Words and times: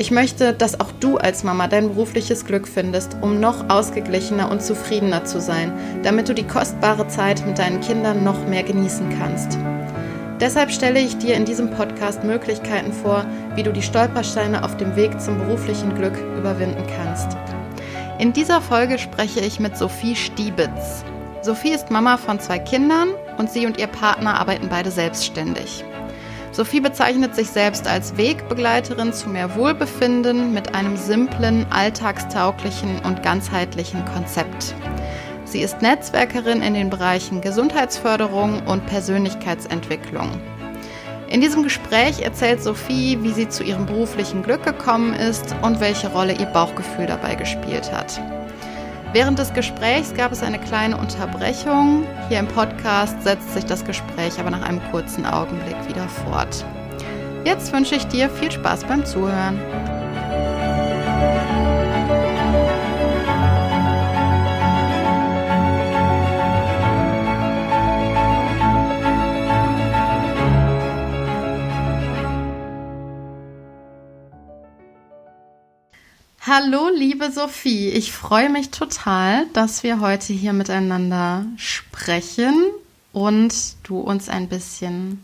Ich 0.00 0.12
möchte, 0.12 0.52
dass 0.52 0.78
auch 0.78 0.92
du 1.00 1.16
als 1.16 1.42
Mama 1.42 1.66
dein 1.66 1.88
berufliches 1.88 2.44
Glück 2.44 2.68
findest, 2.68 3.16
um 3.20 3.40
noch 3.40 3.68
ausgeglichener 3.68 4.48
und 4.48 4.62
zufriedener 4.62 5.24
zu 5.24 5.40
sein, 5.40 5.72
damit 6.04 6.28
du 6.28 6.34
die 6.34 6.46
kostbare 6.46 7.08
Zeit 7.08 7.44
mit 7.44 7.58
deinen 7.58 7.80
Kindern 7.80 8.22
noch 8.22 8.46
mehr 8.46 8.62
genießen 8.62 9.18
kannst. 9.18 9.58
Deshalb 10.40 10.70
stelle 10.70 11.00
ich 11.00 11.18
dir 11.18 11.34
in 11.34 11.44
diesem 11.44 11.72
Podcast 11.72 12.22
Möglichkeiten 12.22 12.92
vor, 12.92 13.26
wie 13.56 13.64
du 13.64 13.72
die 13.72 13.82
Stolpersteine 13.82 14.62
auf 14.62 14.76
dem 14.76 14.94
Weg 14.94 15.20
zum 15.20 15.36
beruflichen 15.36 15.92
Glück 15.96 16.16
überwinden 16.38 16.84
kannst. 16.96 17.36
In 18.20 18.32
dieser 18.32 18.60
Folge 18.60 19.00
spreche 19.00 19.40
ich 19.40 19.58
mit 19.58 19.76
Sophie 19.76 20.14
Stiebitz. 20.14 21.04
Sophie 21.42 21.72
ist 21.72 21.90
Mama 21.90 22.18
von 22.18 22.38
zwei 22.38 22.60
Kindern 22.60 23.08
und 23.36 23.50
sie 23.50 23.66
und 23.66 23.78
ihr 23.78 23.88
Partner 23.88 24.38
arbeiten 24.38 24.68
beide 24.68 24.92
selbstständig. 24.92 25.84
Sophie 26.58 26.80
bezeichnet 26.80 27.36
sich 27.36 27.50
selbst 27.50 27.86
als 27.86 28.16
Wegbegleiterin 28.16 29.12
zu 29.12 29.28
mehr 29.28 29.54
Wohlbefinden 29.54 30.52
mit 30.52 30.74
einem 30.74 30.96
simplen, 30.96 31.64
alltagstauglichen 31.70 32.98
und 33.04 33.22
ganzheitlichen 33.22 34.04
Konzept. 34.06 34.74
Sie 35.44 35.60
ist 35.60 35.82
Netzwerkerin 35.82 36.60
in 36.60 36.74
den 36.74 36.90
Bereichen 36.90 37.40
Gesundheitsförderung 37.42 38.66
und 38.66 38.84
Persönlichkeitsentwicklung. 38.86 40.30
In 41.30 41.40
diesem 41.40 41.62
Gespräch 41.62 42.22
erzählt 42.22 42.60
Sophie, 42.60 43.18
wie 43.22 43.30
sie 43.30 43.48
zu 43.48 43.62
ihrem 43.62 43.86
beruflichen 43.86 44.42
Glück 44.42 44.64
gekommen 44.64 45.14
ist 45.14 45.54
und 45.62 45.78
welche 45.78 46.08
Rolle 46.08 46.32
ihr 46.32 46.46
Bauchgefühl 46.46 47.06
dabei 47.06 47.36
gespielt 47.36 47.92
hat. 47.92 48.20
Während 49.12 49.38
des 49.38 49.54
Gesprächs 49.54 50.12
gab 50.12 50.32
es 50.32 50.42
eine 50.42 50.58
kleine 50.58 50.98
Unterbrechung. 50.98 52.06
Hier 52.28 52.40
im 52.40 52.46
Podcast 52.46 53.22
setzt 53.22 53.54
sich 53.54 53.64
das 53.64 53.84
Gespräch 53.84 54.38
aber 54.38 54.50
nach 54.50 54.62
einem 54.62 54.82
kurzen 54.90 55.24
Augenblick 55.24 55.76
wieder 55.88 56.06
fort. 56.08 56.64
Jetzt 57.44 57.72
wünsche 57.72 57.94
ich 57.94 58.06
dir 58.08 58.28
viel 58.28 58.50
Spaß 58.50 58.84
beim 58.84 59.06
Zuhören. 59.06 59.58
Hallo, 76.50 76.88
liebe 76.88 77.30
Sophie. 77.30 77.90
Ich 77.90 78.10
freue 78.10 78.48
mich 78.48 78.70
total, 78.70 79.44
dass 79.52 79.82
wir 79.82 80.00
heute 80.00 80.32
hier 80.32 80.54
miteinander 80.54 81.44
sprechen 81.58 82.54
und 83.12 83.52
du 83.82 83.98
uns 83.98 84.30
ein 84.30 84.48
bisschen 84.48 85.22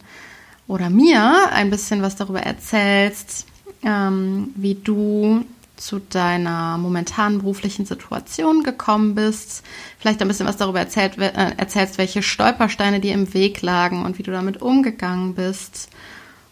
oder 0.68 0.90
mir 0.90 1.50
ein 1.50 1.70
bisschen 1.70 2.02
was 2.02 2.16
darüber 2.16 2.42
erzählst, 2.42 3.46
ähm, 3.82 4.50
wie 4.54 4.74
du 4.74 5.46
zu 5.76 5.98
deiner 5.98 6.76
momentanen 6.76 7.38
beruflichen 7.38 7.86
Situation 7.86 8.62
gekommen 8.62 9.14
bist. 9.14 9.64
Vielleicht 9.98 10.20
ein 10.20 10.28
bisschen 10.28 10.46
was 10.46 10.58
darüber 10.58 10.80
erzählt, 10.80 11.16
äh, 11.16 11.52
erzählst, 11.56 11.96
welche 11.96 12.22
Stolpersteine 12.22 13.00
dir 13.00 13.14
im 13.14 13.32
Weg 13.32 13.62
lagen 13.62 14.04
und 14.04 14.18
wie 14.18 14.24
du 14.24 14.30
damit 14.30 14.60
umgegangen 14.60 15.34
bist. 15.34 15.88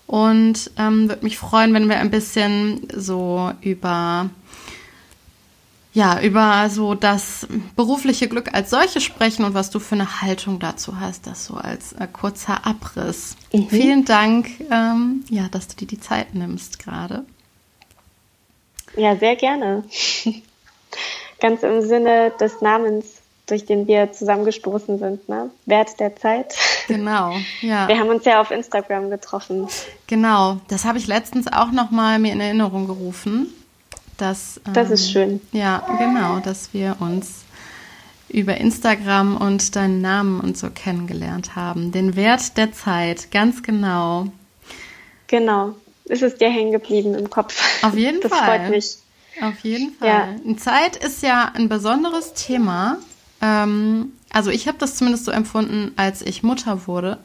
Und 0.07 0.71
ähm, 0.79 1.11
würde 1.11 1.25
mich 1.25 1.37
freuen, 1.37 1.75
wenn 1.75 1.91
wir 1.91 1.99
ein 1.99 2.11
bisschen 2.11 2.89
so 2.95 3.53
über 3.61 4.31
ja, 5.95 6.21
über 6.23 6.69
so 6.71 6.95
das 6.95 7.47
berufliche 7.77 8.27
Glück 8.29 8.55
als 8.55 8.71
solches 8.71 9.03
sprechen 9.03 9.45
und 9.45 9.55
was 9.55 9.71
du 9.71 9.79
für 9.79 9.95
eine 9.95 10.23
Haltung 10.23 10.59
dazu 10.59 10.99
hast, 10.99 11.27
das 11.27 11.45
so 11.45 11.55
als 11.55 11.93
äh, 11.93 12.07
kurzer 12.11 12.67
Abriss. 12.67 13.37
Mhm. 13.53 13.69
Vielen 13.69 14.05
Dank, 14.05 14.49
ähm, 14.71 15.25
ja, 15.29 15.49
dass 15.51 15.69
du 15.69 15.77
dir 15.77 15.87
die 15.87 16.01
Zeit 16.01 16.35
nimmst 16.35 16.79
gerade. 16.79 17.25
Ja, 18.97 19.17
sehr 19.17 19.37
gerne. 19.37 19.85
Ganz 21.41 21.63
im 21.63 21.83
Sinne 21.83 22.33
des 22.41 22.63
Namens, 22.63 23.05
durch 23.47 23.67
den 23.67 23.87
wir 23.87 24.13
zusammengestoßen 24.13 24.99
sind, 24.99 25.29
ne? 25.29 25.51
Wert 25.67 26.01
der 26.01 26.17
Zeit. 26.17 26.55
Genau, 26.89 27.33
ja. 27.61 27.87
Wir 27.87 27.97
haben 27.97 28.09
uns 28.09 28.25
ja 28.25 28.41
auf 28.41 28.51
Instagram 28.51 29.09
getroffen. 29.09 29.69
Genau, 30.09 30.59
das 30.67 30.85
habe 30.85 30.99
ich 30.99 31.07
letztens 31.07 31.47
auch 31.47 31.71
noch 31.71 31.93
mal 31.93 32.19
mir 32.19 32.33
in 32.33 32.41
Erinnerung 32.41 32.89
gerufen 32.89 33.55
dass, 34.17 34.61
das 34.73 34.91
ist 34.91 35.07
ähm, 35.07 35.13
schön. 35.13 35.41
Ja, 35.53 35.85
genau, 35.99 36.41
dass 36.41 36.73
wir 36.73 36.97
uns 37.01 37.43
über 38.29 38.57
Instagram 38.57 39.37
und 39.37 39.77
deinen 39.77 40.01
Namen 40.01 40.41
und 40.41 40.57
so 40.57 40.71
kennengelernt 40.71 41.55
haben. 41.55 41.93
Den 41.93 42.17
Wert 42.17 42.57
der 42.57 42.73
Zeit, 42.73 43.31
ganz 43.31 43.63
genau. 43.63 44.29
Genau. 45.27 45.75
Ist 46.05 46.23
es 46.23 46.37
dir 46.37 46.51
hängen 46.51 46.73
geblieben 46.73 47.15
im 47.15 47.31
Kopf? 47.31 47.61
Auf 47.83 47.97
jeden 47.97 48.21
das 48.23 48.33
Fall. 48.33 48.59
Das 48.59 48.67
freut 48.67 48.71
mich. 48.71 48.97
Auf 49.41 49.59
jeden 49.61 49.95
Fall. 49.95 50.39
Ja. 50.45 50.57
Zeit 50.57 50.97
ist 50.97 51.23
ja 51.23 51.51
ein 51.55 51.69
besonderes 51.69 52.35
Thema. 52.35 52.99
Ähm, 53.41 54.13
also 54.33 54.51
ich 54.51 54.67
habe 54.67 54.79
das 54.79 54.97
zumindest 54.97 55.27
so 55.27 55.31
empfunden, 55.31 55.93
als 55.97 56.23
ich 56.23 56.43
Mutter 56.43 56.87
wurde, 56.87 57.19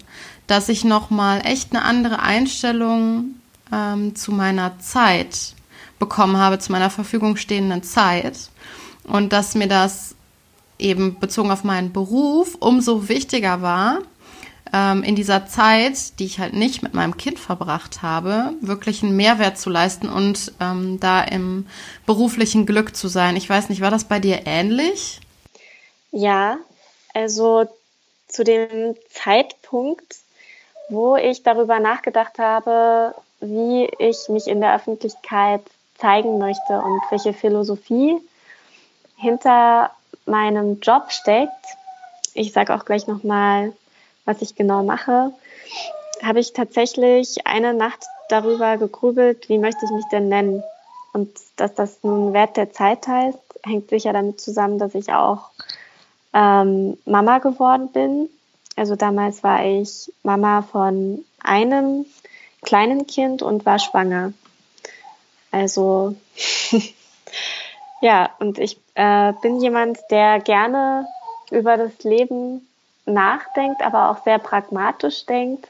dass 0.46 0.70
ich 0.70 0.84
nochmal 0.84 1.42
echt 1.46 1.74
eine 1.74 1.84
andere 1.84 2.20
Einstellung 2.20 3.36
ähm, 3.72 4.16
zu 4.16 4.32
meiner 4.32 4.80
Zeit 4.80 5.54
bekommen 6.00 6.38
habe 6.38 6.60
zu 6.60 6.72
meiner 6.72 6.90
Verfügung 6.90 7.38
stehenden 7.38 7.84
Zeit. 7.84 8.50
Und 9.04 9.34
dass 9.34 9.56
mir 9.56 9.68
das 9.68 10.16
eben 10.80 11.20
bezogen 11.20 11.52
auf 11.52 11.64
meinen 11.64 11.94
Beruf 11.94 12.56
umso 12.60 13.10
wichtiger 13.10 13.62
war, 13.62 14.00
ähm, 14.74 15.04
in 15.04 15.16
dieser 15.16 15.48
Zeit, 15.48 16.20
die 16.20 16.26
ich 16.26 16.40
halt 16.40 16.54
nicht 16.54 16.84
mit 16.84 16.94
meinem 16.94 17.18
Kind 17.18 17.40
verbracht 17.40 18.02
habe, 18.02 18.54
wirklich 18.62 19.04
einen 19.04 19.16
Mehrwert 19.16 19.58
zu 19.58 19.70
leisten 19.70 20.10
und 20.10 20.54
ähm, 20.60 21.00
da 21.00 21.24
im 21.24 21.68
beruflichen 22.06 22.66
Glück 22.66 22.96
zu 22.96 23.08
sein. 23.08 23.36
Ich 23.36 23.50
weiß 23.50 23.70
nicht, 23.70 23.82
war 23.82 23.92
das 23.92 24.06
bei 24.06 24.20
dir 24.20 24.42
ähnlich? 24.46 25.22
Ja, 26.12 26.58
also 27.14 27.68
zu 28.28 28.44
dem 28.44 28.96
Zeitpunkt, 29.10 30.18
wo 30.90 31.16
ich 31.16 31.44
darüber 31.44 31.80
nachgedacht 31.80 32.40
habe, 32.40 33.16
wie 33.40 33.90
ich 34.00 34.30
mich 34.30 34.48
in 34.48 34.62
der 34.62 34.76
Öffentlichkeit 34.76 35.62
zeigen 35.98 36.38
möchte 36.38 36.82
und 36.82 37.02
welche 37.10 37.34
Philosophie 37.34 38.18
hinter 39.16 39.92
meinem 40.26 40.80
Job 40.80 41.12
steckt. 41.12 41.52
Ich 42.34 42.54
sage 42.54 42.74
auch 42.76 42.86
gleich 42.86 43.08
nochmal, 43.08 43.74
was 44.26 44.42
ich 44.42 44.56
genau 44.56 44.84
mache. 44.84 45.32
Habe 46.24 46.40
ich 46.40 46.54
tatsächlich 46.54 47.48
eine 47.48 47.74
Nacht 47.74 48.06
darüber 48.30 48.78
gegrübelt, 48.78 49.50
wie 49.50 49.58
möchte 49.58 49.86
ich 49.86 49.92
mich 49.92 50.06
denn 50.12 50.30
nennen? 50.30 50.64
Und 51.14 51.32
dass 51.56 51.74
das 51.74 52.04
nun 52.04 52.34
Wert 52.34 52.58
der 52.58 52.72
Zeit 52.72 53.08
heißt, 53.08 53.40
hängt 53.64 53.90
sicher 53.90 54.14
damit 54.14 54.40
zusammen, 54.40 54.78
dass 54.78 54.94
ich 54.96 55.12
auch 55.12 55.50
ähm, 56.34 56.98
Mama 57.06 57.40
geworden 57.40 57.90
bin. 57.92 58.30
Also 58.76 58.96
damals 58.96 59.44
war 59.44 59.66
ich 59.66 60.12
Mama 60.24 60.62
von 60.62 61.26
einem 61.44 62.06
kleinen 62.64 63.08
Kind 63.08 63.42
und 63.42 63.66
war 63.66 63.80
schwanger. 63.80 64.34
Also 65.58 66.16
ja, 68.02 68.30
und 68.40 68.60
ich 68.60 68.80
äh, 68.94 69.34
bin 69.42 69.60
jemand, 69.60 69.98
der 70.12 70.40
gerne 70.40 71.08
über 71.50 71.78
das 71.78 72.04
Leben 72.04 72.68
nachdenkt, 73.06 73.82
aber 73.82 74.12
auch 74.12 74.24
sehr 74.24 74.38
pragmatisch 74.38 75.26
denkt. 75.26 75.68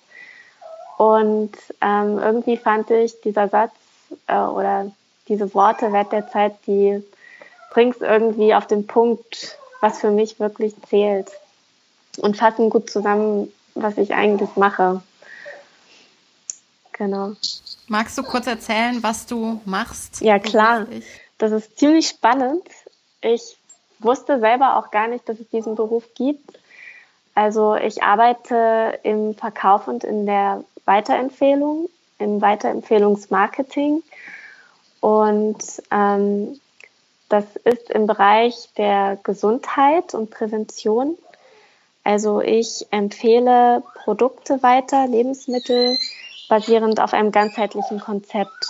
Und 0.98 1.54
ähm, 1.80 2.20
irgendwie 2.20 2.58
fand 2.58 2.92
ich 2.92 3.22
dieser 3.22 3.48
Satz 3.48 3.72
äh, 4.28 4.38
oder 4.38 4.92
diese 5.30 5.54
Worte 5.54 5.94
Wert 5.94 6.12
der 6.12 6.28
Zeit, 6.28 6.56
die 6.68 7.02
bringt 7.72 8.02
irgendwie 8.02 8.56
auf 8.56 8.68
den 8.68 8.88
Punkt, 8.88 9.58
was 9.80 10.00
für 10.00 10.12
mich 10.12 10.40
wirklich 10.40 10.74
zählt. 10.90 11.30
und 12.18 12.36
fassen 12.36 12.70
gut 12.70 12.90
zusammen, 12.90 13.54
was 13.76 13.98
ich 13.98 14.16
eigentlich 14.16 14.56
mache. 14.56 15.02
Genau. 16.98 17.34
Magst 17.88 18.18
du 18.18 18.24
kurz 18.24 18.48
erzählen, 18.48 19.02
was 19.04 19.26
du 19.26 19.62
machst? 19.66 20.22
Ja, 20.22 20.40
klar. 20.40 20.88
Das 21.38 21.52
ist 21.52 21.78
ziemlich 21.78 22.08
spannend. 22.08 22.64
Ich 23.22 23.58
wusste 24.00 24.40
selber 24.40 24.78
auch 24.78 24.92
gar 24.92 25.08
nicht, 25.08 25.28
dass 25.30 25.40
es 25.40 25.50
diesen 25.50 25.76
Beruf 25.76 26.04
gibt. 26.16 26.60
Also 27.36 27.76
ich 27.76 28.02
arbeite 28.02 29.00
im 29.04 29.36
Verkauf 29.36 29.88
und 29.88 30.04
in 30.04 30.26
der 30.26 30.64
Weiterempfehlung, 30.86 31.88
im 32.18 32.42
Weiterempfehlungsmarketing. 32.42 34.02
Und 35.00 35.64
ähm, 35.92 36.60
das 37.30 37.46
ist 37.64 37.92
im 37.92 38.08
Bereich 38.08 38.70
der 38.78 39.20
Gesundheit 39.22 40.14
und 40.16 40.32
Prävention. 40.32 41.18
Also 42.04 42.42
ich 42.42 42.88
empfehle 42.90 43.84
Produkte 44.04 44.64
weiter, 44.64 45.08
Lebensmittel, 45.08 45.98
basierend 46.48 47.00
auf 47.00 47.14
einem 47.14 47.32
ganzheitlichen 47.32 48.00
Konzept, 48.00 48.68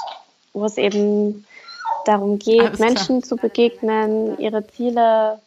wo 0.53 0.65
es 0.65 0.77
eben 0.77 1.45
darum 2.05 2.39
geht, 2.39 2.79
Menschen 2.79 3.23
zu 3.23 3.35
begegnen, 3.35 4.37
ihre 4.39 4.65
Ziele 4.67 5.39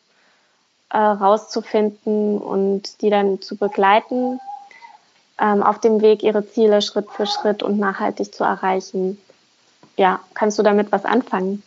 äh, 0.91 0.99
rauszufinden 0.99 2.39
und 2.39 3.01
die 3.03 3.11
dann 3.11 3.41
zu 3.41 3.57
begleiten 3.57 4.41
ähm, 5.39 5.63
auf 5.63 5.81
dem 5.81 6.03
Weg, 6.03 6.23
ihre 6.23 6.49
Ziele 6.49 6.83
Schritt 6.83 7.11
für 7.11 7.27
Schritt 7.27 7.63
und 7.63 7.79
nachhaltig 7.79 8.35
zu 8.35 8.45
erreichen. 8.45 9.19
Ja, 9.97 10.21
kannst 10.35 10.59
du 10.59 10.63
damit 10.63 10.93
was 10.93 11.05
anfangen? 11.05 11.63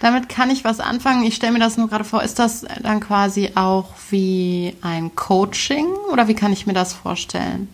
Damit 0.00 0.28
kann 0.28 0.50
ich 0.50 0.64
was 0.64 0.80
anfangen. 0.80 1.22
Ich 1.24 1.34
stelle 1.34 1.52
mir 1.52 1.58
das 1.58 1.76
nur 1.76 1.88
gerade 1.88 2.04
vor. 2.04 2.22
Ist 2.22 2.38
das 2.38 2.64
dann 2.82 3.00
quasi 3.00 3.52
auch 3.54 3.90
wie 4.08 4.76
ein 4.80 5.14
Coaching 5.14 5.86
oder 6.10 6.26
wie 6.26 6.34
kann 6.34 6.52
ich 6.52 6.66
mir 6.66 6.72
das 6.72 6.94
vorstellen? 6.94 7.68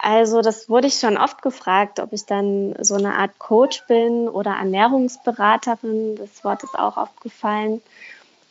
Also 0.00 0.42
das 0.42 0.68
wurde 0.68 0.86
ich 0.86 1.00
schon 1.00 1.18
oft 1.18 1.42
gefragt, 1.42 1.98
ob 1.98 2.12
ich 2.12 2.24
dann 2.24 2.74
so 2.80 2.94
eine 2.94 3.14
Art 3.14 3.38
Coach 3.38 3.84
bin 3.88 4.28
oder 4.28 4.52
Ernährungsberaterin. 4.52 6.16
Das 6.16 6.44
Wort 6.44 6.62
ist 6.62 6.78
auch 6.78 6.96
oft 6.96 7.20
gefallen. 7.20 7.82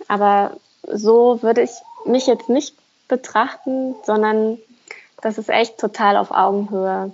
Aber 0.09 0.57
so 0.83 1.41
würde 1.41 1.61
ich 1.61 1.71
mich 2.05 2.27
jetzt 2.27 2.49
nicht 2.49 2.75
betrachten, 3.07 3.95
sondern 4.03 4.57
das 5.21 5.37
ist 5.37 5.49
echt 5.49 5.77
total 5.77 6.17
auf 6.17 6.31
Augenhöhe. 6.31 7.13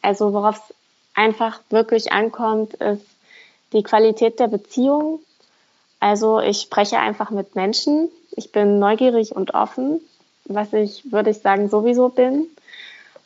Also 0.00 0.32
worauf 0.32 0.56
es 0.56 0.74
einfach 1.14 1.60
wirklich 1.68 2.12
ankommt, 2.12 2.74
ist 2.74 3.06
die 3.72 3.82
Qualität 3.82 4.40
der 4.40 4.48
Beziehung. 4.48 5.20
Also 6.00 6.40
ich 6.40 6.62
spreche 6.62 6.98
einfach 6.98 7.30
mit 7.30 7.54
Menschen. 7.54 8.08
Ich 8.30 8.52
bin 8.52 8.78
neugierig 8.78 9.36
und 9.36 9.54
offen, 9.54 10.00
was 10.44 10.72
ich, 10.72 11.10
würde 11.12 11.30
ich 11.30 11.38
sagen, 11.38 11.68
sowieso 11.68 12.08
bin. 12.08 12.46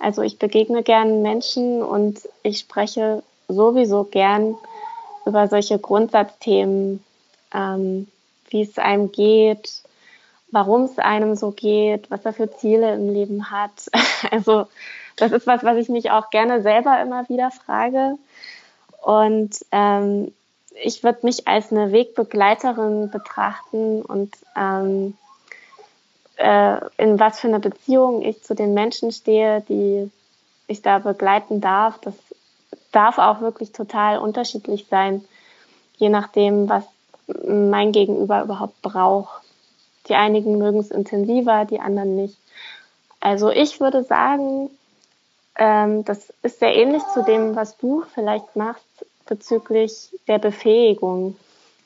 Also 0.00 0.22
ich 0.22 0.38
begegne 0.38 0.82
gern 0.82 1.22
Menschen 1.22 1.82
und 1.82 2.28
ich 2.42 2.58
spreche 2.58 3.22
sowieso 3.48 4.04
gern 4.04 4.56
über 5.26 5.46
solche 5.46 5.78
Grundsatzthemen, 5.78 7.04
ähm, 7.54 8.08
wie 8.48 8.62
es 8.62 8.78
einem 8.78 9.12
geht, 9.12 9.82
warum 10.50 10.84
es 10.84 10.98
einem 10.98 11.36
so 11.36 11.50
geht, 11.50 12.10
was 12.10 12.24
er 12.24 12.32
für 12.32 12.50
Ziele 12.50 12.94
im 12.94 13.12
Leben 13.12 13.50
hat. 13.50 13.90
Also 14.30 14.66
das 15.16 15.32
ist 15.32 15.46
was, 15.46 15.64
was 15.64 15.76
ich 15.78 15.88
mich 15.88 16.10
auch 16.10 16.30
gerne 16.30 16.62
selber 16.62 17.00
immer 17.00 17.28
wieder 17.28 17.50
frage. 17.50 18.16
Und 19.02 19.56
ähm, 19.72 20.32
ich 20.82 21.02
würde 21.02 21.20
mich 21.22 21.48
als 21.48 21.72
eine 21.72 21.90
Wegbegleiterin 21.90 23.10
betrachten 23.10 24.02
und 24.02 24.34
ähm, 24.56 25.16
äh, 26.40 26.80
in 26.96 27.20
was 27.20 27.40
für 27.40 27.48
eine 27.48 27.60
Beziehung 27.60 28.22
ich 28.22 28.42
zu 28.42 28.54
den 28.54 28.72
Menschen 28.74 29.12
stehe, 29.12 29.60
die 29.68 30.10
ich 30.66 30.82
da 30.82 30.98
begleiten 30.98 31.60
darf. 31.60 31.98
Das 32.00 32.14
darf 32.92 33.18
auch 33.18 33.40
wirklich 33.40 33.72
total 33.72 34.18
unterschiedlich 34.18 34.86
sein, 34.88 35.24
je 35.98 36.08
nachdem, 36.08 36.68
was 36.68 36.84
mein 37.46 37.92
Gegenüber 37.92 38.42
überhaupt 38.42 38.80
braucht. 38.82 39.42
Die 40.08 40.14
einigen 40.14 40.58
mögen 40.58 40.80
es 40.80 40.90
intensiver, 40.90 41.66
die 41.66 41.78
anderen 41.78 42.16
nicht. 42.16 42.38
Also 43.20 43.50
ich 43.50 43.78
würde 43.80 44.02
sagen, 44.02 44.70
ähm, 45.56 46.04
das 46.06 46.32
ist 46.42 46.58
sehr 46.58 46.74
ähnlich 46.74 47.02
zu 47.12 47.22
dem, 47.22 47.54
was 47.54 47.76
du 47.76 48.02
vielleicht 48.14 48.56
machst 48.56 49.06
bezüglich 49.26 50.08
der 50.26 50.38
Befähigung, 50.38 51.36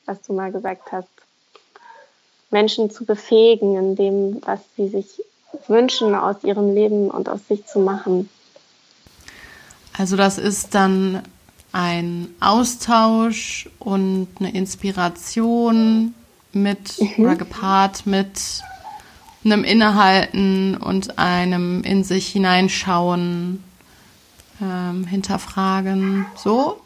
was 0.06 0.22
du 0.22 0.32
mal 0.32 0.52
gesagt 0.52 0.92
hast. 0.92 1.08
Menschen 2.54 2.88
zu 2.88 3.04
befähigen 3.04 3.76
in 3.76 3.96
dem, 3.96 4.40
was 4.46 4.60
sie 4.76 4.88
sich 4.88 5.22
wünschen, 5.66 6.14
aus 6.14 6.44
ihrem 6.44 6.72
Leben 6.72 7.10
und 7.10 7.28
aus 7.28 7.40
sich 7.48 7.66
zu 7.66 7.80
machen. 7.80 8.30
Also 9.98 10.16
das 10.16 10.38
ist 10.38 10.74
dann 10.74 11.22
ein 11.72 12.32
Austausch 12.38 13.68
und 13.80 14.28
eine 14.38 14.54
Inspiration 14.54 16.14
mit 16.52 17.00
mhm. 17.00 17.24
oder 17.24 17.34
gepaart 17.34 18.06
mit 18.06 18.62
einem 19.44 19.64
Innehalten 19.64 20.76
und 20.76 21.18
einem 21.18 21.82
in 21.82 22.04
sich 22.04 22.28
hineinschauen, 22.28 23.64
ähm, 24.62 25.06
hinterfragen. 25.08 26.26
So? 26.36 26.80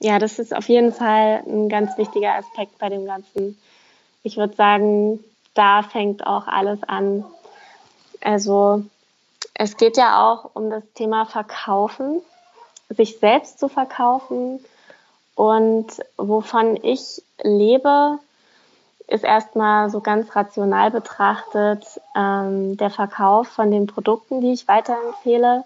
Ja, 0.00 0.18
das 0.18 0.38
ist 0.38 0.54
auf 0.54 0.68
jeden 0.68 0.92
Fall 0.92 1.42
ein 1.46 1.70
ganz 1.70 1.96
wichtiger 1.96 2.34
Aspekt 2.34 2.78
bei 2.78 2.90
dem 2.90 3.06
Ganzen. 3.06 3.56
Ich 4.24 4.38
würde 4.38 4.56
sagen, 4.56 5.22
da 5.52 5.82
fängt 5.82 6.26
auch 6.26 6.48
alles 6.48 6.82
an. 6.82 7.24
Also 8.22 8.84
es 9.52 9.76
geht 9.76 9.98
ja 9.98 10.26
auch 10.26 10.50
um 10.54 10.70
das 10.70 10.82
Thema 10.94 11.26
Verkaufen, 11.26 12.22
sich 12.88 13.18
selbst 13.18 13.58
zu 13.58 13.68
verkaufen. 13.68 14.64
Und 15.34 15.86
wovon 16.16 16.78
ich 16.82 17.22
lebe, 17.42 18.18
ist 19.08 19.24
erstmal 19.24 19.90
so 19.90 20.00
ganz 20.00 20.34
rational 20.34 20.90
betrachtet 20.90 21.84
ähm, 22.16 22.78
der 22.78 22.90
Verkauf 22.90 23.48
von 23.48 23.70
den 23.70 23.86
Produkten, 23.86 24.40
die 24.40 24.54
ich 24.54 24.66
weiterempfehle. 24.66 25.64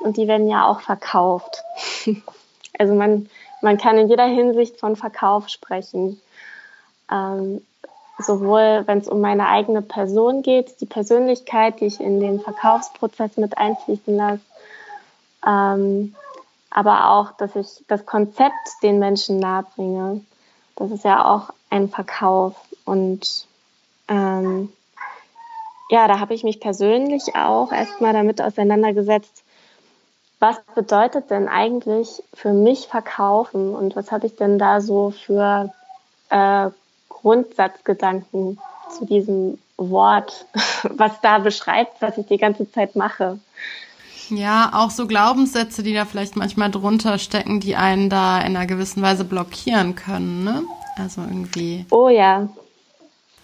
Und 0.00 0.18
die 0.18 0.28
werden 0.28 0.48
ja 0.48 0.66
auch 0.66 0.80
verkauft. 0.80 1.62
also 2.78 2.92
man, 2.92 3.30
man 3.62 3.78
kann 3.78 3.96
in 3.96 4.10
jeder 4.10 4.26
Hinsicht 4.26 4.78
von 4.78 4.96
Verkauf 4.96 5.48
sprechen. 5.48 6.20
Ähm, 7.10 7.62
sowohl 8.18 8.82
wenn 8.86 8.98
es 8.98 9.08
um 9.08 9.20
meine 9.20 9.48
eigene 9.48 9.82
Person 9.82 10.42
geht, 10.42 10.80
die 10.80 10.86
Persönlichkeit, 10.86 11.80
die 11.80 11.86
ich 11.86 12.00
in 12.00 12.20
den 12.20 12.40
Verkaufsprozess 12.40 13.36
mit 13.36 13.58
einfließen 13.58 14.16
lasse, 14.16 14.40
ähm, 15.46 16.14
aber 16.70 17.10
auch, 17.10 17.32
dass 17.32 17.56
ich 17.56 17.84
das 17.88 18.04
Konzept 18.06 18.82
den 18.82 18.98
Menschen 18.98 19.38
nahebringe. 19.38 20.22
Das 20.76 20.90
ist 20.90 21.04
ja 21.04 21.24
auch 21.24 21.50
ein 21.70 21.88
Verkauf. 21.88 22.54
Und 22.84 23.46
ähm, 24.08 24.72
ja, 25.88 26.08
da 26.08 26.20
habe 26.20 26.34
ich 26.34 26.44
mich 26.44 26.60
persönlich 26.60 27.34
auch 27.34 27.72
erstmal 27.72 28.12
damit 28.12 28.42
auseinandergesetzt, 28.42 29.42
was 30.38 30.60
bedeutet 30.74 31.30
denn 31.30 31.48
eigentlich 31.48 32.22
für 32.34 32.52
mich 32.52 32.88
verkaufen 32.88 33.74
und 33.74 33.96
was 33.96 34.12
habe 34.12 34.26
ich 34.26 34.36
denn 34.36 34.58
da 34.58 34.80
so 34.80 35.10
für 35.10 35.72
äh, 36.28 36.70
Grundsatzgedanken 37.20 38.58
zu 38.96 39.04
diesem 39.06 39.58
Wort, 39.76 40.46
was 40.90 41.20
da 41.20 41.38
beschreibt, 41.38 42.00
was 42.00 42.18
ich 42.18 42.26
die 42.26 42.38
ganze 42.38 42.70
Zeit 42.70 42.96
mache. 42.96 43.38
Ja, 44.28 44.70
auch 44.74 44.90
so 44.90 45.06
Glaubenssätze, 45.06 45.82
die 45.82 45.94
da 45.94 46.04
vielleicht 46.04 46.36
manchmal 46.36 46.70
drunter 46.70 47.18
stecken, 47.18 47.60
die 47.60 47.76
einen 47.76 48.10
da 48.10 48.40
in 48.40 48.56
einer 48.56 48.66
gewissen 48.66 49.02
Weise 49.02 49.24
blockieren 49.24 49.94
können, 49.94 50.42
ne? 50.42 50.62
Also 50.96 51.20
irgendwie. 51.20 51.86
Oh 51.90 52.08
ja. 52.08 52.48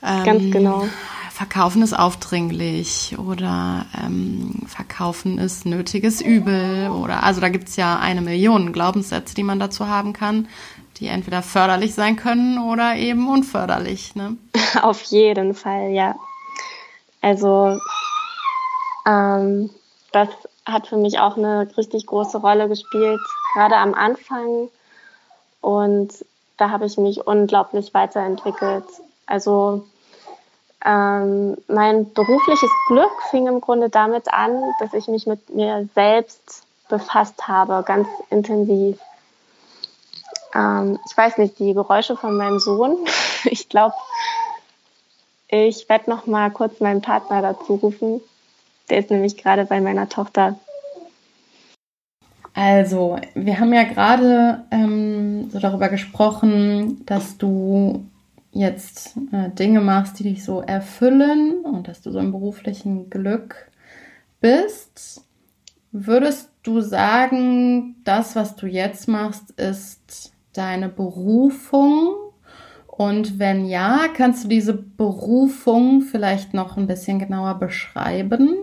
Ähm, 0.03 0.25
Ganz 0.25 0.53
genau. 0.53 0.89
Verkaufen 1.33 1.81
ist 1.81 1.99
aufdringlich 1.99 3.17
oder 3.19 3.87
ähm, 3.99 4.67
Verkaufen 4.67 5.39
ist 5.39 5.65
nötiges 5.65 6.21
Übel 6.21 6.91
oder 6.91 7.23
also 7.23 7.41
da 7.41 7.49
gibt's 7.49 7.77
ja 7.77 7.99
eine 7.99 8.21
Million 8.21 8.71
Glaubenssätze, 8.75 9.35
die 9.35 9.43
man 9.43 9.59
dazu 9.59 9.89
haben 9.89 10.13
kann, 10.13 10.47
die 10.99 11.07
entweder 11.07 11.41
förderlich 11.41 11.95
sein 11.95 12.17
können 12.17 12.59
oder 12.59 12.97
eben 12.97 13.31
unförderlich. 13.31 14.15
Ne? 14.15 14.37
Auf 14.83 15.03
jeden 15.05 15.55
Fall, 15.55 15.93
ja. 15.93 16.17
Also 17.23 17.79
ähm, 19.07 19.71
das 20.13 20.29
hat 20.67 20.87
für 20.87 20.99
mich 20.99 21.19
auch 21.19 21.39
eine 21.39 21.67
richtig 21.79 22.05
große 22.05 22.39
Rolle 22.39 22.69
gespielt, 22.69 23.23
gerade 23.55 23.77
am 23.77 23.95
Anfang. 23.95 24.69
Und 25.63 26.13
da 26.59 26.69
habe 26.69 26.85
ich 26.85 26.99
mich 26.99 27.27
unglaublich 27.27 27.95
weiterentwickelt. 27.95 28.85
Also 29.27 29.87
ähm, 30.85 31.57
mein 31.69 32.13
berufliches 32.13 32.71
Glück 32.89 33.13
fing 33.31 33.47
im 33.47 33.61
Grunde 33.61 33.89
damit 33.89 34.33
an, 34.33 34.63
dass 34.81 34.93
ich 34.95 35.09
mich 35.09 35.27
mit 35.27 35.55
mir 35.55 35.89
selbst 35.95 36.65
befasst 36.89 37.47
habe, 37.47 37.85
ganz 37.87 38.09
intensiv. 38.31 38.99
Ähm, 40.55 40.99
ich 41.09 41.17
weiß 41.17 41.39
nicht, 41.39 41.59
die 41.59 41.75
Geräusche 41.75 42.17
von 42.17 42.37
meinem 42.37 42.59
Sohn, 42.59 42.97
ich 43.45 43.69
glaube, 43.69 43.95
Ich 45.55 45.87
werde 45.91 46.09
noch 46.09 46.27
mal 46.27 46.51
kurz 46.51 46.81
meinen 46.81 47.03
Partner 47.03 47.43
dazu 47.43 47.75
rufen. 47.75 48.23
Der 48.89 48.99
ist 48.99 49.11
nämlich 49.11 49.37
gerade 49.37 49.67
bei 49.67 49.83
meiner 49.83 50.09
Tochter. 50.09 50.59
Also, 52.55 53.19
wir 53.35 53.61
haben 53.61 53.73
ja 53.73 53.85
gerade 53.85 54.65
ähm, 54.71 55.51
so 55.51 55.59
darüber 55.59 55.91
gesprochen, 55.91 57.05
dass 57.05 57.37
du 57.37 58.07
jetzt 58.53 59.17
äh, 59.33 59.51
Dinge 59.51 59.81
machst, 59.81 60.19
die 60.19 60.25
dich 60.25 60.45
so 60.45 60.61
erfüllen 60.61 61.65
und 61.65 61.89
dass 61.89 62.03
du 62.03 62.11
so 62.11 62.19
im 62.19 62.33
beruflichen 62.33 63.11
Glück 63.11 63.71
bist. 64.41 65.25
Würdest 65.91 66.51
du 66.63 66.81
sagen, 66.81 67.97
das, 68.05 68.37
was 68.37 68.57
du 68.57 68.67
jetzt 68.67 69.09
machst, 69.09 69.51
ist 69.53 70.33
deine 70.53 70.89
Berufung? 70.89 72.15
Und 72.87 73.39
wenn 73.39 73.67
ja, 73.67 74.09
kannst 74.15 74.45
du 74.45 74.49
diese 74.49 74.75
Berufung 74.75 76.03
vielleicht 76.03 76.53
noch 76.55 76.77
ein 76.77 76.87
bisschen 76.87 77.19
genauer 77.19 77.55
beschreiben? 77.55 78.57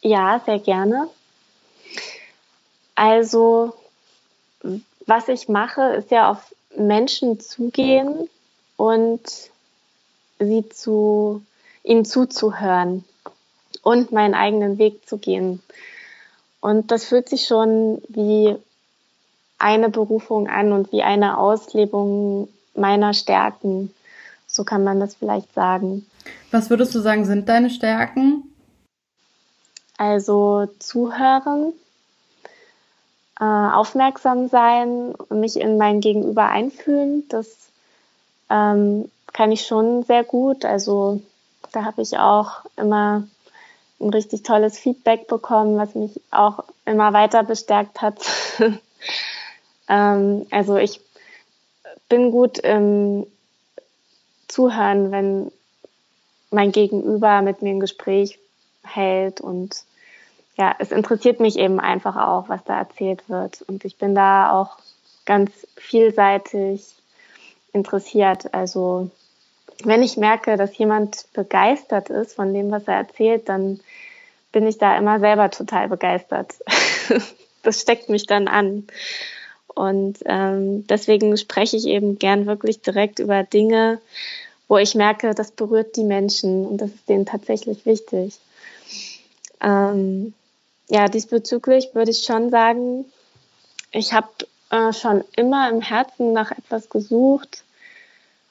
Ja, 0.00 0.40
sehr 0.44 0.60
gerne. 0.60 1.08
Also, 2.94 3.74
was 5.06 5.28
ich 5.28 5.48
mache, 5.48 5.82
ist 5.94 6.12
ja 6.12 6.30
auf 6.30 6.54
Menschen 6.76 7.40
zugehen 7.40 8.28
und 8.76 9.22
sie 10.38 10.68
zu, 10.68 11.42
ihnen 11.82 12.04
zuzuhören 12.04 13.04
und 13.82 14.12
meinen 14.12 14.34
eigenen 14.34 14.78
Weg 14.78 15.08
zu 15.08 15.18
gehen. 15.18 15.62
Und 16.60 16.90
das 16.90 17.04
fühlt 17.04 17.28
sich 17.28 17.46
schon 17.46 18.02
wie 18.08 18.56
eine 19.58 19.90
Berufung 19.90 20.48
an 20.48 20.72
und 20.72 20.92
wie 20.92 21.02
eine 21.02 21.38
Auslebung 21.38 22.48
meiner 22.74 23.14
Stärken. 23.14 23.94
So 24.46 24.64
kann 24.64 24.84
man 24.84 25.00
das 25.00 25.14
vielleicht 25.14 25.52
sagen. 25.54 26.06
Was 26.50 26.70
würdest 26.70 26.94
du 26.94 27.00
sagen, 27.00 27.24
sind 27.24 27.48
deine 27.48 27.70
Stärken? 27.70 28.44
Also 29.96 30.68
zuhören, 30.78 31.72
äh, 33.38 33.44
aufmerksam 33.44 34.48
sein, 34.48 35.14
mich 35.30 35.56
in 35.56 35.76
mein 35.76 36.00
Gegenüber 36.00 36.48
einfühlen, 36.48 37.24
das 37.28 37.48
ähm, 38.50 39.10
kann 39.32 39.52
ich 39.52 39.66
schon 39.66 40.04
sehr 40.04 40.24
gut. 40.24 40.64
Also 40.64 41.20
da 41.72 41.84
habe 41.84 42.02
ich 42.02 42.18
auch 42.18 42.64
immer 42.76 43.24
ein 44.00 44.10
richtig 44.10 44.42
tolles 44.42 44.78
Feedback 44.78 45.28
bekommen, 45.28 45.76
was 45.76 45.94
mich 45.94 46.20
auch 46.30 46.60
immer 46.84 47.12
weiter 47.12 47.42
bestärkt 47.42 48.02
hat. 48.02 48.18
ähm, 49.88 50.46
also 50.50 50.76
ich 50.76 51.00
bin 52.08 52.30
gut 52.30 52.58
im 52.58 53.26
Zuhören, 54.48 55.10
wenn 55.10 55.50
mein 56.50 56.70
Gegenüber 56.70 57.42
mit 57.42 57.62
mir 57.62 57.70
ein 57.70 57.80
Gespräch 57.80 58.38
hält 58.84 59.40
und 59.40 59.84
ja, 60.56 60.74
es 60.78 60.92
interessiert 60.92 61.40
mich 61.40 61.58
eben 61.58 61.80
einfach 61.80 62.16
auch, 62.16 62.48
was 62.48 62.62
da 62.64 62.78
erzählt 62.78 63.28
wird. 63.28 63.62
Und 63.62 63.84
ich 63.84 63.96
bin 63.96 64.14
da 64.14 64.52
auch 64.52 64.78
ganz 65.24 65.50
vielseitig 65.76 66.94
interessiert. 67.74 68.54
Also 68.54 69.10
wenn 69.82 70.02
ich 70.02 70.16
merke, 70.16 70.56
dass 70.56 70.76
jemand 70.78 71.26
begeistert 71.34 72.08
ist 72.08 72.34
von 72.34 72.54
dem, 72.54 72.70
was 72.70 72.84
er 72.88 72.94
erzählt, 72.94 73.48
dann 73.48 73.80
bin 74.52 74.66
ich 74.66 74.78
da 74.78 74.96
immer 74.96 75.18
selber 75.18 75.50
total 75.50 75.88
begeistert. 75.88 76.54
das 77.62 77.80
steckt 77.80 78.08
mich 78.08 78.26
dann 78.26 78.48
an. 78.48 78.86
Und 79.74 80.18
ähm, 80.26 80.86
deswegen 80.86 81.36
spreche 81.36 81.76
ich 81.76 81.86
eben 81.86 82.18
gern 82.18 82.46
wirklich 82.46 82.80
direkt 82.80 83.18
über 83.18 83.42
Dinge, 83.42 84.00
wo 84.68 84.78
ich 84.78 84.94
merke, 84.94 85.34
das 85.34 85.50
berührt 85.50 85.96
die 85.96 86.04
Menschen 86.04 86.64
und 86.64 86.78
das 86.78 86.90
ist 86.90 87.08
denen 87.08 87.26
tatsächlich 87.26 87.84
wichtig. 87.84 88.38
Ähm, 89.60 90.32
ja, 90.88 91.08
diesbezüglich 91.08 91.90
würde 91.94 92.12
ich 92.12 92.22
schon 92.22 92.50
sagen, 92.50 93.04
ich 93.90 94.12
habe 94.12 94.28
äh, 94.74 94.92
schon 94.92 95.22
immer 95.36 95.70
im 95.70 95.80
Herzen 95.80 96.32
nach 96.32 96.50
etwas 96.50 96.90
gesucht, 96.90 97.62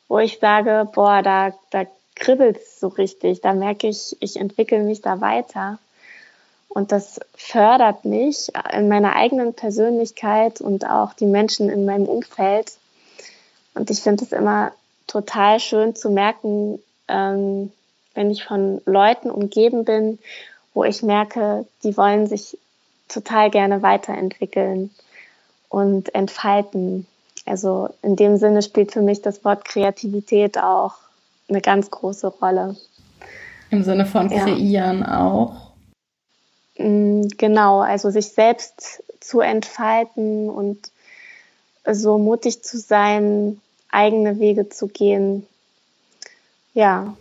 wo 0.07 0.19
ich 0.19 0.39
sage, 0.39 0.87
boah, 0.93 1.21
da, 1.21 1.53
da 1.69 1.85
kribbelt 2.15 2.57
es 2.57 2.79
so 2.79 2.87
richtig, 2.87 3.41
da 3.41 3.53
merke 3.53 3.87
ich, 3.87 4.15
ich 4.21 4.37
entwickle 4.37 4.79
mich 4.79 5.01
da 5.01 5.19
weiter. 5.19 5.79
Und 6.69 6.91
das 6.91 7.19
fördert 7.35 8.05
mich 8.05 8.51
in 8.71 8.87
meiner 8.87 9.15
eigenen 9.15 9.53
Persönlichkeit 9.53 10.61
und 10.61 10.89
auch 10.89 11.13
die 11.13 11.25
Menschen 11.25 11.69
in 11.69 11.85
meinem 11.85 12.05
Umfeld. 12.05 12.77
Und 13.73 13.91
ich 13.91 14.01
finde 14.01 14.23
es 14.23 14.31
immer 14.31 14.71
total 15.07 15.59
schön 15.59 15.93
zu 15.93 16.09
merken, 16.09 16.79
ähm, 17.09 17.71
wenn 18.13 18.31
ich 18.31 18.45
von 18.45 18.81
Leuten 18.85 19.29
umgeben 19.29 19.83
bin, 19.83 20.19
wo 20.73 20.83
ich 20.85 21.03
merke, 21.03 21.65
die 21.83 21.97
wollen 21.97 22.27
sich 22.27 22.57
total 23.09 23.49
gerne 23.51 23.81
weiterentwickeln 23.81 24.89
und 25.73 26.13
entfalten. 26.13 27.07
Also 27.47 27.89
in 28.03 28.15
dem 28.15 28.37
Sinne 28.37 28.61
spielt 28.61 28.91
für 28.91 29.01
mich 29.01 29.23
das 29.23 29.43
Wort 29.43 29.65
Kreativität 29.65 30.59
auch 30.59 30.93
eine 31.49 31.61
ganz 31.61 31.89
große 31.89 32.27
Rolle. 32.27 32.75
Im 33.71 33.83
Sinne 33.83 34.05
von 34.05 34.29
kreieren 34.29 34.99
ja. 34.99 35.25
auch. 35.25 35.71
Mm, 36.77 37.23
genau, 37.37 37.79
also 37.79 38.11
sich 38.11 38.29
selbst 38.29 39.03
zu 39.19 39.41
entfalten 39.41 40.47
und 40.47 40.77
so 41.91 42.19
mutig 42.19 42.63
zu 42.63 42.77
sein, 42.77 43.59
eigene 43.89 44.39
Wege 44.39 44.69
zu 44.69 44.87
gehen. 44.87 45.47
Ja. 46.75 47.15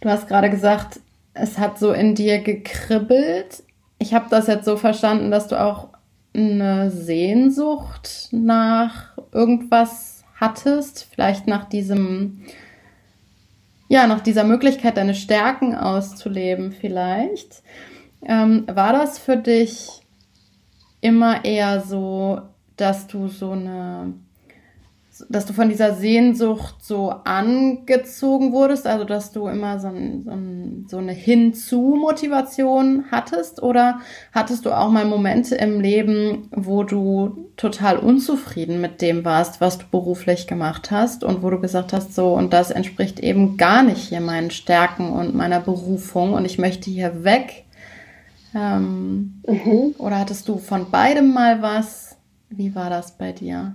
Du 0.00 0.08
hast 0.08 0.28
gerade 0.28 0.48
gesagt, 0.48 1.00
es 1.34 1.58
hat 1.58 1.80
so 1.80 1.92
in 1.92 2.14
dir 2.14 2.38
gekribbelt. 2.38 3.64
Ich 3.98 4.14
habe 4.14 4.26
das 4.30 4.46
jetzt 4.46 4.64
so 4.64 4.76
verstanden, 4.76 5.32
dass 5.32 5.48
du 5.48 5.60
auch 5.60 5.88
eine 6.34 6.90
Sehnsucht 6.90 8.28
nach 8.30 9.16
irgendwas 9.32 10.24
hattest, 10.36 11.06
vielleicht 11.12 11.46
nach 11.46 11.68
diesem, 11.68 12.42
ja, 13.88 14.06
nach 14.06 14.20
dieser 14.20 14.44
Möglichkeit, 14.44 14.96
deine 14.96 15.14
Stärken 15.14 15.74
auszuleben, 15.74 16.72
vielleicht. 16.72 17.62
Ähm, 18.22 18.64
war 18.66 18.92
das 18.92 19.18
für 19.18 19.36
dich 19.36 20.02
immer 21.00 21.44
eher 21.44 21.80
so, 21.80 22.40
dass 22.76 23.06
du 23.06 23.28
so 23.28 23.52
eine, 23.52 24.14
dass 25.28 25.46
du 25.46 25.52
von 25.52 25.68
dieser 25.68 25.94
Sehnsucht 25.94 26.76
so 26.80 27.10
angezogen 27.24 28.52
wurdest, 28.52 28.86
also 28.86 29.04
dass 29.04 29.32
du 29.32 29.48
immer 29.48 29.78
so, 29.78 29.88
ein, 29.88 30.24
so, 30.24 30.30
ein, 30.30 30.86
so 30.88 30.96
eine 30.98 31.12
Hinzu-Motivation 31.12 33.04
hattest? 33.10 33.62
Oder 33.62 34.00
hattest 34.32 34.64
du 34.64 34.72
auch 34.72 34.90
mal 34.90 35.04
Momente 35.04 35.54
im 35.56 35.80
Leben, 35.80 36.48
wo 36.52 36.82
du 36.84 37.50
total 37.56 37.98
unzufrieden 37.98 38.80
mit 38.80 39.02
dem 39.02 39.24
warst, 39.24 39.60
was 39.60 39.78
du 39.78 39.84
beruflich 39.90 40.46
gemacht 40.46 40.90
hast 40.90 41.24
und 41.24 41.42
wo 41.42 41.50
du 41.50 41.60
gesagt 41.60 41.92
hast, 41.92 42.14
so, 42.14 42.34
und 42.34 42.52
das 42.52 42.70
entspricht 42.70 43.20
eben 43.20 43.56
gar 43.56 43.82
nicht 43.82 44.08
hier 44.08 44.20
meinen 44.20 44.50
Stärken 44.50 45.10
und 45.10 45.34
meiner 45.34 45.60
Berufung 45.60 46.32
und 46.34 46.44
ich 46.44 46.58
möchte 46.58 46.90
hier 46.90 47.24
weg? 47.24 47.64
Ähm, 48.54 49.40
mhm. 49.46 49.94
Oder 49.98 50.18
hattest 50.18 50.48
du 50.48 50.58
von 50.58 50.90
beidem 50.90 51.32
mal 51.32 51.62
was? 51.62 52.16
Wie 52.48 52.74
war 52.74 52.90
das 52.90 53.16
bei 53.16 53.32
dir? 53.32 53.74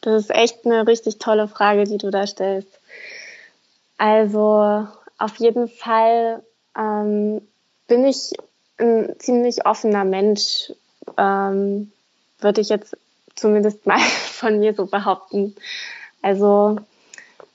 Das 0.00 0.22
ist 0.22 0.30
echt 0.30 0.64
eine 0.64 0.86
richtig 0.86 1.18
tolle 1.18 1.48
Frage, 1.48 1.84
die 1.84 1.98
du 1.98 2.10
da 2.10 2.26
stellst. 2.26 2.78
Also 3.96 4.86
auf 5.18 5.36
jeden 5.36 5.68
Fall 5.68 6.42
ähm, 6.76 7.42
bin 7.88 8.04
ich 8.06 8.32
ein 8.78 9.14
ziemlich 9.18 9.66
offener 9.66 10.04
Mensch, 10.04 10.72
ähm, 11.16 11.90
würde 12.38 12.60
ich 12.60 12.68
jetzt 12.68 12.96
zumindest 13.34 13.86
mal 13.86 13.98
von 13.98 14.60
mir 14.60 14.74
so 14.74 14.86
behaupten. 14.86 15.56
Also 16.22 16.78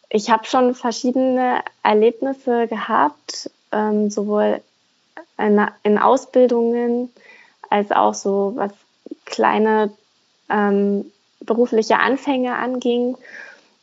ich 0.09 0.29
habe 0.29 0.45
schon 0.45 0.75
verschiedene 0.75 1.63
Erlebnisse 1.81 2.67
gehabt, 2.67 3.49
ähm, 3.71 4.11
sowohl 4.11 4.61
in, 5.37 5.65
in 5.83 5.97
Ausbildungen 5.97 7.09
als 7.69 7.91
auch 7.91 8.13
so 8.13 8.53
was 8.55 8.71
kleine 9.25 9.91
ähm, 10.49 11.11
berufliche 11.45 11.99
Anfänge 11.99 12.55
anging. 12.55 13.17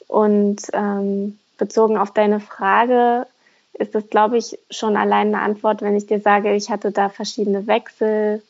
Und 0.08 0.62
ähm, 0.72 1.38
bezogen 1.56 1.96
auf 1.96 2.12
deine 2.12 2.40
Frage 2.40 3.26
ist 3.74 3.94
das, 3.94 4.08
glaube 4.10 4.36
ich, 4.36 4.58
schon 4.70 4.96
allein 4.96 5.28
eine 5.28 5.42
Antwort, 5.42 5.82
wenn 5.82 5.96
ich 5.96 6.06
dir 6.06 6.20
sage, 6.20 6.54
ich 6.54 6.70
hatte 6.70 6.90
da 6.90 7.08
verschiedene 7.08 7.66
Wechsel. 7.66 8.42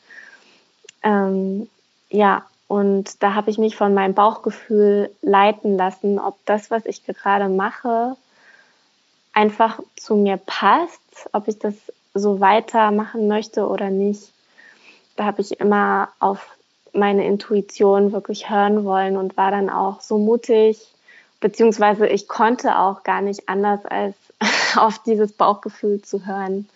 Ähm, 1.02 1.68
ja, 2.08 2.44
und 2.66 3.22
da 3.22 3.34
habe 3.34 3.50
ich 3.50 3.58
mich 3.58 3.76
von 3.76 3.94
meinem 3.94 4.14
Bauchgefühl 4.14 5.10
leiten 5.22 5.76
lassen, 5.76 6.18
ob 6.18 6.36
das, 6.46 6.70
was 6.70 6.86
ich 6.86 7.04
gerade 7.04 7.48
mache, 7.48 8.16
einfach 9.32 9.80
zu 9.96 10.16
mir 10.16 10.36
passt, 10.36 11.28
ob 11.32 11.48
ich 11.48 11.58
das 11.58 11.74
so 12.14 12.40
weitermachen 12.40 13.28
möchte 13.28 13.66
oder 13.66 13.90
nicht. 13.90 14.32
Da 15.16 15.24
habe 15.24 15.40
ich 15.40 15.60
immer 15.60 16.08
auf 16.18 16.56
meine 16.92 17.26
Intuition 17.26 18.12
wirklich 18.12 18.50
hören 18.50 18.84
wollen 18.84 19.16
und 19.16 19.36
war 19.36 19.50
dann 19.50 19.70
auch 19.70 20.00
so 20.00 20.18
mutig 20.18 20.90
beziehungsweise 21.40 22.06
ich 22.06 22.28
konnte 22.28 22.78
auch 22.78 23.02
gar 23.02 23.22
nicht 23.22 23.48
anders, 23.48 23.84
als 23.86 24.14
auf 24.76 25.02
dieses 25.02 25.32
Bauchgefühl 25.32 26.02
zu 26.02 26.26
hören. 26.26 26.68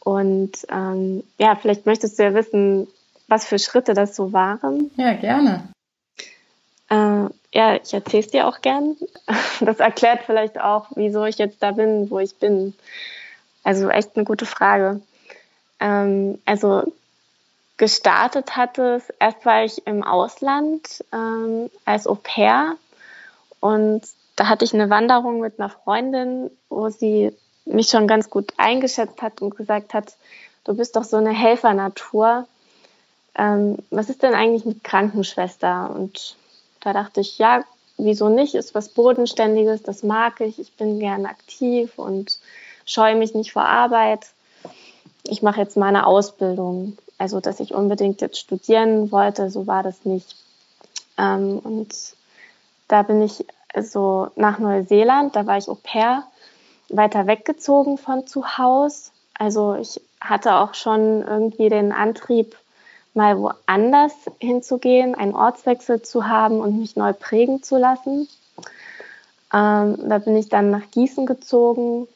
Und 0.00 0.52
ähm, 0.70 1.24
ja, 1.38 1.56
vielleicht 1.56 1.86
möchtest 1.86 2.18
du 2.18 2.24
ja 2.24 2.34
wissen, 2.34 2.86
was 3.26 3.46
für 3.46 3.58
Schritte 3.58 3.94
das 3.94 4.14
so 4.14 4.32
waren. 4.32 4.90
Ja, 4.96 5.14
gerne. 5.14 5.68
Äh, 6.90 7.28
ja, 7.52 7.76
ich 7.82 7.94
erzähle 7.94 8.22
es 8.22 8.30
dir 8.30 8.46
auch 8.46 8.60
gern. 8.60 8.96
Das 9.60 9.78
erklärt 9.78 10.22
vielleicht 10.26 10.60
auch, 10.60 10.88
wieso 10.96 11.24
ich 11.24 11.38
jetzt 11.38 11.62
da 11.62 11.70
bin, 11.70 12.10
wo 12.10 12.18
ich 12.18 12.34
bin. 12.36 12.74
Also 13.62 13.88
echt 13.88 14.16
eine 14.16 14.24
gute 14.24 14.46
Frage. 14.46 15.00
Ähm, 15.78 16.38
also 16.44 16.92
gestartet 17.76 18.56
hatte 18.56 18.96
es, 18.96 19.10
erst 19.18 19.44
war 19.44 19.64
ich 19.64 19.86
im 19.86 20.02
Ausland 20.04 21.04
ähm, 21.12 21.70
als 21.84 22.06
Au 22.06 22.14
pair 22.14 22.76
und 23.60 24.02
da 24.36 24.48
hatte 24.48 24.64
ich 24.64 24.74
eine 24.74 24.90
Wanderung 24.90 25.40
mit 25.40 25.58
einer 25.58 25.70
Freundin, 25.70 26.50
wo 26.68 26.88
sie 26.88 27.32
mich 27.64 27.88
schon 27.88 28.06
ganz 28.06 28.30
gut 28.30 28.52
eingeschätzt 28.56 29.22
hat 29.22 29.40
und 29.42 29.56
gesagt 29.56 29.94
hat, 29.94 30.16
du 30.64 30.74
bist 30.74 30.96
doch 30.96 31.04
so 31.04 31.16
eine 31.16 31.32
Helfernatur. 31.32 32.46
Ähm, 33.36 33.78
was 33.90 34.10
ist 34.10 34.22
denn 34.22 34.34
eigentlich 34.34 34.64
mit 34.64 34.84
Krankenschwester? 34.84 35.90
Und 35.94 36.36
da 36.80 36.92
dachte 36.92 37.20
ich, 37.20 37.38
ja, 37.38 37.64
wieso 37.96 38.28
nicht? 38.28 38.54
Ist 38.54 38.74
was 38.74 38.88
Bodenständiges, 38.88 39.82
das 39.82 40.02
mag 40.02 40.40
ich. 40.40 40.58
Ich 40.58 40.72
bin 40.76 40.98
gern 40.98 41.26
aktiv 41.26 41.92
und 41.96 42.38
scheue 42.86 43.16
mich 43.16 43.34
nicht 43.34 43.52
vor 43.52 43.64
Arbeit. 43.64 44.26
Ich 45.26 45.42
mache 45.42 45.60
jetzt 45.60 45.76
meine 45.76 46.06
Ausbildung. 46.06 46.98
Also, 47.18 47.40
dass 47.40 47.60
ich 47.60 47.74
unbedingt 47.74 48.20
jetzt 48.20 48.38
studieren 48.38 49.12
wollte, 49.12 49.50
so 49.50 49.66
war 49.66 49.82
das 49.82 50.04
nicht. 50.04 50.36
Ähm, 51.16 51.58
und 51.58 51.94
da 52.88 53.02
bin 53.02 53.22
ich 53.22 53.46
so 53.80 54.28
nach 54.36 54.58
Neuseeland, 54.58 55.34
da 55.36 55.46
war 55.46 55.58
ich 55.58 55.68
Au 55.68 55.76
pair, 55.80 56.24
weiter 56.88 57.26
weggezogen 57.26 57.98
von 57.98 58.26
zu 58.26 58.58
Hause. 58.58 59.10
Also 59.34 59.74
ich 59.74 60.00
hatte 60.20 60.54
auch 60.56 60.74
schon 60.74 61.22
irgendwie 61.22 61.68
den 61.68 61.92
Antrieb, 61.92 62.56
mal 63.14 63.38
woanders 63.38 64.12
hinzugehen, 64.40 65.14
einen 65.14 65.34
Ortswechsel 65.34 66.02
zu 66.02 66.26
haben 66.26 66.60
und 66.60 66.78
mich 66.80 66.96
neu 66.96 67.12
prägen 67.12 67.62
zu 67.62 67.78
lassen. 67.78 68.28
Ähm, 69.52 70.08
da 70.08 70.18
bin 70.18 70.36
ich 70.36 70.48
dann 70.48 70.70
nach 70.70 70.90
Gießen 70.90 71.26
gezogen. 71.26 72.08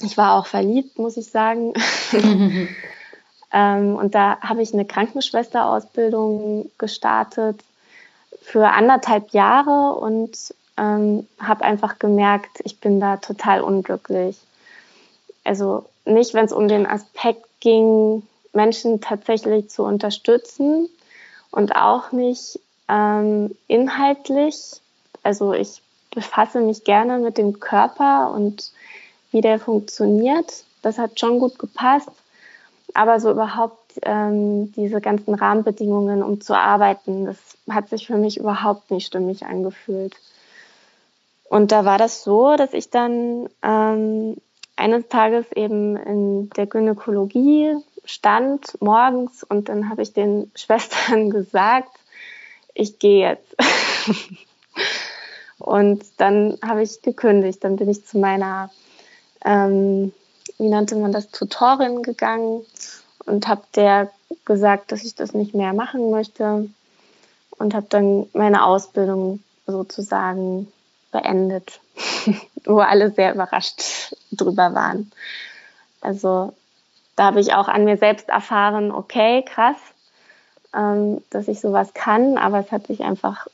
Ich 0.00 0.16
war 0.16 0.38
auch 0.38 0.46
verliebt, 0.46 0.98
muss 0.98 1.16
ich 1.16 1.30
sagen. 1.30 1.74
ähm, 3.52 3.96
und 3.96 4.14
da 4.14 4.40
habe 4.40 4.62
ich 4.62 4.72
eine 4.74 4.84
Krankenschwesterausbildung 4.84 6.70
gestartet 6.78 7.60
für 8.42 8.68
anderthalb 8.68 9.30
Jahre 9.30 9.94
und 9.98 10.54
ähm, 10.76 11.26
habe 11.40 11.64
einfach 11.64 11.98
gemerkt, 11.98 12.60
ich 12.64 12.80
bin 12.80 13.00
da 13.00 13.16
total 13.16 13.62
unglücklich. 13.62 14.38
Also 15.44 15.86
nicht, 16.04 16.34
wenn 16.34 16.44
es 16.44 16.52
um 16.52 16.68
den 16.68 16.86
Aspekt 16.86 17.44
ging, 17.60 18.22
Menschen 18.52 19.00
tatsächlich 19.00 19.70
zu 19.70 19.82
unterstützen 19.82 20.88
und 21.50 21.74
auch 21.76 22.12
nicht 22.12 22.60
ähm, 22.88 23.54
inhaltlich. 23.66 24.80
Also 25.22 25.52
ich 25.52 25.82
befasse 26.14 26.60
mich 26.60 26.84
gerne 26.84 27.18
mit 27.18 27.38
dem 27.38 27.60
Körper 27.60 28.32
und 28.34 28.72
wie 29.30 29.40
der 29.40 29.58
funktioniert. 29.58 30.64
Das 30.82 30.98
hat 30.98 31.18
schon 31.20 31.38
gut 31.38 31.58
gepasst. 31.58 32.10
Aber 32.94 33.20
so 33.20 33.30
überhaupt 33.30 33.92
ähm, 34.02 34.72
diese 34.72 35.00
ganzen 35.00 35.34
Rahmenbedingungen, 35.34 36.22
um 36.22 36.40
zu 36.40 36.56
arbeiten, 36.56 37.26
das 37.26 37.36
hat 37.68 37.88
sich 37.88 38.06
für 38.06 38.16
mich 38.16 38.38
überhaupt 38.38 38.90
nicht 38.90 39.06
stimmig 39.06 39.44
angefühlt. 39.44 40.14
Und 41.48 41.72
da 41.72 41.84
war 41.84 41.98
das 41.98 42.24
so, 42.24 42.56
dass 42.56 42.72
ich 42.72 42.90
dann 42.90 43.48
ähm, 43.62 44.36
eines 44.76 45.08
Tages 45.08 45.46
eben 45.52 45.96
in 45.96 46.50
der 46.50 46.66
Gynäkologie 46.66 47.76
stand 48.04 48.80
morgens 48.80 49.44
und 49.44 49.68
dann 49.68 49.90
habe 49.90 50.02
ich 50.02 50.12
den 50.12 50.50
Schwestern 50.54 51.30
gesagt, 51.30 51.90
ich 52.74 52.98
gehe 52.98 53.28
jetzt. 53.28 53.56
und 55.58 56.04
dann 56.16 56.58
habe 56.64 56.82
ich 56.82 57.02
gekündigt. 57.02 57.64
Dann 57.64 57.76
bin 57.76 57.88
ich 57.88 58.06
zu 58.06 58.18
meiner, 58.18 58.70
ähm, 59.44 60.12
wie 60.58 60.68
nannte 60.68 60.96
man 60.96 61.12
das, 61.12 61.30
Tutorin 61.30 62.02
gegangen 62.02 62.64
und 63.26 63.48
habe 63.48 63.62
der 63.74 64.10
gesagt, 64.44 64.92
dass 64.92 65.04
ich 65.04 65.14
das 65.14 65.32
nicht 65.32 65.54
mehr 65.54 65.72
machen 65.72 66.10
möchte 66.10 66.68
und 67.58 67.74
habe 67.74 67.86
dann 67.88 68.28
meine 68.32 68.64
Ausbildung 68.64 69.42
sozusagen 69.66 70.70
beendet, 71.12 71.80
wo 72.64 72.78
alle 72.80 73.10
sehr 73.10 73.34
überrascht 73.34 74.14
drüber 74.32 74.74
waren. 74.74 75.10
Also 76.00 76.52
da 77.16 77.24
habe 77.24 77.40
ich 77.40 77.54
auch 77.54 77.68
an 77.68 77.84
mir 77.84 77.96
selbst 77.96 78.28
erfahren, 78.28 78.92
okay, 78.92 79.44
krass, 79.44 79.76
ähm, 80.74 81.22
dass 81.30 81.48
ich 81.48 81.60
sowas 81.60 81.94
kann, 81.94 82.38
aber 82.38 82.60
es 82.60 82.70
hat 82.70 82.86
sich 82.86 83.00
einfach 83.00 83.48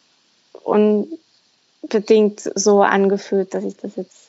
unbedingt 0.63 2.41
so 2.55 2.83
angefühlt, 2.83 3.55
dass 3.55 3.65
ich 3.65 3.77
das 3.77 3.97
jetzt 3.97 4.29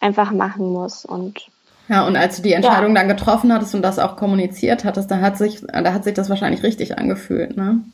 einfach 0.00 0.30
machen 0.30 0.72
muss 0.72 1.04
und 1.04 1.50
ja, 1.88 2.06
und 2.06 2.16
als 2.16 2.36
du 2.36 2.42
die 2.42 2.52
Entscheidung 2.52 2.94
ja. 2.94 3.02
dann 3.02 3.08
getroffen 3.08 3.52
hattest 3.52 3.74
und 3.74 3.82
das 3.82 3.98
auch 3.98 4.16
kommuniziert 4.16 4.84
hattest, 4.84 5.10
da 5.10 5.20
hat 5.20 5.36
sich, 5.36 5.60
da 5.66 5.92
hat 5.92 6.04
sich 6.04 6.14
das 6.14 6.30
wahrscheinlich 6.30 6.62
richtig 6.62 6.98
angefühlt, 6.98 7.56
ne? 7.56 7.84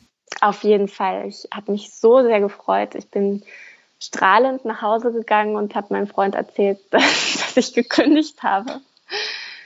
Auf 0.41 0.63
jeden 0.63 0.89
Fall. 0.89 1.27
Ich 1.27 1.49
habe 1.53 1.73
mich 1.73 1.93
so 1.93 2.23
sehr 2.23 2.41
gefreut. 2.41 2.95
Ich 2.95 3.11
bin 3.11 3.43
strahlend 3.99 4.65
nach 4.65 4.81
Hause 4.81 5.13
gegangen 5.13 5.57
und 5.57 5.75
habe 5.75 5.93
meinem 5.93 6.07
Freund 6.07 6.35
erzählt, 6.35 6.79
dass 6.91 7.57
ich 7.57 7.75
gekündigt 7.75 8.43
habe. 8.43 8.81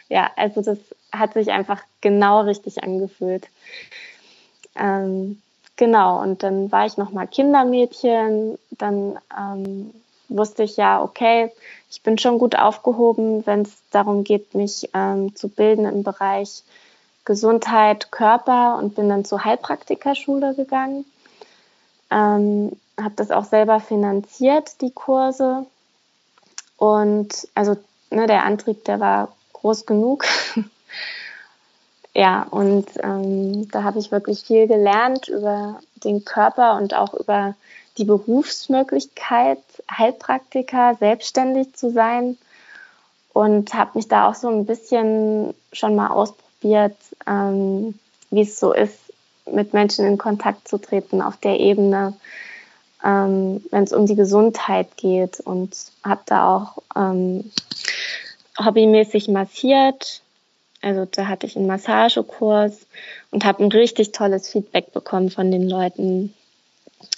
Ja, 0.08 0.30
also 0.36 0.62
das 0.62 0.78
hat 1.12 1.34
sich 1.34 1.50
einfach 1.50 1.82
genau 2.00 2.40
richtig 2.40 2.82
angefühlt. 2.82 3.48
Ähm, 4.74 5.40
genau, 5.76 6.20
und 6.20 6.42
dann 6.42 6.72
war 6.72 6.86
ich 6.86 6.96
nochmal 6.96 7.28
Kindermädchen, 7.28 8.58
dann 8.70 9.18
ähm, 9.38 9.94
wusste 10.28 10.62
ich 10.62 10.76
ja, 10.76 11.02
okay, 11.02 11.52
ich 11.90 12.02
bin 12.02 12.18
schon 12.18 12.38
gut 12.38 12.56
aufgehoben, 12.56 13.46
wenn 13.46 13.62
es 13.62 13.72
darum 13.90 14.24
geht, 14.24 14.54
mich 14.54 14.90
ähm, 14.94 15.34
zu 15.36 15.48
bilden 15.48 15.84
im 15.86 16.02
Bereich 16.02 16.62
Gesundheit, 17.24 18.10
Körper 18.10 18.76
und 18.78 18.94
bin 18.94 19.08
dann 19.08 19.24
zur 19.24 19.44
Heilpraktikerschule 19.44 20.54
gegangen. 20.54 21.04
Ähm, 22.10 22.72
habe 23.00 23.14
das 23.16 23.30
auch 23.30 23.44
selber 23.44 23.80
finanziert, 23.80 24.80
die 24.80 24.90
Kurse. 24.90 25.66
Und 26.76 27.48
also 27.54 27.76
ne, 28.10 28.26
der 28.26 28.44
Antrieb, 28.44 28.84
der 28.84 29.00
war 29.00 29.32
groß 29.52 29.86
genug. 29.86 30.26
ja, 32.14 32.46
und 32.50 32.86
ähm, 33.02 33.68
da 33.70 33.82
habe 33.82 33.98
ich 33.98 34.12
wirklich 34.12 34.42
viel 34.42 34.66
gelernt 34.66 35.28
über 35.28 35.80
den 36.04 36.24
Körper 36.24 36.76
und 36.76 36.94
auch 36.94 37.14
über 37.14 37.54
die 37.96 38.04
Berufsmöglichkeit, 38.04 39.58
Heilpraktiker, 39.90 40.96
selbstständig 40.98 41.74
zu 41.74 41.90
sein. 41.90 42.36
Und 43.32 43.74
habe 43.74 43.92
mich 43.94 44.06
da 44.06 44.28
auch 44.28 44.34
so 44.34 44.48
ein 44.48 44.64
bisschen 44.64 45.54
schon 45.72 45.96
mal 45.96 46.08
ausprobiert, 46.08 46.96
ähm, 47.26 47.98
wie 48.30 48.42
es 48.42 48.60
so 48.60 48.72
ist, 48.72 48.98
mit 49.50 49.74
Menschen 49.74 50.06
in 50.06 50.18
Kontakt 50.18 50.68
zu 50.68 50.78
treten 50.78 51.20
auf 51.20 51.36
der 51.38 51.58
Ebene, 51.58 52.14
ähm, 53.04 53.64
wenn 53.70 53.84
es 53.84 53.92
um 53.92 54.06
die 54.06 54.14
Gesundheit 54.14 54.96
geht 54.96 55.40
und 55.40 55.76
habe 56.02 56.22
da 56.26 56.56
auch 56.56 56.78
ähm, 56.96 57.50
hobbymäßig 58.58 59.28
massiert. 59.28 60.22
Also 60.80 61.06
da 61.10 61.26
hatte 61.28 61.46
ich 61.46 61.56
einen 61.56 61.66
Massagekurs 61.66 62.86
und 63.30 63.44
habe 63.44 63.64
ein 63.64 63.72
richtig 63.72 64.12
tolles 64.12 64.48
Feedback 64.48 64.92
bekommen 64.92 65.30
von 65.30 65.50
den 65.50 65.68
Leuten. 65.68 66.34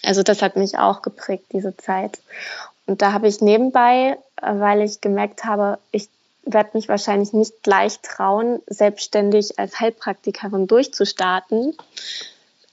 Also 0.03 0.22
das 0.22 0.42
hat 0.42 0.57
mich 0.57 0.79
auch 0.79 1.03
geprägt, 1.03 1.46
diese 1.53 1.77
Zeit. 1.77 2.18
Und 2.87 3.03
da 3.03 3.12
habe 3.12 3.29
ich 3.29 3.40
nebenbei, 3.40 4.16
weil 4.40 4.83
ich 4.83 5.01
gemerkt 5.01 5.44
habe, 5.44 5.79
ich 5.90 6.09
werde 6.44 6.70
mich 6.75 6.88
wahrscheinlich 6.88 7.33
nicht 7.33 7.62
gleich 7.62 8.01
trauen, 8.01 8.62
selbstständig 8.66 9.59
als 9.59 9.81
Heilpraktikerin 9.81 10.68
durchzustarten, 10.68 11.77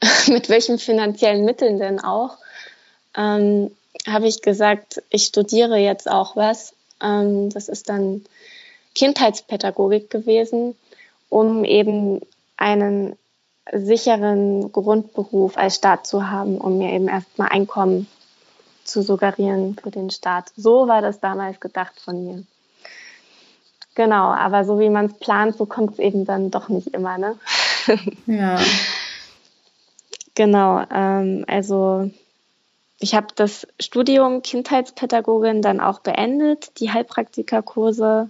mit 0.28 0.50
welchen 0.50 0.78
finanziellen 0.78 1.44
Mitteln 1.44 1.80
denn 1.80 2.00
auch, 2.00 2.38
ähm, 3.18 3.72
habe 4.08 4.28
ich 4.28 4.42
gesagt, 4.42 5.02
ich 5.10 5.26
studiere 5.26 5.78
jetzt 5.78 6.10
auch 6.10 6.36
was. 6.36 6.74
Ähm, 7.02 7.50
das 7.50 7.68
ist 7.70 7.90
dann 7.90 8.24
Kindheitspädagogik 8.96 10.10
gewesen, 10.10 10.76
um 11.30 11.66
eben 11.66 12.22
einen 12.58 13.18
sicheren 13.72 14.72
Grundberuf 14.72 15.58
als 15.58 15.76
Staat 15.76 16.06
zu 16.06 16.30
haben, 16.30 16.58
um 16.58 16.78
mir 16.78 16.92
eben 16.92 17.08
erstmal 17.08 17.50
Einkommen 17.50 18.08
zu 18.84 19.02
suggerieren 19.02 19.78
für 19.82 19.92
den 19.92 20.10
Staat. 20.10 20.52
So 20.58 20.88
war 20.88 21.02
das 21.02 21.20
damals 21.20 21.60
gedacht 21.60 22.00
von 22.00 22.26
mir. 22.26 22.44
Genau, 23.96 24.34
aber 24.34 24.66
so 24.66 24.80
wie 24.80 24.90
man 24.90 25.06
es 25.06 25.14
plant, 25.14 25.56
so 25.56 25.66
kommt 25.66 25.94
es 25.94 26.00
eben 26.00 26.26
dann 26.26 26.52
doch 26.52 26.70
nicht 26.70 26.88
immer, 26.88 27.18
ne? 27.18 27.38
Ja. 28.28 28.60
genau, 30.36 30.84
ähm, 30.90 31.44
also 31.48 32.10
ich 33.00 33.14
habe 33.14 33.28
das 33.36 33.68
Studium 33.80 34.42
Kindheitspädagogin 34.42 35.62
dann 35.62 35.82
auch 35.82 36.00
beendet. 36.00 36.80
Die 36.80 36.92
Heilpraktikerkurse 36.92 38.30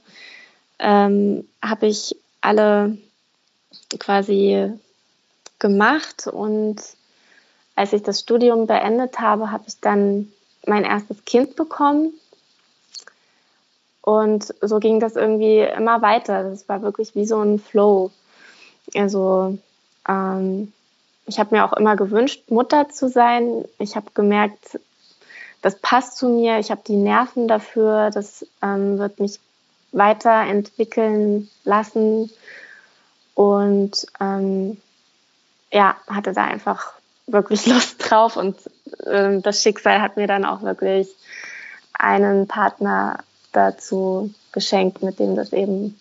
ähm, 0.79 1.47
habe 1.61 1.85
ich 1.85 2.15
alle 2.41 2.97
quasi 3.99 4.73
gemacht 5.59 6.27
und 6.27 6.81
als 7.75 7.93
ich 7.93 8.03
das 8.03 8.19
Studium 8.19 8.67
beendet 8.67 9.19
habe, 9.19 9.51
habe 9.51 9.63
ich 9.67 9.79
dann 9.79 10.31
mein 10.65 10.83
erstes 10.83 11.25
Kind 11.25 11.55
bekommen. 11.55 12.13
Und 14.01 14.53
so 14.61 14.79
ging 14.79 14.99
das 14.99 15.15
irgendwie 15.15 15.59
immer 15.59 16.01
weiter. 16.01 16.43
Das 16.43 16.67
war 16.67 16.81
wirklich 16.81 17.15
wie 17.15 17.25
so 17.25 17.39
ein 17.39 17.57
Flow. 17.57 18.11
Also 18.95 19.57
ähm, 20.07 20.73
ich 21.25 21.39
habe 21.39 21.55
mir 21.55 21.65
auch 21.65 21.73
immer 21.73 21.95
gewünscht, 21.95 22.43
Mutter 22.49 22.89
zu 22.89 23.07
sein. 23.07 23.65
Ich 23.79 23.95
habe 23.95 24.07
gemerkt, 24.13 24.79
das 25.61 25.79
passt 25.79 26.17
zu 26.17 26.27
mir. 26.27 26.59
Ich 26.59 26.69
habe 26.69 26.81
die 26.85 26.97
Nerven 26.97 27.47
dafür. 27.47 28.11
Das 28.11 28.45
ähm, 28.61 28.99
wird 28.99 29.19
mich 29.19 29.39
weiterentwickeln 29.93 31.49
lassen. 31.63 32.29
Und 33.35 34.05
ähm, 34.19 34.77
ja, 35.73 35.95
hatte 36.07 36.33
da 36.33 36.45
einfach 36.45 36.93
wirklich 37.27 37.65
Lust 37.67 38.09
drauf. 38.09 38.37
Und 38.37 38.55
äh, 39.05 39.39
das 39.41 39.61
Schicksal 39.61 40.01
hat 40.01 40.15
mir 40.15 40.27
dann 40.27 40.45
auch 40.45 40.61
wirklich 40.61 41.09
einen 41.93 42.47
Partner 42.47 43.19
dazu 43.51 44.33
geschenkt, 44.51 45.03
mit 45.03 45.19
dem 45.19 45.35
das 45.35 45.51
eben 45.51 45.99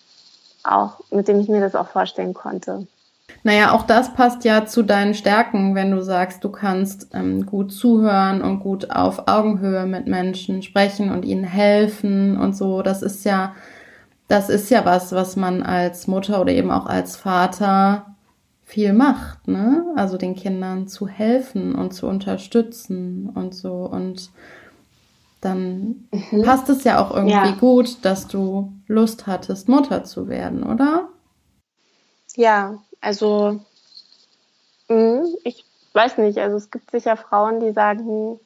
auch, 0.63 0.99
mit 1.11 1.27
dem 1.27 1.39
ich 1.39 1.49
mir 1.49 1.59
das 1.59 1.75
auch 1.75 1.89
vorstellen 1.89 2.33
konnte. 2.33 2.87
Naja, 3.43 3.73
auch 3.73 3.83
das 3.83 4.13
passt 4.13 4.45
ja 4.45 4.65
zu 4.65 4.83
deinen 4.83 5.13
Stärken, 5.13 5.75
wenn 5.75 5.91
du 5.91 6.01
sagst, 6.01 6.43
du 6.43 6.49
kannst 6.49 7.09
ähm, 7.13 7.45
gut 7.45 7.73
zuhören 7.73 8.41
und 8.41 8.59
gut 8.59 8.91
auf 8.91 9.27
Augenhöhe 9.27 9.85
mit 9.85 10.07
Menschen 10.07 10.61
sprechen 10.61 11.11
und 11.11 11.25
ihnen 11.25 11.43
helfen 11.43 12.37
und 12.37 12.55
so. 12.55 12.81
Das 12.81 13.01
ist 13.01 13.25
ja, 13.25 13.53
das 14.27 14.49
ist 14.49 14.69
ja 14.69 14.85
was, 14.85 15.11
was 15.11 15.35
man 15.35 15.63
als 15.63 16.07
Mutter 16.07 16.39
oder 16.41 16.51
eben 16.51 16.71
auch 16.71 16.85
als 16.85 17.17
Vater 17.17 18.12
viel 18.65 18.93
macht, 18.93 19.47
ne? 19.47 19.85
Also 19.95 20.17
den 20.17 20.35
Kindern 20.35 20.87
zu 20.87 21.07
helfen 21.07 21.75
und 21.75 21.93
zu 21.93 22.07
unterstützen 22.07 23.29
und 23.29 23.53
so. 23.53 23.73
Und 23.73 24.31
dann 25.41 26.07
mhm. 26.11 26.43
passt 26.43 26.69
es 26.69 26.83
ja 26.83 27.03
auch 27.03 27.11
irgendwie 27.11 27.33
ja. 27.33 27.55
gut, 27.59 28.03
dass 28.05 28.27
du 28.27 28.71
Lust 28.87 29.27
hattest, 29.27 29.67
Mutter 29.67 30.03
zu 30.03 30.27
werden, 30.27 30.63
oder? 30.63 31.09
Ja, 32.35 32.79
also, 33.01 33.59
mh, 34.87 35.25
ich 35.43 35.65
weiß 35.93 36.17
nicht. 36.19 36.37
Also, 36.39 36.57
es 36.57 36.71
gibt 36.71 36.89
sicher 36.91 37.17
Frauen, 37.17 37.59
die 37.59 37.73
sagen, 37.73 38.39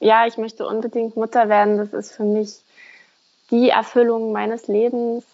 ja, 0.00 0.26
ich 0.26 0.38
möchte 0.38 0.66
unbedingt 0.66 1.16
Mutter 1.16 1.48
werden. 1.48 1.76
Das 1.76 1.92
ist 1.92 2.12
für 2.12 2.24
mich 2.24 2.62
die 3.50 3.68
Erfüllung 3.70 4.32
meines 4.32 4.66
Lebens. 4.66 5.24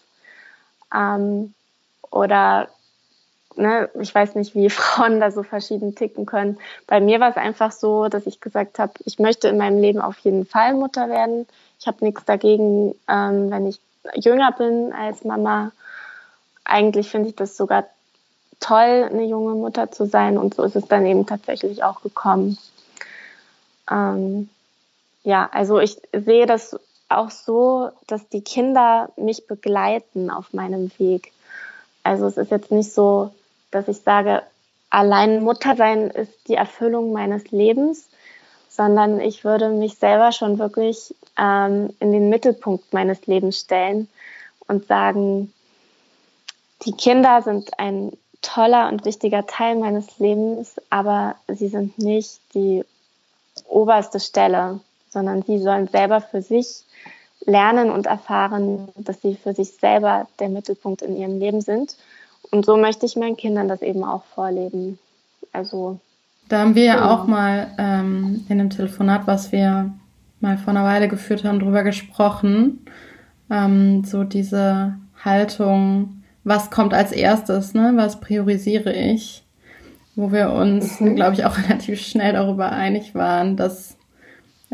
Ähm, 0.93 1.53
oder, 2.11 2.69
ne, 3.57 3.89
ich 3.99 4.13
weiß 4.13 4.35
nicht, 4.35 4.55
wie 4.55 4.69
Frauen 4.69 5.19
da 5.19 5.31
so 5.31 5.43
verschieden 5.43 5.95
ticken 5.95 6.25
können. 6.25 6.57
Bei 6.87 6.99
mir 6.99 7.19
war 7.19 7.29
es 7.29 7.37
einfach 7.37 7.71
so, 7.71 8.07
dass 8.07 8.25
ich 8.25 8.41
gesagt 8.41 8.79
habe, 8.79 8.93
ich 9.05 9.19
möchte 9.19 9.47
in 9.47 9.57
meinem 9.57 9.79
Leben 9.79 10.01
auf 10.01 10.17
jeden 10.19 10.45
Fall 10.45 10.73
Mutter 10.73 11.09
werden. 11.09 11.47
Ich 11.79 11.87
habe 11.87 12.03
nichts 12.03 12.25
dagegen, 12.25 12.95
ähm, 13.07 13.51
wenn 13.51 13.67
ich 13.67 13.79
jünger 14.15 14.51
bin 14.51 14.93
als 14.93 15.23
Mama. 15.23 15.71
Eigentlich 16.63 17.09
finde 17.09 17.29
ich 17.29 17.35
das 17.35 17.57
sogar 17.57 17.85
toll, 18.59 19.09
eine 19.11 19.23
junge 19.23 19.55
Mutter 19.55 19.91
zu 19.91 20.05
sein. 20.05 20.37
Und 20.37 20.55
so 20.55 20.63
ist 20.63 20.75
es 20.75 20.87
dann 20.87 21.05
eben 21.05 21.25
tatsächlich 21.25 21.83
auch 21.83 22.01
gekommen. 22.01 22.57
Ähm, 23.89 24.49
ja, 25.23 25.49
also 25.51 25.79
ich 25.79 25.97
sehe 26.13 26.45
das 26.45 26.79
auch 27.09 27.31
so, 27.31 27.89
dass 28.07 28.27
die 28.29 28.41
Kinder 28.41 29.09
mich 29.15 29.47
begleiten 29.47 30.29
auf 30.29 30.53
meinem 30.53 30.91
Weg. 30.97 31.31
Also 32.03 32.27
es 32.27 32.37
ist 32.37 32.51
jetzt 32.51 32.71
nicht 32.71 32.93
so, 32.93 33.33
dass 33.71 33.87
ich 33.87 34.01
sage, 34.01 34.43
allein 34.89 35.43
Mutter 35.43 35.75
sein 35.75 36.09
ist 36.09 36.47
die 36.47 36.55
Erfüllung 36.55 37.11
meines 37.11 37.51
Lebens, 37.51 38.07
sondern 38.69 39.19
ich 39.19 39.43
würde 39.43 39.69
mich 39.69 39.95
selber 39.97 40.31
schon 40.31 40.59
wirklich 40.59 41.13
ähm, 41.37 41.93
in 41.99 42.11
den 42.11 42.29
Mittelpunkt 42.29 42.93
meines 42.93 43.25
Lebens 43.25 43.59
stellen 43.59 44.09
und 44.67 44.87
sagen, 44.87 45.53
die 46.83 46.93
Kinder 46.93 47.41
sind 47.41 47.79
ein 47.79 48.11
toller 48.41 48.89
und 48.89 49.05
wichtiger 49.05 49.47
Teil 49.47 49.75
meines 49.75 50.19
Lebens, 50.19 50.75
aber 50.89 51.35
sie 51.47 51.67
sind 51.67 51.97
nicht 51.97 52.39
die 52.53 52.83
oberste 53.67 54.19
Stelle, 54.19 54.79
sondern 55.09 55.43
sie 55.43 55.59
sollen 55.59 55.87
selber 55.87 56.21
für 56.21 56.41
sich 56.41 56.83
lernen 57.45 57.91
und 57.91 58.05
erfahren, 58.05 58.89
dass 58.95 59.21
sie 59.21 59.35
für 59.35 59.53
sich 59.53 59.73
selber 59.73 60.27
der 60.39 60.49
Mittelpunkt 60.49 61.01
in 61.01 61.15
ihrem 61.15 61.39
Leben 61.39 61.61
sind. 61.61 61.95
Und 62.51 62.65
so 62.65 62.77
möchte 62.77 63.05
ich 63.05 63.15
meinen 63.15 63.37
Kindern 63.37 63.67
das 63.67 63.81
eben 63.81 64.03
auch 64.03 64.23
vorleben. 64.23 64.99
Also. 65.51 65.99
Da 66.49 66.59
haben 66.59 66.75
wir 66.75 66.83
ja 66.83 66.95
genau. 66.95 67.09
auch 67.11 67.27
mal 67.27 67.71
ähm, 67.77 68.45
in 68.49 68.59
einem 68.59 68.69
Telefonat, 68.69 69.25
was 69.25 69.51
wir 69.51 69.91
mal 70.39 70.57
vor 70.57 70.71
einer 70.71 70.83
Weile 70.83 71.07
geführt 71.07 71.43
haben, 71.43 71.59
drüber 71.59 71.83
gesprochen. 71.83 72.85
Ähm, 73.49 74.03
so 74.03 74.23
diese 74.23 74.95
Haltung, 75.23 76.23
was 76.43 76.69
kommt 76.69 76.93
als 76.93 77.11
erstes, 77.11 77.73
ne? 77.73 77.93
Was 77.95 78.19
priorisiere 78.19 78.93
ich? 78.93 79.43
Wo 80.15 80.31
wir 80.31 80.51
uns, 80.51 80.99
mhm. 80.99 81.15
glaube 81.15 81.33
ich, 81.33 81.45
auch 81.45 81.57
relativ 81.69 81.99
schnell 82.01 82.33
darüber 82.33 82.71
einig 82.71 83.15
waren, 83.15 83.57
dass 83.57 83.94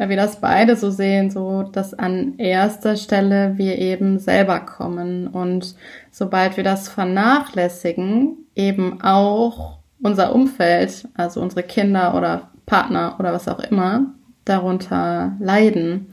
ja, 0.02 0.10
wir 0.10 0.18
das 0.18 0.42
beide 0.42 0.76
so 0.76 0.90
sehen, 0.90 1.30
so 1.30 1.62
dass 1.62 1.94
an 1.94 2.40
erster 2.40 2.98
Stelle 2.98 3.60
wir 3.60 3.78
eben 3.78 4.18
selber 4.18 4.60
kommen 4.60 5.28
und 5.28 5.76
sobald 6.10 6.58
wir 6.58 6.64
das 6.64 6.90
vernachlässigen, 6.90 8.48
eben 8.56 9.00
auch 9.04 9.78
unser 10.02 10.34
Umfeld, 10.34 11.08
also 11.14 11.40
unsere 11.40 11.62
Kinder 11.62 12.16
oder 12.16 12.50
Partner 12.66 13.18
oder 13.20 13.32
was 13.32 13.48
auch 13.48 13.60
immer, 13.60 14.08
darunter 14.44 15.34
leiden. 15.40 16.12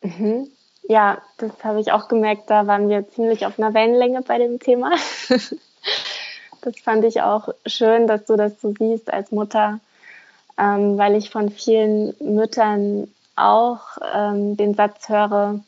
Mhm. 0.00 0.48
Ja, 0.88 1.18
das 1.36 1.62
habe 1.62 1.78
ich 1.78 1.92
auch 1.92 2.08
gemerkt. 2.08 2.48
Da 2.48 2.66
waren 2.66 2.88
wir 2.88 3.06
ziemlich 3.10 3.44
auf 3.44 3.58
einer 3.58 3.74
Wellenlänge 3.74 4.22
bei 4.22 4.38
dem 4.38 4.58
Thema. 4.60 4.92
das 6.62 6.80
fand 6.82 7.04
ich 7.04 7.20
auch 7.20 7.50
schön, 7.66 8.06
dass 8.06 8.24
du 8.24 8.36
das 8.36 8.58
so 8.62 8.72
siehst 8.78 9.12
als 9.12 9.30
Mutter, 9.30 9.80
ähm, 10.58 10.98
weil 10.98 11.14
ich 11.14 11.30
von 11.30 11.50
vielen 11.50 12.14
Müttern 12.20 13.08
auch 13.36 13.80
ähm, 14.14 14.56
den 14.56 14.74
Satz 14.74 15.08
höre, 15.08 15.60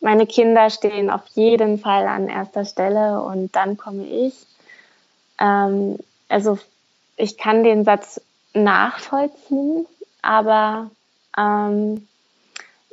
meine 0.00 0.26
Kinder 0.26 0.70
stehen 0.70 1.10
auf 1.10 1.26
jeden 1.34 1.78
Fall 1.78 2.06
an 2.06 2.28
erster 2.28 2.64
Stelle 2.64 3.22
und 3.22 3.54
dann 3.56 3.76
komme 3.76 4.06
ich. 4.06 4.34
Ähm, 5.40 5.98
also 6.28 6.58
ich 7.16 7.36
kann 7.38 7.64
den 7.64 7.84
Satz 7.84 8.20
nachvollziehen, 8.54 9.86
aber 10.22 10.90
ähm, 11.36 12.06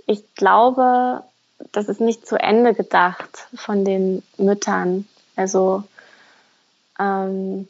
ich 0.07 0.33
glaube, 0.35 1.23
das 1.71 1.87
ist 1.87 2.01
nicht 2.01 2.27
zu 2.27 2.39
Ende 2.39 2.73
gedacht 2.73 3.47
von 3.55 3.85
den 3.85 4.23
Müttern. 4.37 5.07
Also 5.35 5.83
ähm, 6.99 7.67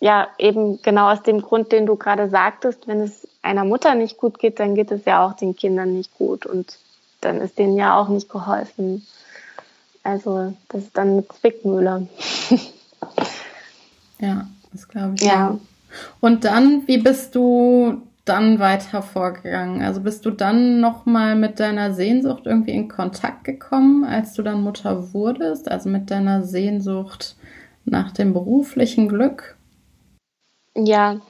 ja, 0.00 0.28
eben 0.38 0.80
genau 0.82 1.10
aus 1.10 1.22
dem 1.22 1.40
Grund, 1.40 1.72
den 1.72 1.86
du 1.86 1.96
gerade 1.96 2.28
sagtest, 2.28 2.86
wenn 2.86 3.00
es 3.00 3.26
einer 3.42 3.64
Mutter 3.64 3.94
nicht 3.94 4.18
gut 4.18 4.38
geht, 4.38 4.60
dann 4.60 4.74
geht 4.74 4.90
es 4.90 5.04
ja 5.04 5.24
auch 5.24 5.34
den 5.34 5.56
Kindern 5.56 5.94
nicht 5.94 6.16
gut 6.18 6.44
und 6.46 6.78
dann 7.20 7.40
ist 7.40 7.58
denen 7.58 7.76
ja 7.76 7.98
auch 7.98 8.08
nicht 8.08 8.28
geholfen. 8.28 9.06
Also 10.02 10.54
das 10.68 10.82
ist 10.82 10.96
dann 10.96 11.10
eine 11.10 11.28
Zwickmühle. 11.28 12.06
ja, 14.20 14.46
das 14.72 14.88
glaube 14.88 15.14
ich. 15.14 15.22
Ja. 15.22 15.50
Auch. 15.50 15.58
Und 16.20 16.44
dann, 16.44 16.86
wie 16.86 16.98
bist 16.98 17.34
du 17.34 18.02
dann 18.24 18.58
weiter 18.58 19.02
vorgegangen? 19.02 19.82
Also 19.82 20.00
bist 20.00 20.26
du 20.26 20.30
dann 20.30 20.80
nochmal 20.80 21.36
mit 21.36 21.58
deiner 21.58 21.94
Sehnsucht 21.94 22.42
irgendwie 22.44 22.72
in 22.72 22.88
Kontakt 22.88 23.44
gekommen, 23.44 24.04
als 24.04 24.34
du 24.34 24.42
dann 24.42 24.62
Mutter 24.62 25.14
wurdest? 25.14 25.70
Also 25.70 25.88
mit 25.88 26.10
deiner 26.10 26.42
Sehnsucht 26.44 27.36
nach 27.84 28.12
dem 28.12 28.32
beruflichen 28.32 29.08
Glück? 29.08 29.55
Ja, 30.76 31.20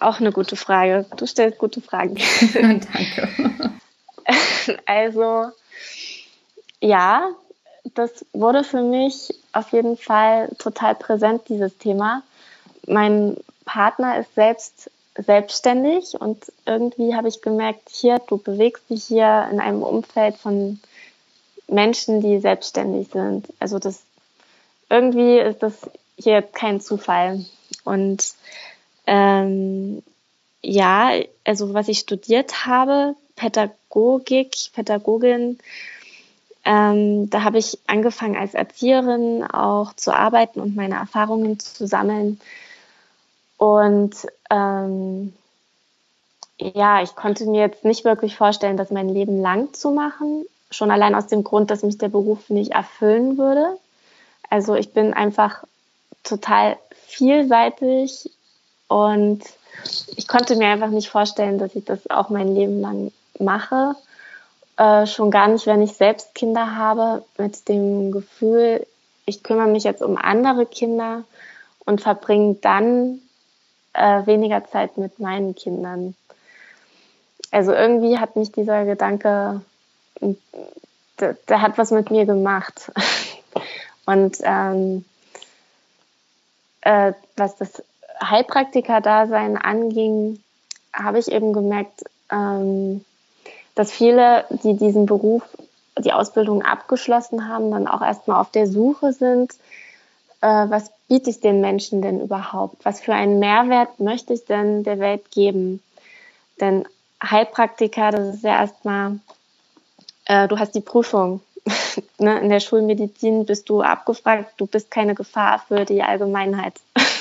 auch 0.00 0.20
eine 0.20 0.32
gute 0.32 0.56
Frage. 0.56 1.06
Du 1.16 1.26
stellst 1.26 1.58
gute 1.58 1.80
Fragen. 1.80 2.16
Danke. 2.54 3.72
Also, 4.84 5.50
ja, 6.80 7.28
das 7.94 8.24
wurde 8.32 8.64
für 8.64 8.82
mich 8.82 9.32
auf 9.52 9.72
jeden 9.72 9.96
Fall 9.96 10.50
total 10.58 10.94
präsent, 10.94 11.42
dieses 11.48 11.76
Thema. 11.78 12.22
Mein 12.86 13.36
Partner 13.64 14.18
ist 14.18 14.34
selbst 14.34 14.90
selbstständig 15.16 16.14
und 16.20 16.52
irgendwie 16.66 17.14
habe 17.14 17.28
ich 17.28 17.40
gemerkt, 17.40 17.88
hier, 17.90 18.18
du 18.26 18.36
bewegst 18.38 18.90
dich 18.90 19.04
hier 19.04 19.48
in 19.50 19.60
einem 19.60 19.82
Umfeld 19.82 20.36
von 20.36 20.80
Menschen, 21.68 22.20
die 22.20 22.38
selbstständig 22.38 23.08
sind. 23.12 23.46
Also 23.60 23.78
das 23.78 24.02
irgendwie 24.90 25.38
ist 25.38 25.62
das 25.62 25.90
hier 26.18 26.42
kein 26.42 26.80
Zufall. 26.80 27.44
Und 27.86 28.34
ähm, 29.06 30.02
ja, 30.62 31.12
also 31.44 31.74
was 31.74 31.88
ich 31.88 32.00
studiert 32.00 32.66
habe, 32.66 33.14
Pädagogik, 33.36 34.56
Pädagogin, 34.74 35.58
ähm, 36.64 37.30
da 37.30 37.44
habe 37.44 37.58
ich 37.58 37.78
angefangen 37.86 38.36
als 38.36 38.54
Erzieherin 38.54 39.44
auch 39.44 39.92
zu 39.94 40.12
arbeiten 40.12 40.60
und 40.60 40.74
meine 40.74 40.96
Erfahrungen 40.96 41.60
zu 41.60 41.86
sammeln. 41.86 42.40
Und 43.56 44.26
ähm, 44.50 45.32
ja, 46.58 47.02
ich 47.02 47.14
konnte 47.14 47.46
mir 47.46 47.60
jetzt 47.60 47.84
nicht 47.84 48.04
wirklich 48.04 48.36
vorstellen, 48.36 48.76
das 48.76 48.90
mein 48.90 49.08
Leben 49.08 49.40
lang 49.40 49.72
zu 49.74 49.90
machen. 49.90 50.44
Schon 50.72 50.90
allein 50.90 51.14
aus 51.14 51.28
dem 51.28 51.44
Grund, 51.44 51.70
dass 51.70 51.84
mich 51.84 51.98
der 51.98 52.08
Beruf 52.08 52.50
nicht 52.50 52.72
erfüllen 52.72 53.38
würde. 53.38 53.78
Also 54.50 54.74
ich 54.74 54.92
bin 54.92 55.14
einfach 55.14 55.62
total 56.24 56.76
vielseitig 57.06 58.30
und 58.88 59.42
ich 60.16 60.26
konnte 60.28 60.56
mir 60.56 60.68
einfach 60.68 60.90
nicht 60.90 61.08
vorstellen, 61.08 61.58
dass 61.58 61.74
ich 61.74 61.84
das 61.84 62.08
auch 62.10 62.28
mein 62.28 62.54
Leben 62.54 62.80
lang 62.80 63.12
mache. 63.38 63.94
Äh, 64.76 65.06
schon 65.06 65.30
gar 65.30 65.48
nicht, 65.48 65.66
wenn 65.66 65.82
ich 65.82 65.92
selbst 65.92 66.34
Kinder 66.34 66.76
habe, 66.76 67.24
mit 67.38 67.68
dem 67.68 68.12
Gefühl, 68.12 68.86
ich 69.24 69.42
kümmere 69.42 69.68
mich 69.68 69.84
jetzt 69.84 70.02
um 70.02 70.16
andere 70.16 70.66
Kinder 70.66 71.24
und 71.84 72.00
verbringe 72.00 72.54
dann 72.54 73.20
äh, 73.92 74.26
weniger 74.26 74.64
Zeit 74.64 74.98
mit 74.98 75.18
meinen 75.18 75.54
Kindern. 75.54 76.14
Also 77.50 77.72
irgendwie 77.72 78.18
hat 78.18 78.36
mich 78.36 78.52
dieser 78.52 78.84
Gedanke, 78.84 79.62
der, 81.20 81.34
der 81.48 81.62
hat 81.62 81.78
was 81.78 81.90
mit 81.90 82.10
mir 82.10 82.26
gemacht. 82.26 82.92
Und 84.06 84.38
ähm, 84.42 85.04
äh, 86.86 87.14
was 87.36 87.56
das 87.56 87.82
Heilpraktiker-Dasein 88.22 89.56
anging, 89.56 90.40
habe 90.92 91.18
ich 91.18 91.30
eben 91.32 91.52
gemerkt, 91.52 92.04
ähm, 92.30 93.04
dass 93.74 93.90
viele, 93.90 94.44
die 94.62 94.76
diesen 94.76 95.04
Beruf, 95.06 95.42
die 95.98 96.12
Ausbildung 96.12 96.62
abgeschlossen 96.62 97.48
haben, 97.48 97.72
dann 97.72 97.88
auch 97.88 98.02
erstmal 98.02 98.40
auf 98.40 98.52
der 98.52 98.68
Suche 98.68 99.12
sind, 99.12 99.52
äh, 100.42 100.46
was 100.46 100.92
biete 101.08 101.30
ich 101.30 101.40
den 101.40 101.60
Menschen 101.60 102.02
denn 102.02 102.20
überhaupt? 102.20 102.84
Was 102.84 103.00
für 103.00 103.14
einen 103.14 103.40
Mehrwert 103.40 103.98
möchte 103.98 104.32
ich 104.32 104.44
denn 104.44 104.84
der 104.84 105.00
Welt 105.00 105.30
geben? 105.32 105.82
Denn 106.60 106.86
Heilpraktiker, 107.22 108.12
das 108.12 108.36
ist 108.36 108.44
ja 108.44 108.60
erstmal, 108.60 109.18
äh, 110.26 110.46
du 110.46 110.58
hast 110.58 110.74
die 110.76 110.80
Prüfung. 110.80 111.40
ne? 112.18 112.40
In 112.40 112.48
der 112.48 112.60
Schulmedizin 112.60 113.46
bist 113.46 113.68
du 113.68 113.82
abgefragt, 113.82 114.54
du 114.56 114.66
bist 114.66 114.90
keine 114.90 115.14
Gefahr 115.14 115.62
für 115.66 115.84
die 115.84 116.02
Allgemeinheit. 116.02 116.74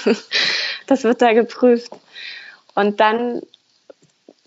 das 0.88 1.04
wird 1.04 1.22
da 1.22 1.34
geprüft. 1.34 1.92
Und 2.76 3.00
dann 3.00 3.42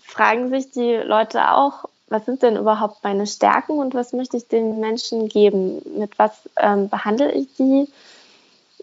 fragen 0.01 0.49
sich 0.49 0.71
die 0.71 0.95
Leute 0.95 1.51
auch, 1.51 1.85
was 2.07 2.25
sind 2.25 2.41
denn 2.41 2.57
überhaupt 2.57 3.03
meine 3.03 3.27
Stärken 3.27 3.73
und 3.73 3.93
was 3.93 4.13
möchte 4.13 4.37
ich 4.37 4.47
den 4.47 4.79
Menschen 4.79 5.29
geben? 5.29 5.81
Mit 5.97 6.17
was 6.17 6.31
ähm, 6.57 6.89
behandle 6.89 7.31
ich 7.31 7.47
die? 7.57 7.87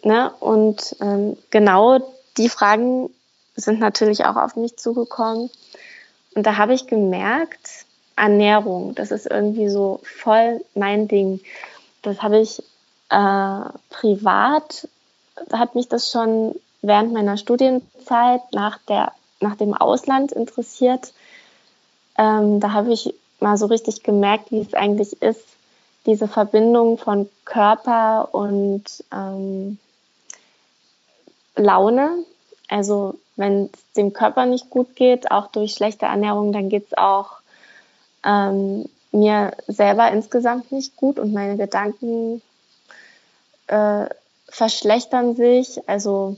Ne? 0.02 0.33
Und 0.38 0.96
ähm, 1.00 1.37
genau 1.50 1.98
die 2.37 2.48
Fragen 2.48 3.11
sind 3.57 3.81
natürlich 3.81 4.24
auch 4.24 4.37
auf 4.37 4.55
mich 4.57 4.76
zugekommen. 4.76 5.50
Und 6.35 6.46
da 6.46 6.57
habe 6.57 6.74
ich 6.74 6.87
gemerkt, 6.87 7.86
Ernährung, 8.16 8.94
das 8.94 9.11
ist 9.11 9.26
irgendwie 9.26 9.68
so 9.68 10.00
voll 10.02 10.64
mein 10.74 11.07
Ding. 11.07 11.40
Das 12.02 12.22
habe 12.22 12.38
ich 12.38 12.62
äh, 13.11 13.61
privat, 13.90 14.88
hat 15.52 15.74
mich 15.74 15.88
das 15.88 16.11
schon 16.11 16.55
während 16.83 17.12
meiner 17.12 17.37
Studienzeit 17.37 18.40
nach, 18.52 18.79
der, 18.88 19.12
nach 19.40 19.57
dem 19.57 19.74
Ausland 19.74 20.33
interessiert. 20.33 21.12
Ähm, 22.16 22.61
da 22.61 22.72
habe 22.72 22.92
ich 22.92 23.14
mal 23.40 23.57
so 23.59 23.66
richtig 23.66 24.02
gemerkt, 24.02 24.50
wie 24.50 24.61
es 24.61 24.72
eigentlich 24.72 25.20
ist, 25.20 25.44
diese 26.07 26.29
Verbindung 26.29 26.98
von 26.98 27.29
Körper 27.44 28.29
und 28.33 28.85
ähm, 29.12 29.79
Laune. 31.57 32.24
Also 32.68 33.18
wenn 33.37 33.70
es 33.72 33.92
dem 33.96 34.12
Körper 34.12 34.46
nicht 34.46 34.70
gut 34.70 34.96
geht, 34.96 35.31
auch 35.31 35.48
durch 35.48 35.72
schlechte 35.72 36.07
Ernährung, 36.07 36.52
dann 36.52 36.68
geht 36.68 36.87
es 36.87 36.96
auch 36.96 37.36
ähm, 38.24 38.87
mir 39.12 39.52
selber 39.66 40.11
insgesamt 40.11 40.72
nicht 40.72 40.96
gut 40.96 41.18
und 41.18 41.33
meine 41.33 41.57
Gedanken 41.57 42.42
äh, 43.66 44.07
verschlechtern 44.48 45.37
sich. 45.37 45.88
Also 45.88 46.37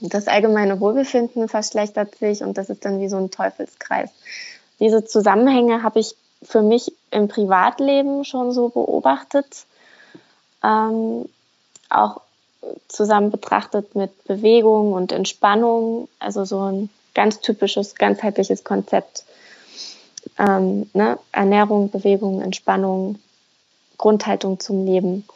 das 0.00 0.28
allgemeine 0.28 0.80
Wohlbefinden 0.80 1.48
verschlechtert 1.48 2.16
sich 2.16 2.42
und 2.42 2.58
das 2.58 2.70
ist 2.70 2.84
dann 2.84 3.00
wie 3.00 3.08
so 3.08 3.16
ein 3.16 3.30
Teufelskreis. 3.30 4.10
Diese 4.78 5.04
Zusammenhänge 5.04 5.82
habe 5.82 6.00
ich 6.00 6.14
für 6.42 6.62
mich 6.62 6.92
im 7.10 7.28
Privatleben 7.28 8.24
schon 8.24 8.52
so 8.52 8.68
beobachtet, 8.68 9.64
ähm, 10.62 11.28
auch 11.88 12.20
zusammen 12.88 13.30
betrachtet 13.30 13.94
mit 13.94 14.24
Bewegung 14.24 14.92
und 14.92 15.12
Entspannung, 15.12 16.08
also 16.18 16.44
so 16.44 16.60
ein 16.60 16.90
ganz 17.14 17.40
typisches, 17.40 17.94
ganzheitliches 17.94 18.64
Konzept. 18.64 19.24
Ähm, 20.38 20.88
ne? 20.92 21.18
Ernährung, 21.32 21.90
Bewegung, 21.90 22.42
Entspannung, 22.42 23.18
Grundhaltung 23.98 24.60
zum 24.60 24.84
Leben. 24.84 25.26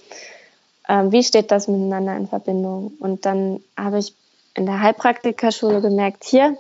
Ähm, 0.88 1.12
wie 1.12 1.22
steht 1.22 1.50
das 1.50 1.68
miteinander 1.68 2.16
in 2.16 2.29
Verbindung? 2.29 2.92
Und 3.00 3.24
dann 3.24 3.61
habe 3.76 3.98
ich 3.98 4.14
in 4.55 4.66
der 4.66 4.81
Heilpraktikerschule 4.81 5.81
gemerkt, 5.81 6.24
hier, 6.24 6.57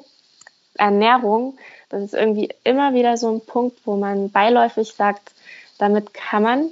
Ernährung, 0.74 1.58
das 1.88 2.02
ist 2.02 2.14
irgendwie 2.14 2.48
immer 2.64 2.94
wieder 2.94 3.16
so 3.16 3.30
ein 3.30 3.40
Punkt, 3.40 3.80
wo 3.84 3.96
man 3.96 4.30
beiläufig 4.30 4.94
sagt, 4.94 5.32
damit 5.78 6.14
kann 6.14 6.42
man 6.42 6.70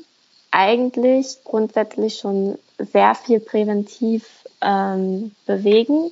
eigentlich 0.50 1.38
grundsätzlich 1.44 2.18
schon 2.18 2.58
sehr 2.78 3.14
viel 3.14 3.40
präventiv 3.40 4.44
ähm, 4.62 5.32
bewegen, 5.46 6.10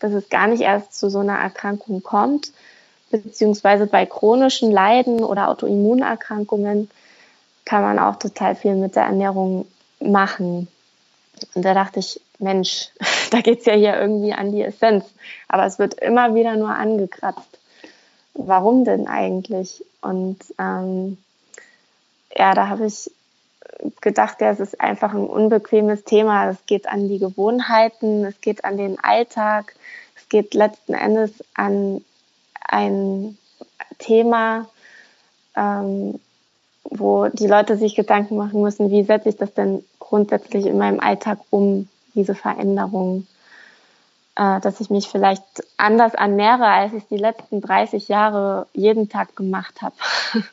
dass 0.00 0.12
es 0.12 0.28
gar 0.28 0.48
nicht 0.48 0.62
erst 0.62 0.98
zu 0.98 1.08
so 1.08 1.20
einer 1.20 1.38
Erkrankung 1.38 2.02
kommt, 2.02 2.52
beziehungsweise 3.10 3.86
bei 3.86 4.06
chronischen 4.06 4.70
Leiden 4.70 5.24
oder 5.24 5.48
Autoimmunerkrankungen 5.48 6.90
kann 7.64 7.82
man 7.82 7.98
auch 7.98 8.16
total 8.16 8.54
viel 8.54 8.74
mit 8.74 8.96
der 8.96 9.04
Ernährung 9.04 9.66
machen. 10.00 10.68
Und 11.54 11.64
da 11.64 11.74
dachte 11.74 12.00
ich, 12.00 12.20
Mensch, 12.38 12.88
da 13.30 13.40
geht's 13.40 13.66
ja 13.66 13.74
hier 13.74 13.98
irgendwie 13.98 14.32
an 14.32 14.52
die 14.52 14.62
Essenz. 14.62 15.04
Aber 15.48 15.66
es 15.66 15.78
wird 15.78 15.94
immer 15.94 16.34
wieder 16.34 16.56
nur 16.56 16.70
angekratzt. 16.70 17.58
Warum 18.34 18.84
denn 18.84 19.06
eigentlich? 19.06 19.84
Und 20.00 20.38
ähm, 20.58 21.18
ja, 22.34 22.54
da 22.54 22.68
habe 22.68 22.86
ich 22.86 23.10
gedacht, 24.00 24.40
ja, 24.40 24.50
es 24.50 24.60
ist 24.60 24.80
einfach 24.80 25.12
ein 25.12 25.26
unbequemes 25.26 26.04
Thema. 26.04 26.50
Es 26.50 26.64
geht 26.66 26.88
an 26.88 27.08
die 27.08 27.18
Gewohnheiten, 27.18 28.24
es 28.24 28.40
geht 28.40 28.64
an 28.64 28.76
den 28.76 28.98
Alltag, 29.02 29.74
es 30.16 30.28
geht 30.28 30.54
letzten 30.54 30.94
Endes 30.94 31.32
an 31.54 32.04
ein 32.66 33.36
Thema, 33.98 34.68
ähm, 35.56 36.20
wo 36.84 37.28
die 37.28 37.46
Leute 37.46 37.76
sich 37.76 37.94
Gedanken 37.94 38.36
machen 38.36 38.62
müssen, 38.62 38.90
wie 38.90 39.02
setze 39.02 39.28
ich 39.28 39.36
das 39.36 39.52
denn 39.54 39.84
grundsätzlich 39.98 40.66
in 40.66 40.78
meinem 40.78 41.00
Alltag 41.00 41.38
um, 41.50 41.88
diese 42.14 42.34
Veränderung, 42.34 43.26
äh, 44.36 44.60
dass 44.60 44.80
ich 44.80 44.90
mich 44.90 45.08
vielleicht 45.08 45.44
anders 45.76 46.14
ernähre, 46.14 46.66
als 46.66 46.92
ich 46.92 47.02
es 47.02 47.08
die 47.08 47.18
letzten 47.18 47.60
30 47.60 48.08
Jahre 48.08 48.66
jeden 48.72 49.08
Tag 49.08 49.36
gemacht 49.36 49.82
habe. 49.82 49.94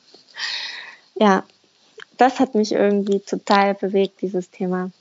ja, 1.15 1.43
das 2.17 2.39
hat 2.39 2.55
mich 2.55 2.71
irgendwie 2.71 3.19
total 3.19 3.73
bewegt, 3.73 4.21
dieses 4.21 4.49
Thema. 4.49 4.91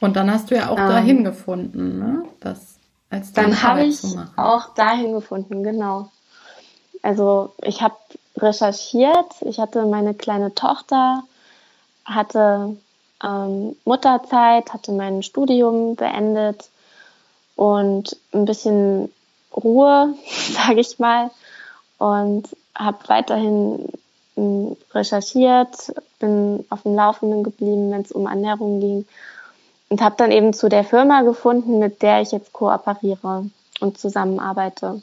Und 0.00 0.16
dann 0.16 0.30
hast 0.30 0.50
du 0.50 0.54
ja 0.54 0.68
auch 0.68 0.78
ähm, 0.78 0.88
dahin 0.88 1.24
gefunden, 1.24 1.98
ne? 1.98 2.24
Das 2.40 2.74
als 3.10 3.32
dann 3.32 3.62
habe 3.62 3.84
ich 3.84 4.02
auch 4.36 4.74
dahin 4.74 5.12
gefunden, 5.12 5.62
genau. 5.62 6.10
Also 7.04 7.52
ich 7.62 7.82
habe 7.82 7.96
recherchiert, 8.38 9.26
ich 9.42 9.58
hatte 9.58 9.84
meine 9.84 10.14
kleine 10.14 10.54
Tochter, 10.54 11.22
hatte 12.06 12.78
ähm, 13.22 13.76
Mutterzeit, 13.84 14.72
hatte 14.72 14.90
mein 14.92 15.22
Studium 15.22 15.96
beendet 15.96 16.70
und 17.56 18.16
ein 18.32 18.46
bisschen 18.46 19.12
Ruhe, 19.54 20.14
sage 20.50 20.80
ich 20.80 20.98
mal, 20.98 21.30
und 21.98 22.48
habe 22.74 22.98
weiterhin 23.08 23.86
recherchiert, 24.94 25.94
bin 26.20 26.64
auf 26.70 26.84
dem 26.84 26.94
Laufenden 26.94 27.44
geblieben, 27.44 27.90
wenn 27.90 28.00
es 28.00 28.12
um 28.12 28.26
Ernährung 28.26 28.80
ging 28.80 29.06
und 29.90 30.00
habe 30.00 30.16
dann 30.16 30.32
eben 30.32 30.54
zu 30.54 30.70
der 30.70 30.84
Firma 30.84 31.20
gefunden, 31.20 31.80
mit 31.80 32.00
der 32.00 32.22
ich 32.22 32.32
jetzt 32.32 32.54
kooperiere 32.54 33.44
und 33.80 33.98
zusammenarbeite, 33.98 35.02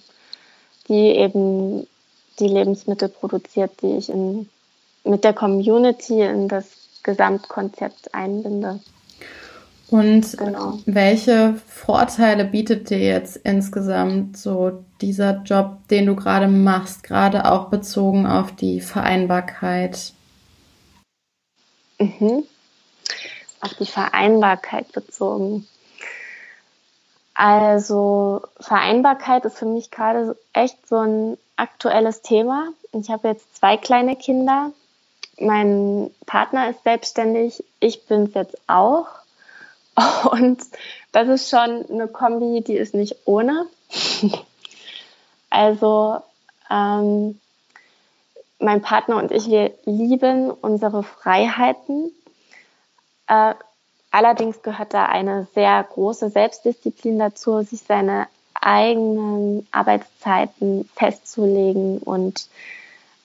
die 0.87 1.11
eben 1.15 1.85
die 2.41 2.47
Lebensmittel 2.47 3.07
produziert, 3.07 3.81
die 3.81 3.97
ich 3.97 4.09
in, 4.09 4.49
mit 5.03 5.23
der 5.23 5.33
Community 5.33 6.21
in 6.21 6.47
das 6.47 6.65
Gesamtkonzept 7.03 8.13
einbinde. 8.13 8.79
Und 9.89 10.37
genau. 10.37 10.79
welche 10.85 11.55
Vorteile 11.67 12.45
bietet 12.45 12.89
dir 12.89 12.99
jetzt 12.99 13.35
insgesamt 13.35 14.37
so 14.37 14.85
dieser 15.01 15.41
Job, 15.43 15.79
den 15.89 16.05
du 16.05 16.15
gerade 16.15 16.47
machst, 16.47 17.03
gerade 17.03 17.51
auch 17.51 17.67
bezogen 17.67 18.25
auf 18.25 18.55
die 18.55 18.79
Vereinbarkeit? 18.79 20.13
Mhm. 21.99 22.43
Auf 23.59 23.73
die 23.73 23.85
Vereinbarkeit 23.85 24.91
bezogen. 24.93 25.67
Also 27.33 28.41
Vereinbarkeit 28.59 29.45
ist 29.45 29.57
für 29.57 29.65
mich 29.65 29.89
gerade 29.91 30.37
echt 30.53 30.87
so 30.87 30.97
ein 30.97 31.37
aktuelles 31.55 32.21
Thema. 32.21 32.67
Ich 32.91 33.09
habe 33.09 33.29
jetzt 33.29 33.55
zwei 33.55 33.77
kleine 33.77 34.15
Kinder. 34.15 34.71
Mein 35.39 36.11
Partner 36.25 36.69
ist 36.69 36.83
selbstständig, 36.83 37.63
ich 37.79 38.05
bin 38.05 38.23
es 38.23 38.33
jetzt 38.33 38.57
auch. 38.67 39.07
Und 40.31 40.61
das 41.11 41.27
ist 41.27 41.49
schon 41.49 41.85
eine 41.89 42.07
Kombi, 42.07 42.61
die 42.61 42.75
ist 42.75 42.93
nicht 42.93 43.15
ohne. 43.25 43.65
also 45.49 46.21
ähm, 46.69 47.39
mein 48.59 48.81
Partner 48.81 49.17
und 49.17 49.31
ich, 49.31 49.47
wir 49.47 49.73
lieben 49.85 50.51
unsere 50.51 51.03
Freiheiten. 51.03 52.11
Äh, 53.27 53.55
allerdings 54.11 54.61
gehört 54.61 54.93
da 54.93 55.05
eine 55.05 55.47
sehr 55.55 55.83
große 55.83 56.29
Selbstdisziplin 56.29 57.19
dazu, 57.19 57.61
sich 57.63 57.81
seine 57.81 58.27
eigenen 58.53 59.67
Arbeitszeiten 59.71 60.87
festzulegen 60.95 61.97
und 61.97 62.47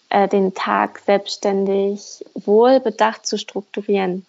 äh, 0.09 0.29
den 0.29 0.55
Tag 0.55 1.01
selbstständig 1.01 2.25
wohlbedacht 2.35 3.27
zu 3.27 3.37
strukturieren 3.37 4.25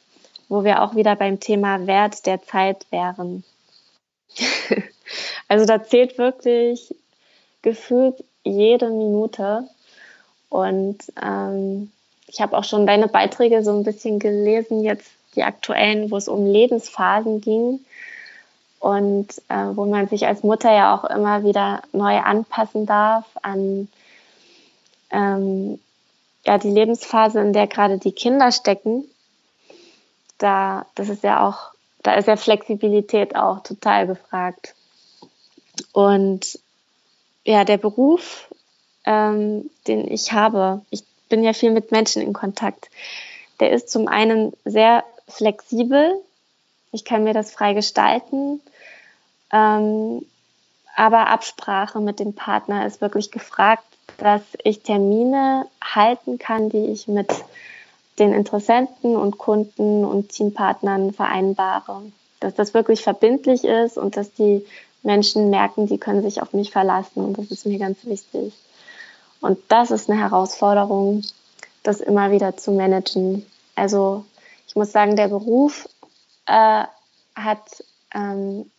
wo 0.49 0.63
wir 0.63 0.81
auch 0.81 0.95
wieder 0.95 1.15
beim 1.15 1.39
Thema 1.39 1.87
Wert 1.87 2.25
der 2.25 2.41
Zeit 2.41 2.85
wären. 2.89 3.43
also 5.47 5.65
da 5.65 5.83
zählt 5.83 6.17
wirklich 6.17 6.95
gefühlt 7.61 8.23
jede 8.43 8.89
Minute. 8.89 9.67
Und 10.49 10.99
ähm, 11.21 11.91
ich 12.27 12.41
habe 12.41 12.57
auch 12.57 12.63
schon 12.63 12.87
deine 12.87 13.07
Beiträge 13.07 13.63
so 13.63 13.71
ein 13.71 13.83
bisschen 13.83 14.19
gelesen, 14.19 14.83
jetzt 14.83 15.11
die 15.37 15.43
aktuellen, 15.43 16.11
wo 16.11 16.17
es 16.17 16.27
um 16.27 16.45
Lebensphasen 16.45 17.39
ging 17.39 17.79
und 18.79 19.29
äh, 19.47 19.75
wo 19.75 19.85
man 19.85 20.07
sich 20.07 20.27
als 20.27 20.43
Mutter 20.43 20.73
ja 20.73 20.95
auch 20.95 21.05
immer 21.05 21.43
wieder 21.43 21.81
neu 21.93 22.17
anpassen 22.17 22.85
darf 22.85 23.25
an 23.41 23.87
ähm, 25.11 25.79
ja, 26.45 26.57
die 26.57 26.69
Lebensphase, 26.69 27.39
in 27.39 27.53
der 27.53 27.67
gerade 27.67 27.97
die 27.97 28.11
Kinder 28.11 28.51
stecken 28.51 29.05
da, 30.37 30.85
das 30.95 31.09
ist 31.09 31.23
ja 31.23 31.47
auch, 31.47 31.71
da 32.03 32.13
ist 32.13 32.27
ja 32.27 32.35
Flexibilität 32.35 33.35
auch 33.35 33.61
total 33.63 34.07
gefragt. 34.07 34.75
Und 35.93 36.59
ja, 37.43 37.63
der 37.63 37.77
Beruf, 37.77 38.53
ähm, 39.05 39.69
den 39.87 40.09
ich 40.11 40.31
habe, 40.33 40.81
ich 40.89 41.03
bin 41.29 41.43
ja 41.43 41.53
viel 41.53 41.71
mit 41.71 41.91
Menschen 41.91 42.21
in 42.21 42.33
Kontakt, 42.33 42.89
der 43.59 43.71
ist 43.71 43.89
zum 43.89 44.07
einen 44.07 44.53
sehr 44.65 45.03
flexibel. 45.27 46.21
Ich 46.91 47.05
kann 47.05 47.23
mir 47.23 47.33
das 47.33 47.51
frei 47.51 47.73
gestalten. 47.73 48.61
Ähm, 49.51 50.25
aber 50.95 51.27
Absprache 51.27 51.99
mit 51.99 52.19
dem 52.19 52.33
Partner 52.33 52.85
ist 52.85 53.01
wirklich 53.01 53.31
gefragt, 53.31 53.83
dass 54.17 54.41
ich 54.63 54.81
Termine 54.81 55.67
halten 55.81 56.39
kann, 56.39 56.69
die 56.69 56.87
ich 56.87 57.07
mit 57.07 57.29
den 58.19 58.33
Interessenten 58.33 59.15
und 59.15 59.37
Kunden 59.37 60.03
und 60.03 60.29
Teampartnern 60.29 61.13
vereinbare. 61.13 62.01
Dass 62.39 62.55
das 62.55 62.73
wirklich 62.73 63.03
verbindlich 63.03 63.63
ist 63.63 63.97
und 63.97 64.17
dass 64.17 64.33
die 64.33 64.65
Menschen 65.03 65.49
merken, 65.49 65.87
die 65.87 65.99
können 65.99 66.23
sich 66.23 66.41
auf 66.41 66.53
mich 66.53 66.71
verlassen 66.71 67.23
und 67.23 67.37
das 67.37 67.51
ist 67.51 67.65
mir 67.65 67.77
ganz 67.77 68.03
wichtig. 68.05 68.53
Und 69.39 69.59
das 69.67 69.91
ist 69.91 70.09
eine 70.09 70.19
Herausforderung, 70.19 71.21
das 71.83 72.01
immer 72.01 72.31
wieder 72.31 72.57
zu 72.57 72.71
managen. 72.71 73.45
Also 73.75 74.25
muss 74.77 74.91
sagen, 74.91 75.15
der 75.15 75.27
Beruf 75.27 75.87
äh, 76.45 76.83
hat 77.35 77.83
ähm, 78.13 78.71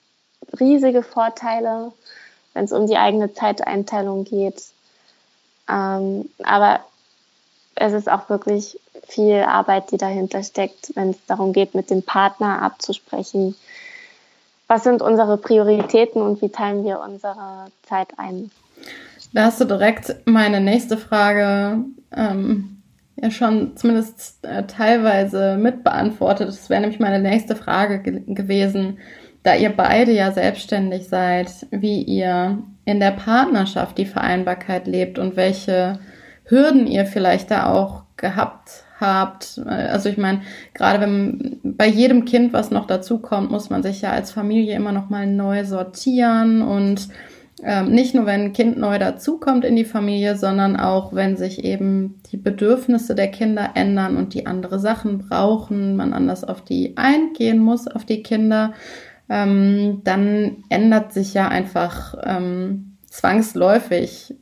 riesige 0.58 1.02
Vorteile, 1.02 1.92
wenn 2.54 2.64
es 2.64 2.72
um 2.72 2.86
die 2.86 2.96
eigene 2.96 3.34
Zeiteinteilung 3.34 4.24
geht. 4.24 4.62
Ähm, 5.68 6.30
aber 6.42 6.80
es 7.74 7.92
ist 7.92 8.10
auch 8.10 8.28
wirklich 8.28 8.80
viel 9.06 9.42
Arbeit, 9.42 9.90
die 9.90 9.96
dahinter 9.96 10.42
steckt, 10.42 10.92
wenn 10.94 11.10
es 11.10 11.26
darum 11.26 11.52
geht, 11.52 11.74
mit 11.74 11.90
dem 11.90 12.02
Partner 12.02 12.62
abzusprechen, 12.62 13.54
was 14.66 14.84
sind 14.84 15.00
unsere 15.00 15.38
Prioritäten 15.38 16.20
und 16.20 16.42
wie 16.42 16.50
teilen 16.50 16.84
wir 16.84 17.00
unsere 17.00 17.70
Zeit 17.82 18.08
ein. 18.18 18.50
Da 19.32 19.44
hast 19.44 19.60
du 19.60 19.64
direkt 19.64 20.14
meine 20.26 20.60
nächste 20.60 20.98
Frage 20.98 21.84
ähm, 22.12 22.77
ja 23.20 23.30
schon 23.30 23.76
zumindest 23.76 24.44
äh, 24.44 24.64
teilweise 24.64 25.56
mitbeantwortet. 25.56 26.48
Das 26.48 26.70
wäre 26.70 26.80
nämlich 26.80 27.00
meine 27.00 27.20
nächste 27.20 27.56
Frage 27.56 28.00
ge 28.00 28.22
gewesen, 28.26 28.98
da 29.42 29.54
ihr 29.54 29.70
beide 29.70 30.12
ja 30.12 30.32
selbstständig 30.32 31.08
seid, 31.08 31.66
wie 31.70 32.02
ihr 32.02 32.58
in 32.84 33.00
der 33.00 33.12
Partnerschaft 33.12 33.98
die 33.98 34.06
Vereinbarkeit 34.06 34.86
lebt 34.86 35.18
und 35.18 35.36
welche 35.36 35.98
Hürden 36.44 36.86
ihr 36.86 37.06
vielleicht 37.06 37.50
da 37.50 37.66
auch 37.66 38.04
gehabt 38.16 38.84
habt. 39.00 39.60
Also 39.64 40.08
ich 40.08 40.18
meine, 40.18 40.42
gerade 40.74 41.00
wenn 41.00 41.60
bei 41.62 41.86
jedem 41.86 42.24
Kind, 42.24 42.52
was 42.52 42.70
noch 42.70 42.86
dazukommt, 42.86 43.50
muss 43.50 43.70
man 43.70 43.82
sich 43.82 44.02
ja 44.02 44.10
als 44.10 44.32
Familie 44.32 44.74
immer 44.74 44.92
noch 44.92 45.08
mal 45.08 45.26
neu 45.26 45.64
sortieren 45.64 46.62
und 46.62 47.08
ähm, 47.62 47.90
nicht 47.90 48.14
nur 48.14 48.26
wenn 48.26 48.42
ein 48.42 48.52
Kind 48.52 48.78
neu 48.78 48.98
dazukommt 48.98 49.64
in 49.64 49.76
die 49.76 49.84
Familie, 49.84 50.36
sondern 50.36 50.76
auch 50.76 51.12
wenn 51.12 51.36
sich 51.36 51.64
eben 51.64 52.20
die 52.30 52.36
Bedürfnisse 52.36 53.14
der 53.14 53.28
Kinder 53.28 53.70
ändern 53.74 54.16
und 54.16 54.34
die 54.34 54.46
andere 54.46 54.78
Sachen 54.78 55.18
brauchen, 55.18 55.96
man 55.96 56.12
anders 56.12 56.44
auf 56.44 56.62
die 56.62 56.96
eingehen 56.96 57.58
muss, 57.58 57.88
auf 57.88 58.04
die 58.04 58.22
Kinder, 58.22 58.74
ähm, 59.28 60.02
dann 60.04 60.64
ändert 60.68 61.12
sich 61.12 61.34
ja 61.34 61.48
einfach 61.48 62.14
ähm, 62.22 62.96
zwangsläufig 63.06 64.34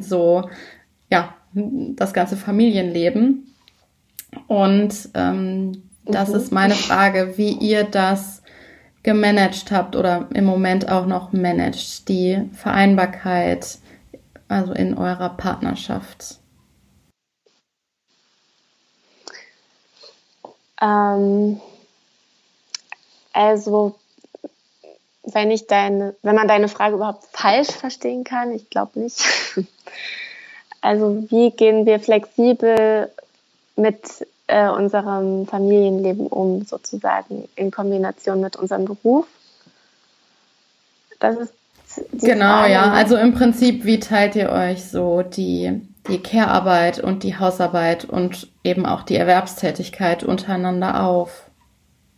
so 0.00 0.48
ja 1.10 1.34
das 1.52 2.12
ganze 2.12 2.36
Familienleben. 2.36 3.54
Und 4.46 5.08
ähm, 5.14 5.82
das 6.04 6.30
mhm. 6.30 6.36
ist 6.36 6.52
meine 6.52 6.74
Frage, 6.74 7.34
wie 7.36 7.52
ihr 7.52 7.84
das 7.84 8.42
gemanagt 9.06 9.70
habt 9.70 9.94
oder 9.94 10.28
im 10.34 10.44
Moment 10.44 10.90
auch 10.90 11.06
noch 11.06 11.32
managt, 11.32 12.08
die 12.08 12.50
Vereinbarkeit, 12.52 13.78
also 14.48 14.72
in 14.72 14.98
eurer 14.98 15.30
Partnerschaft. 15.30 16.40
Ähm, 20.82 21.60
also, 23.32 23.94
wenn 25.22 25.52
ich 25.52 25.68
deine, 25.68 26.16
wenn 26.22 26.34
man 26.34 26.48
deine 26.48 26.66
Frage 26.66 26.96
überhaupt 26.96 27.26
falsch 27.30 27.70
verstehen 27.70 28.24
kann, 28.24 28.52
ich 28.52 28.68
glaube 28.68 28.98
nicht. 28.98 29.24
Also 30.82 31.24
wie 31.30 31.50
gehen 31.50 31.84
wir 31.84 31.98
flexibel 31.98 33.10
mit 33.74 34.04
äh, 34.46 34.68
unserem 34.68 35.46
Familienleben 35.46 36.26
um, 36.26 36.64
sozusagen 36.64 37.48
in 37.56 37.70
Kombination 37.70 38.40
mit 38.40 38.56
unserem 38.56 38.84
Beruf? 38.84 39.26
Das 41.18 41.36
ist 41.36 41.54
genau, 42.12 42.44
Frage. 42.44 42.72
ja. 42.72 42.92
Also 42.92 43.16
im 43.16 43.34
Prinzip, 43.34 43.84
wie 43.84 44.00
teilt 44.00 44.36
ihr 44.36 44.50
euch 44.50 44.84
so 44.84 45.22
die, 45.22 45.80
die 46.08 46.22
Care-Arbeit 46.22 46.98
und 46.98 47.22
die 47.22 47.38
Hausarbeit 47.38 48.04
und 48.04 48.48
eben 48.64 48.86
auch 48.86 49.02
die 49.02 49.16
Erwerbstätigkeit 49.16 50.24
untereinander 50.24 51.02
auf 51.04 51.50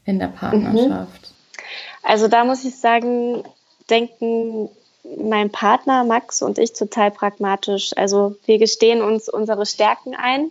in 0.05 0.19
der 0.19 0.29
Partnerschaft? 0.29 1.33
Mhm. 1.33 1.63
Also 2.03 2.29
da 2.29 2.45
muss 2.45 2.65
ich 2.65 2.77
sagen, 2.77 3.45
denken 3.91 4.71
mein 5.17 5.51
Partner 5.51 6.05
Max 6.05 6.43
und 6.43 6.59
ich 6.59 6.73
total 6.73 7.11
pragmatisch. 7.11 7.93
Also 7.97 8.37
wir 8.47 8.59
gestehen 8.59 9.03
uns 9.03 9.29
unsere 9.29 9.67
Stärken 9.67 10.15
ein, 10.15 10.51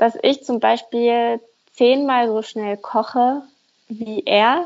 dass 0.00 0.16
ich 0.22 0.42
zum 0.44 0.60
Beispiel 0.60 1.40
zehnmal 1.74 2.26
so 2.28 2.40
schnell 2.40 2.78
koche 2.78 3.42
wie 3.88 4.22
er 4.24 4.64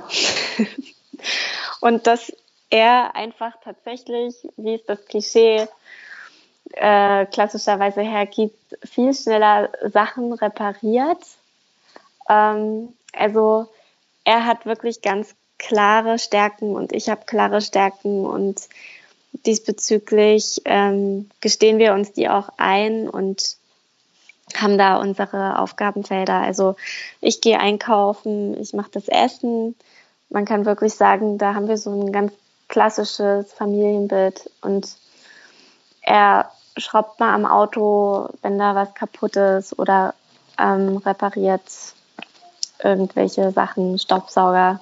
und 1.81 2.07
dass 2.07 2.33
er 2.71 3.17
einfach 3.17 3.55
tatsächlich, 3.65 4.37
wie 4.57 4.75
es 4.75 4.85
das 4.87 5.05
Klischee 5.07 5.67
äh, 6.75 7.27
klassischerweise 7.27 8.03
hergibt, 8.03 8.79
viel 8.85 9.13
schneller 9.13 9.71
Sachen 9.83 10.33
repariert. 10.35 11.23
Ähm, 12.29 12.95
also 13.13 13.67
er 14.23 14.47
hat 14.47 14.67
wirklich 14.67 15.03
ganz 15.03 15.35
klare 15.59 16.21
Stärken 16.21 16.77
und 16.77 16.93
ich 16.93 17.09
habe 17.09 17.25
klare 17.27 17.61
Stärken 17.61 18.25
und 18.25 18.69
diesbezüglich 19.47 20.63
ähm, 20.65 21.29
gestehen 21.41 21.79
wir 21.79 21.93
uns 21.93 22.13
die 22.13 22.29
auch 22.29 22.51
ein 22.57 23.09
und 23.09 23.57
haben 24.61 24.79
da 24.79 24.97
unsere 24.97 25.59
Aufgabenfelder. 25.59 26.41
Also 26.41 26.77
ich 27.21 27.41
gehe 27.41 27.59
einkaufen, 27.59 28.61
ich 28.61 28.73
mache 28.73 28.91
das 28.93 29.09
Essen 29.09 29.75
man 30.35 30.45
kann 30.45 30.67
wirklich 30.67 30.95
sagen, 30.95 31.39
da 31.39 31.55
haben 31.55 31.69
wir 31.69 31.79
so 31.79 31.91
ein 31.91 32.13
ganz 32.13 32.33
klassisches 32.69 33.53
Familienbild 33.53 34.51
und 34.63 34.97
er 36.01 36.51
schraubt 36.77 37.21
mal 37.21 37.33
am 37.33 37.47
Auto, 37.47 38.29
wenn 38.43 38.59
da 38.59 38.75
was 38.75 38.93
kaputt 38.95 39.37
ist 39.37 39.79
oder 39.79 40.15
ähm, 40.59 40.97
repariert 40.99 41.63
irgendwelche 42.83 43.53
Sachen, 43.53 43.99
Staubsauger. 43.99 44.81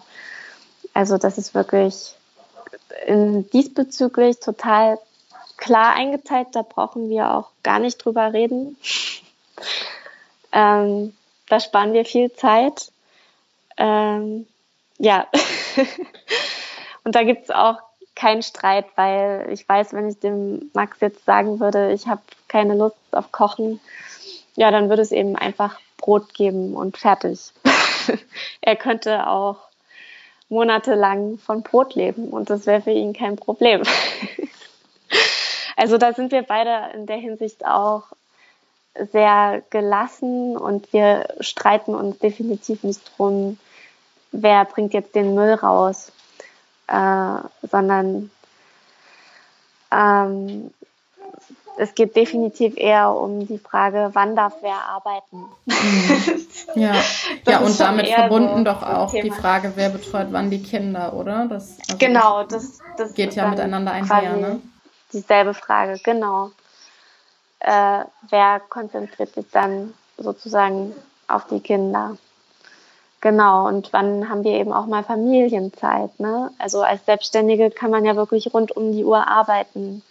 Also 0.95 1.19
das 1.19 1.37
ist 1.37 1.55
wirklich 1.55 2.15
in, 3.07 3.49
diesbezüglich 3.51 4.41
total 4.41 4.99
klar 5.59 5.95
eingeteilt. 5.95 6.49
Da 6.53 6.63
brauchen 6.63 7.11
wir 7.11 7.31
auch 7.31 7.51
gar 7.63 7.79
nicht 7.79 7.99
drüber 7.99 8.33
reden. 8.33 8.77
Ähm, 10.53 11.15
da 11.49 11.61
sparen 11.61 11.93
wir 11.93 12.05
viel 12.05 12.33
Zeit. 12.33 12.93
Ähm, 13.77 14.47
ja. 14.99 15.27
Und 17.05 17.15
da 17.15 17.25
gibt 17.25 17.45
es 17.45 17.51
auch 17.51 17.79
keinen 18.15 18.43
Streit, 18.43 18.87
weil 18.95 19.49
ich 19.51 19.69
weiß, 19.69 19.93
wenn 19.93 20.09
ich 20.09 20.21
dem 20.21 20.71
Max 20.75 21.01
jetzt 21.01 21.25
sagen 21.25 21.61
würde, 21.61 21.93
ich 21.93 22.07
habe 22.07 22.23
keine 22.49 22.75
Lust 22.75 22.97
auf 23.11 23.33
Kochen, 23.33 23.81
ja, 24.55 24.71
dann 24.71 24.89
würde 24.89 25.03
es 25.03 25.13
eben 25.13 25.35
einfach 25.37 25.81
Brot 25.97 26.35
geben 26.35 26.75
und 26.75 26.99
fertig. 26.99 27.53
er 28.61 28.77
könnte 28.77 29.27
auch 29.27 29.57
monatelang 30.49 31.39
von 31.39 31.63
Brot 31.63 31.95
leben 31.95 32.29
und 32.29 32.51
das 32.51 32.67
wäre 32.67 32.83
für 32.83 32.91
ihn 32.91 33.15
kein 33.15 33.37
Problem. 33.37 33.83
also 35.77 35.97
da 35.97 36.13
sind 36.13 36.31
wir 36.31 36.43
beide 36.43 36.95
in 36.95 37.07
der 37.07 37.17
Hinsicht 37.17 37.65
auch 37.65 38.05
sehr 38.95 39.63
gelassen 39.71 40.57
und 40.57 40.93
wir 40.93 41.29
streiten 41.41 41.95
uns 41.95 42.19
definitiv 42.19 42.83
nicht 42.83 43.01
drum, 43.17 43.59
wer 44.33 44.65
bringt 44.65 44.93
jetzt 44.95 45.15
den 45.15 45.35
Müll 45.35 45.55
raus, 45.55 46.13
äh, 46.89 47.37
sondern 47.71 48.31
ähm, 49.91 50.71
es 51.79 51.95
geht 51.95 52.15
definitiv 52.17 52.77
eher 52.77 53.11
um 53.11 53.47
die 53.47 53.59
Frage, 53.59 54.11
wann 54.13 54.37
darf 54.37 54.55
wer 54.61 54.77
arbeiten. 54.89 55.45
Mhm. 55.67 56.47
Ja, 56.75 56.95
ja 57.47 57.59
und 57.59 57.79
damit 57.81 58.09
verbunden 58.09 58.59
so 58.59 58.65
doch 58.65 58.83
auch 58.83 59.13
die 59.13 59.31
Frage, 59.31 59.73
wer 59.75 59.91
betreut 59.91 60.29
wann 60.31 60.49
die 60.49 60.63
Kinder, 60.63 61.13
oder? 61.13 61.47
Das, 61.47 61.77
also 61.81 61.99
genau, 61.99 62.45
das, 62.45 62.79
das 62.97 63.13
geht 63.15 63.35
ja 63.35 63.49
miteinander 63.49 63.93
einher. 63.93 64.37
Ne? 64.37 64.61
Dieselbe 65.13 65.53
Frage, 65.53 66.01
genau. 66.03 66.51
Äh, 67.63 68.05
wer 68.29 68.61
konzentriert 68.69 69.35
sich 69.35 69.47
dann 69.53 69.95
sozusagen 70.19 70.95
auf 71.29 71.47
die 71.47 71.61
Kinder? 71.61 72.17
Genau, 73.21 73.69
und 73.69 73.93
wann 73.93 74.29
haben 74.29 74.43
wir 74.43 74.55
eben 74.55 74.73
auch 74.73 74.87
mal 74.87 75.05
Familienzeit? 75.05 76.19
Ne? 76.19 76.51
Also 76.59 76.83
als 76.83 77.07
Selbstständige 77.07 77.71
kann 77.71 77.93
man 77.93 78.05
ja 78.05 78.17
wirklich 78.17 78.53
rund 78.53 78.77
um 78.77 78.91
die 78.91 79.05
Uhr 79.05 79.29
arbeiten. 79.29 80.03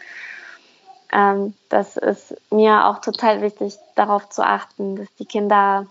Ähm, 1.12 1.54
das 1.68 1.98
ist 1.98 2.38
mir 2.52 2.86
auch 2.86 3.00
total 3.02 3.42
wichtig, 3.42 3.78
darauf 3.96 4.30
zu 4.30 4.46
achten, 4.46 4.96
dass 4.96 5.14
die 5.20 5.26
Kinder 5.26 5.88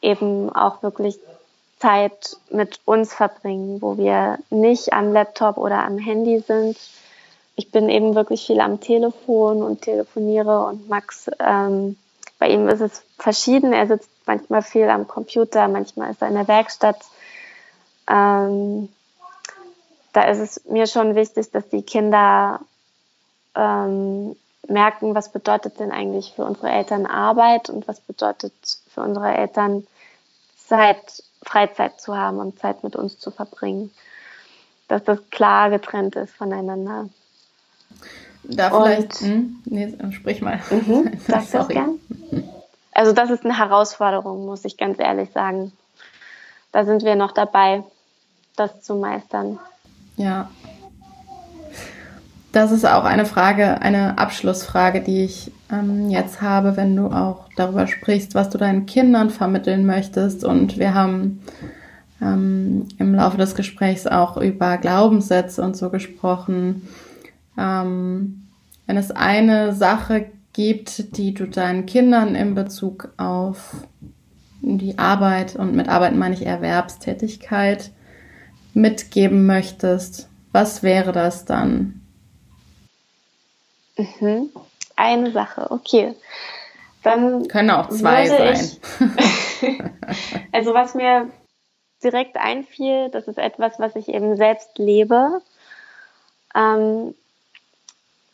eben 0.00 0.54
auch 0.54 0.84
wirklich 0.84 1.18
Zeit 1.80 2.36
mit 2.48 2.78
uns 2.84 3.12
verbringen, 3.12 3.82
wo 3.82 3.96
wir 3.96 4.38
nicht 4.50 4.92
am 4.92 5.12
Laptop 5.12 5.56
oder 5.56 5.84
am 5.84 5.98
Handy 5.98 6.38
sind. 6.38 6.76
Ich 7.60 7.70
bin 7.70 7.90
eben 7.90 8.14
wirklich 8.14 8.46
viel 8.46 8.58
am 8.58 8.80
Telefon 8.80 9.62
und 9.62 9.82
telefoniere 9.82 10.64
und 10.64 10.88
Max, 10.88 11.30
ähm, 11.40 11.98
bei 12.38 12.48
ihm 12.48 12.66
ist 12.68 12.80
es 12.80 13.02
verschieden. 13.18 13.74
Er 13.74 13.86
sitzt 13.86 14.08
manchmal 14.24 14.62
viel 14.62 14.88
am 14.88 15.06
Computer, 15.06 15.68
manchmal 15.68 16.10
ist 16.10 16.22
er 16.22 16.28
in 16.28 16.36
der 16.36 16.48
Werkstatt. 16.48 16.96
Ähm, 18.08 18.88
da 20.14 20.22
ist 20.22 20.38
es 20.38 20.64
mir 20.70 20.86
schon 20.86 21.14
wichtig, 21.14 21.50
dass 21.50 21.68
die 21.68 21.82
Kinder 21.82 22.60
ähm, 23.54 24.36
merken, 24.66 25.14
was 25.14 25.30
bedeutet 25.30 25.80
denn 25.80 25.92
eigentlich 25.92 26.32
für 26.34 26.46
unsere 26.46 26.70
Eltern 26.70 27.04
Arbeit 27.04 27.68
und 27.68 27.86
was 27.86 28.00
bedeutet 28.00 28.54
für 28.88 29.02
unsere 29.02 29.34
Eltern 29.34 29.86
Zeit, 30.56 31.22
Freizeit 31.42 32.00
zu 32.00 32.16
haben 32.16 32.38
und 32.38 32.58
Zeit 32.58 32.84
mit 32.84 32.96
uns 32.96 33.18
zu 33.18 33.30
verbringen. 33.30 33.90
Dass 34.88 35.04
das 35.04 35.18
klar 35.28 35.68
getrennt 35.68 36.16
ist 36.16 36.34
voneinander. 36.34 37.10
Da 38.44 38.70
vielleicht, 38.70 39.20
hm, 39.20 39.56
nee, 39.66 39.94
sprich 40.10 40.40
mal. 40.40 40.60
Mhm, 40.70 41.12
das 41.28 41.68
gern? 41.68 42.00
Also 42.92 43.12
das 43.12 43.30
ist 43.30 43.44
eine 43.44 43.56
Herausforderung, 43.56 44.46
muss 44.46 44.64
ich 44.64 44.76
ganz 44.76 44.98
ehrlich 44.98 45.30
sagen. 45.30 45.72
Da 46.72 46.84
sind 46.84 47.04
wir 47.04 47.16
noch 47.16 47.32
dabei, 47.32 47.84
das 48.56 48.82
zu 48.82 48.94
meistern. 48.94 49.58
Ja, 50.16 50.48
das 52.52 52.72
ist 52.72 52.84
auch 52.84 53.04
eine 53.04 53.26
Frage, 53.26 53.80
eine 53.80 54.18
Abschlussfrage, 54.18 55.02
die 55.02 55.24
ich 55.24 55.52
ähm, 55.70 56.10
jetzt 56.10 56.42
habe, 56.42 56.76
wenn 56.76 56.96
du 56.96 57.06
auch 57.06 57.44
darüber 57.56 57.86
sprichst, 57.86 58.34
was 58.34 58.50
du 58.50 58.58
deinen 58.58 58.86
Kindern 58.86 59.30
vermitteln 59.30 59.86
möchtest. 59.86 60.44
Und 60.44 60.76
wir 60.76 60.94
haben 60.94 61.42
ähm, 62.20 62.88
im 62.98 63.14
Laufe 63.14 63.36
des 63.36 63.54
Gesprächs 63.54 64.08
auch 64.08 64.36
über 64.36 64.78
Glaubenssätze 64.78 65.62
und 65.62 65.76
so 65.76 65.90
gesprochen. 65.90 66.88
Ähm, 67.60 68.48
wenn 68.86 68.96
es 68.96 69.10
eine 69.10 69.74
Sache 69.74 70.32
gibt, 70.52 71.16
die 71.16 71.34
du 71.34 71.46
deinen 71.46 71.86
Kindern 71.86 72.34
in 72.34 72.54
Bezug 72.54 73.12
auf 73.18 73.74
die 74.62 74.98
Arbeit 74.98 75.56
und 75.56 75.74
mit 75.74 75.88
Arbeit 75.88 76.14
meine 76.14 76.34
ich 76.34 76.44
Erwerbstätigkeit 76.44 77.90
mitgeben 78.74 79.46
möchtest, 79.46 80.28
was 80.52 80.82
wäre 80.82 81.12
das 81.12 81.44
dann? 81.44 82.00
Mhm. 83.96 84.50
Eine 84.96 85.30
Sache, 85.30 85.70
okay. 85.70 86.14
Dann 87.02 87.48
können 87.48 87.70
auch 87.70 87.88
zwei 87.88 88.26
sein. 88.26 88.54
Ich, 88.54 88.80
also 90.52 90.74
was 90.74 90.94
mir 90.94 91.30
direkt 92.02 92.36
einfiel, 92.36 93.08
das 93.10 93.28
ist 93.28 93.38
etwas, 93.38 93.78
was 93.78 93.96
ich 93.96 94.08
eben 94.08 94.36
selbst 94.36 94.78
lebe. 94.78 95.40
Ähm, 96.54 97.14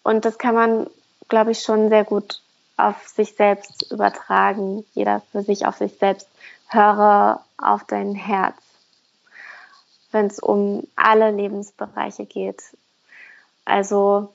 und 0.06 0.24
das 0.24 0.38
kann 0.38 0.54
man, 0.54 0.86
glaube 1.26 1.50
ich, 1.50 1.62
schon 1.62 1.88
sehr 1.88 2.04
gut 2.04 2.40
auf 2.76 3.08
sich 3.08 3.34
selbst 3.34 3.90
übertragen. 3.90 4.86
Jeder 4.94 5.20
für 5.32 5.42
sich 5.42 5.66
auf 5.66 5.78
sich 5.78 5.98
selbst. 5.98 6.28
Höre 6.68 7.44
auf 7.58 7.82
dein 7.88 8.14
Herz, 8.14 8.54
wenn 10.12 10.26
es 10.26 10.38
um 10.38 10.86
alle 10.94 11.32
Lebensbereiche 11.32 12.24
geht. 12.24 12.62
Also 13.64 14.32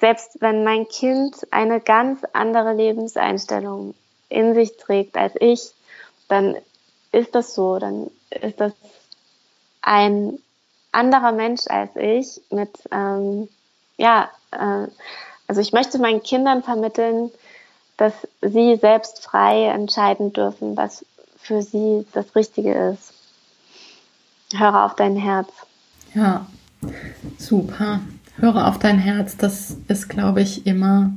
selbst 0.00 0.40
wenn 0.40 0.64
mein 0.64 0.88
Kind 0.88 1.36
eine 1.50 1.82
ganz 1.82 2.22
andere 2.32 2.72
Lebenseinstellung 2.72 3.92
in 4.30 4.54
sich 4.54 4.78
trägt 4.78 5.18
als 5.18 5.34
ich, 5.38 5.74
dann 6.28 6.56
ist 7.12 7.34
das 7.34 7.54
so, 7.54 7.78
dann 7.78 8.10
ist 8.30 8.58
das 8.58 8.72
ein 9.82 10.38
anderer 10.92 11.32
Mensch 11.32 11.66
als 11.66 11.94
ich 11.96 12.40
mit, 12.50 12.70
ähm, 12.90 13.50
ja, 14.00 14.30
äh, 14.50 14.88
also 15.46 15.60
ich 15.60 15.72
möchte 15.72 15.98
meinen 15.98 16.22
Kindern 16.22 16.62
vermitteln, 16.62 17.30
dass 17.96 18.14
sie 18.40 18.76
selbst 18.76 19.22
frei 19.22 19.66
entscheiden 19.66 20.32
dürfen, 20.32 20.76
was 20.76 21.04
für 21.36 21.62
sie 21.62 22.06
das 22.12 22.34
Richtige 22.34 22.72
ist. 22.72 23.12
Höre 24.54 24.84
auf 24.84 24.96
dein 24.96 25.16
Herz. 25.16 25.48
Ja, 26.14 26.46
super. 27.38 28.00
Höre 28.36 28.66
auf 28.66 28.78
dein 28.78 28.98
Herz, 28.98 29.36
das 29.36 29.76
ist, 29.88 30.08
glaube 30.08 30.40
ich, 30.40 30.66
immer 30.66 31.12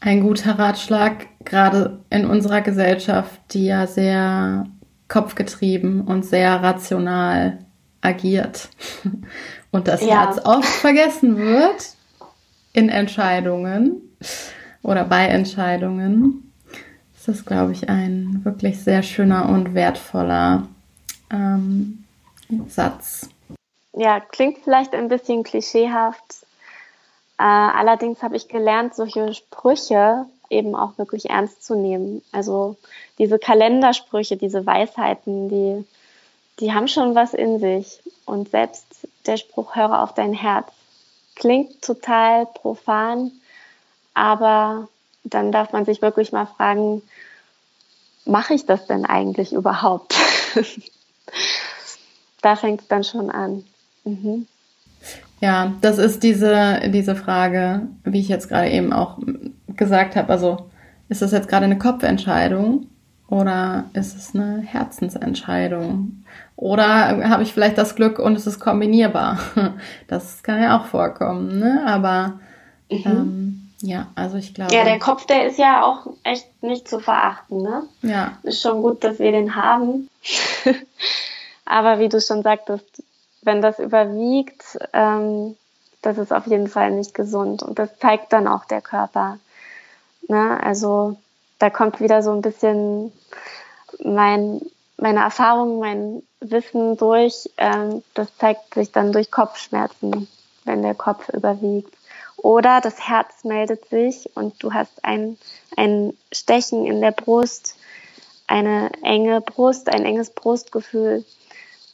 ein 0.00 0.22
guter 0.22 0.58
Ratschlag, 0.58 1.26
gerade 1.44 2.00
in 2.10 2.26
unserer 2.26 2.62
Gesellschaft, 2.62 3.38
die 3.50 3.66
ja 3.66 3.86
sehr 3.86 4.66
kopfgetrieben 5.08 6.00
und 6.00 6.24
sehr 6.24 6.62
rational 6.62 7.58
agiert 8.02 8.68
und 9.70 9.88
das 9.88 10.02
ja. 10.02 10.26
Herz 10.26 10.44
oft 10.44 10.68
vergessen 10.68 11.38
wird 11.38 11.94
in 12.74 12.88
Entscheidungen 12.88 14.16
oder 14.82 15.04
bei 15.04 15.26
Entscheidungen. 15.26 16.52
Das 17.14 17.36
ist, 17.36 17.46
glaube 17.46 17.72
ich, 17.72 17.88
ein 17.88 18.40
wirklich 18.44 18.82
sehr 18.82 19.02
schöner 19.02 19.48
und 19.48 19.74
wertvoller 19.74 20.66
ähm, 21.30 22.04
Satz 22.68 23.28
ja, 23.94 24.20
klingt 24.20 24.58
vielleicht 24.58 24.94
ein 24.94 25.08
bisschen 25.08 25.42
klischeehaft. 25.42 26.46
Äh, 27.38 27.42
allerdings 27.42 28.22
habe 28.22 28.36
ich 28.36 28.48
gelernt, 28.48 28.94
solche 28.94 29.34
Sprüche 29.34 30.26
eben 30.48 30.74
auch 30.74 30.98
wirklich 30.98 31.30
ernst 31.30 31.64
zu 31.64 31.74
nehmen. 31.74 32.22
Also 32.32 32.76
diese 33.18 33.38
Kalendersprüche, 33.38 34.36
diese 34.36 34.64
Weisheiten, 34.66 35.48
die, 35.48 35.84
die 36.60 36.72
haben 36.72 36.88
schon 36.88 37.14
was 37.14 37.34
in 37.34 37.58
sich. 37.58 38.00
Und 38.24 38.50
selbst 38.50 38.86
der 39.26 39.36
Spruch, 39.36 39.74
höre 39.76 40.02
auf 40.02 40.14
dein 40.14 40.32
Herz, 40.32 40.68
klingt 41.34 41.82
total 41.82 42.46
profan, 42.46 43.32
aber 44.14 44.88
dann 45.24 45.52
darf 45.52 45.72
man 45.72 45.84
sich 45.84 46.02
wirklich 46.02 46.32
mal 46.32 46.46
fragen, 46.46 47.02
mache 48.24 48.54
ich 48.54 48.66
das 48.66 48.86
denn 48.86 49.04
eigentlich 49.04 49.52
überhaupt? 49.52 50.14
da 52.42 52.56
fängt 52.56 52.82
es 52.82 52.88
dann 52.88 53.04
schon 53.04 53.30
an. 53.30 53.64
Mhm. 54.04 54.46
Ja, 55.40 55.74
das 55.80 55.98
ist 55.98 56.22
diese, 56.22 56.80
diese 56.90 57.16
Frage, 57.16 57.88
wie 58.04 58.20
ich 58.20 58.28
jetzt 58.28 58.48
gerade 58.48 58.70
eben 58.70 58.92
auch 58.92 59.18
gesagt 59.76 60.14
habe. 60.14 60.32
Also, 60.32 60.70
ist 61.08 61.22
das 61.22 61.32
jetzt 61.32 61.48
gerade 61.48 61.64
eine 61.64 61.78
Kopfentscheidung 61.78 62.86
oder 63.32 63.86
ist 63.94 64.14
es 64.14 64.34
eine 64.34 64.58
Herzensentscheidung? 64.60 66.22
Oder 66.54 67.30
habe 67.30 67.42
ich 67.42 67.54
vielleicht 67.54 67.78
das 67.78 67.94
Glück 67.94 68.18
und 68.18 68.36
es 68.36 68.46
ist 68.46 68.60
kombinierbar? 68.60 69.38
Das 70.06 70.42
kann 70.42 70.62
ja 70.62 70.78
auch 70.78 70.84
vorkommen, 70.84 71.58
ne? 71.58 71.82
Aber 71.86 72.34
mhm. 72.90 73.02
ähm, 73.06 73.70
ja, 73.80 74.08
also 74.16 74.36
ich 74.36 74.52
glaube. 74.52 74.74
Ja, 74.74 74.84
der 74.84 74.98
Kopf, 74.98 75.24
der 75.24 75.46
ist 75.46 75.58
ja 75.58 75.82
auch 75.82 76.08
echt 76.24 76.62
nicht 76.62 76.86
zu 76.86 77.00
verachten, 77.00 77.62
ne? 77.62 77.84
Ja. 78.02 78.36
Ist 78.42 78.60
schon 78.60 78.82
gut, 78.82 79.02
dass 79.02 79.18
wir 79.18 79.32
den 79.32 79.56
haben. 79.56 80.10
Aber 81.64 82.00
wie 82.00 82.10
du 82.10 82.20
schon 82.20 82.42
sagtest, 82.42 83.02
wenn 83.40 83.62
das 83.62 83.78
überwiegt, 83.78 84.78
ähm, 84.92 85.56
das 86.02 86.18
ist 86.18 86.34
auf 86.34 86.46
jeden 86.46 86.68
Fall 86.68 86.90
nicht 86.90 87.14
gesund. 87.14 87.62
Und 87.62 87.78
das 87.78 87.98
zeigt 87.98 88.30
dann 88.34 88.46
auch 88.46 88.66
der 88.66 88.82
Körper. 88.82 89.38
Ne? 90.28 90.62
Also 90.62 91.16
da 91.62 91.70
kommt 91.70 92.00
wieder 92.00 92.24
so 92.24 92.32
ein 92.32 92.42
bisschen 92.42 93.12
mein, 94.02 94.60
meine 94.96 95.20
Erfahrung, 95.20 95.78
mein 95.78 96.24
Wissen 96.40 96.96
durch. 96.96 97.48
Ähm, 97.56 98.02
das 98.14 98.36
zeigt 98.36 98.74
sich 98.74 98.90
dann 98.90 99.12
durch 99.12 99.30
Kopfschmerzen, 99.30 100.26
wenn 100.64 100.82
der 100.82 100.96
Kopf 100.96 101.28
überwiegt. 101.28 101.94
Oder 102.36 102.80
das 102.80 103.08
Herz 103.08 103.44
meldet 103.44 103.88
sich 103.90 104.28
und 104.34 104.60
du 104.60 104.72
hast 104.72 105.04
ein, 105.04 105.38
ein 105.76 106.14
Stechen 106.32 106.84
in 106.84 107.00
der 107.00 107.12
Brust, 107.12 107.76
eine 108.48 108.90
enge 109.04 109.40
Brust, 109.40 109.88
ein 109.88 110.04
enges 110.04 110.30
Brustgefühl. 110.30 111.24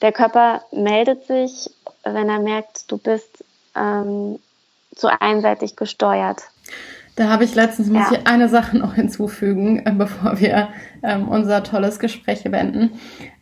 Der 0.01 0.12
Körper 0.12 0.62
meldet 0.73 1.27
sich, 1.27 1.71
wenn 2.05 2.31
er 2.31 2.39
merkt, 2.39 2.91
du 2.91 2.97
bist 2.97 3.45
ähm, 3.77 4.39
zu 4.97 5.09
einseitig 5.21 5.77
gesteuert. 5.77 6.41
Da 7.19 7.29
habe 7.29 7.43
ich 7.43 7.57
letztens, 7.57 7.89
muss 7.89 8.12
ja. 8.12 8.19
ich 8.19 8.27
eine 8.29 8.49
Sache 8.49 8.79
noch 8.79 8.95
hinzufügen, 8.95 9.85
äh, 9.85 9.91
bevor 9.91 10.39
wir 10.39 10.69
ähm, 11.03 11.27
unser 11.27 11.64
tolles 11.64 11.99
Gespräch 11.99 12.45
beenden. 12.45 12.93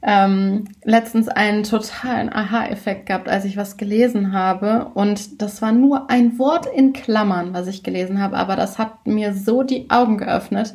Ähm, 0.00 0.64
letztens 0.82 1.28
einen 1.28 1.62
totalen 1.62 2.32
Aha-Effekt 2.32 3.04
gehabt, 3.04 3.28
als 3.28 3.44
ich 3.44 3.58
was 3.58 3.76
gelesen 3.76 4.32
habe. 4.32 4.90
Und 4.94 5.42
das 5.42 5.60
war 5.60 5.72
nur 5.72 6.08
ein 6.08 6.38
Wort 6.38 6.64
in 6.64 6.94
Klammern, 6.94 7.52
was 7.52 7.66
ich 7.66 7.82
gelesen 7.82 8.18
habe, 8.18 8.38
aber 8.38 8.56
das 8.56 8.78
hat 8.78 9.06
mir 9.06 9.34
so 9.34 9.62
die 9.62 9.90
Augen 9.90 10.16
geöffnet. 10.16 10.72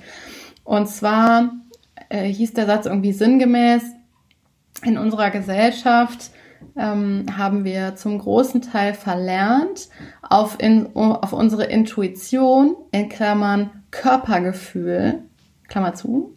Und 0.64 0.88
zwar 0.88 1.56
äh, 2.10 2.28
hieß 2.28 2.54
der 2.54 2.68
Satz 2.68 2.86
irgendwie 2.86 3.14
sinngemäß, 3.14 3.82
in 4.84 5.00
unserer 5.00 5.32
Gesellschaft 5.32 6.30
ähm, 6.76 7.26
haben 7.38 7.64
wir 7.64 7.96
zum 7.96 8.20
großen 8.20 8.62
Teil 8.62 8.94
verlernt, 8.94 9.90
auf, 10.22 10.58
in, 10.60 10.96
auf 10.96 11.34
unsere 11.34 11.66
Intuition, 11.66 12.76
in 12.92 13.10
Klammern 13.10 13.70
Körpergefühl, 13.92 15.24
Klammer 15.68 15.94
zu, 15.94 16.36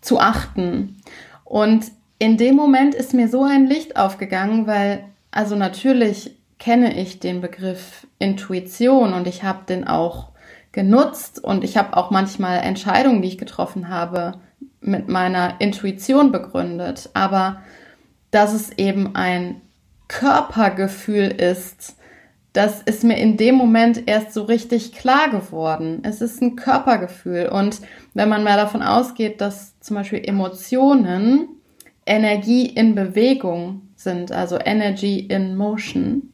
zu 0.00 0.18
achten. 0.18 0.96
Und 1.44 1.86
in 2.18 2.36
dem 2.36 2.56
Moment 2.56 2.94
ist 2.94 3.14
mir 3.14 3.28
so 3.28 3.44
ein 3.44 3.66
Licht 3.66 3.96
aufgegangen, 3.96 4.66
weil, 4.66 5.04
also 5.30 5.56
natürlich 5.56 6.36
kenne 6.58 6.98
ich 6.98 7.20
den 7.20 7.40
Begriff 7.40 8.06
Intuition 8.18 9.14
und 9.14 9.26
ich 9.26 9.42
habe 9.42 9.64
den 9.66 9.86
auch 9.86 10.28
genutzt 10.72 11.42
und 11.42 11.64
ich 11.64 11.76
habe 11.76 11.96
auch 11.96 12.10
manchmal 12.10 12.58
Entscheidungen, 12.60 13.22
die 13.22 13.28
ich 13.28 13.38
getroffen 13.38 13.88
habe, 13.88 14.34
mit 14.80 15.08
meiner 15.08 15.60
Intuition 15.60 16.32
begründet. 16.32 17.10
Aber 17.14 17.62
dass 18.30 18.52
es 18.52 18.70
eben 18.78 19.14
ein 19.14 19.60
Körpergefühl 20.08 21.28
ist, 21.28 21.96
das 22.52 22.82
ist 22.82 23.04
mir 23.04 23.16
in 23.16 23.36
dem 23.36 23.54
Moment 23.54 24.08
erst 24.08 24.32
so 24.32 24.42
richtig 24.42 24.92
klar 24.92 25.30
geworden. 25.30 26.00
Es 26.02 26.20
ist 26.20 26.42
ein 26.42 26.56
Körpergefühl. 26.56 27.48
Und 27.48 27.80
wenn 28.14 28.28
man 28.28 28.42
mal 28.42 28.56
davon 28.56 28.82
ausgeht, 28.82 29.40
dass 29.40 29.78
zum 29.78 29.96
Beispiel 29.96 30.22
Emotionen 30.24 31.48
Energie 32.06 32.66
in 32.66 32.96
Bewegung 32.96 33.82
sind, 33.94 34.32
also 34.32 34.58
Energy 34.58 35.20
in 35.20 35.56
Motion, 35.56 36.30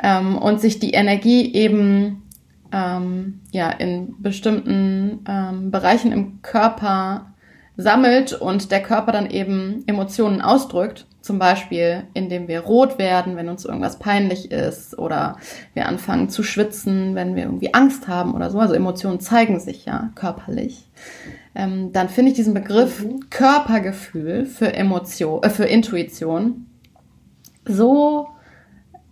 ähm, 0.00 0.38
und 0.38 0.60
sich 0.60 0.78
die 0.78 0.92
Energie 0.92 1.52
eben 1.54 2.22
ähm, 2.70 3.40
ja 3.50 3.70
in 3.70 4.14
bestimmten 4.22 5.24
ähm, 5.28 5.72
Bereichen 5.72 6.12
im 6.12 6.40
Körper 6.42 7.34
sammelt 7.76 8.32
und 8.32 8.70
der 8.70 8.82
Körper 8.82 9.10
dann 9.10 9.28
eben 9.30 9.82
Emotionen 9.86 10.40
ausdrückt, 10.40 11.07
zum 11.20 11.38
Beispiel, 11.38 12.04
indem 12.14 12.48
wir 12.48 12.60
rot 12.60 12.98
werden, 12.98 13.36
wenn 13.36 13.48
uns 13.48 13.64
irgendwas 13.64 13.98
peinlich 13.98 14.50
ist 14.50 14.98
oder 14.98 15.36
wir 15.74 15.86
anfangen 15.86 16.30
zu 16.30 16.42
schwitzen, 16.42 17.14
wenn 17.14 17.34
wir 17.34 17.44
irgendwie 17.44 17.74
Angst 17.74 18.08
haben 18.08 18.34
oder 18.34 18.50
so. 18.50 18.58
Also 18.60 18.74
Emotionen 18.74 19.20
zeigen 19.20 19.60
sich 19.60 19.84
ja 19.84 20.10
körperlich. 20.14 20.88
Ähm, 21.54 21.92
dann 21.92 22.08
finde 22.08 22.30
ich 22.30 22.36
diesen 22.36 22.54
Begriff 22.54 23.04
mhm. 23.04 23.30
Körpergefühl 23.30 24.46
für 24.46 24.72
Emotion, 24.72 25.42
äh, 25.42 25.50
für 25.50 25.64
Intuition 25.64 26.66
so 27.64 28.28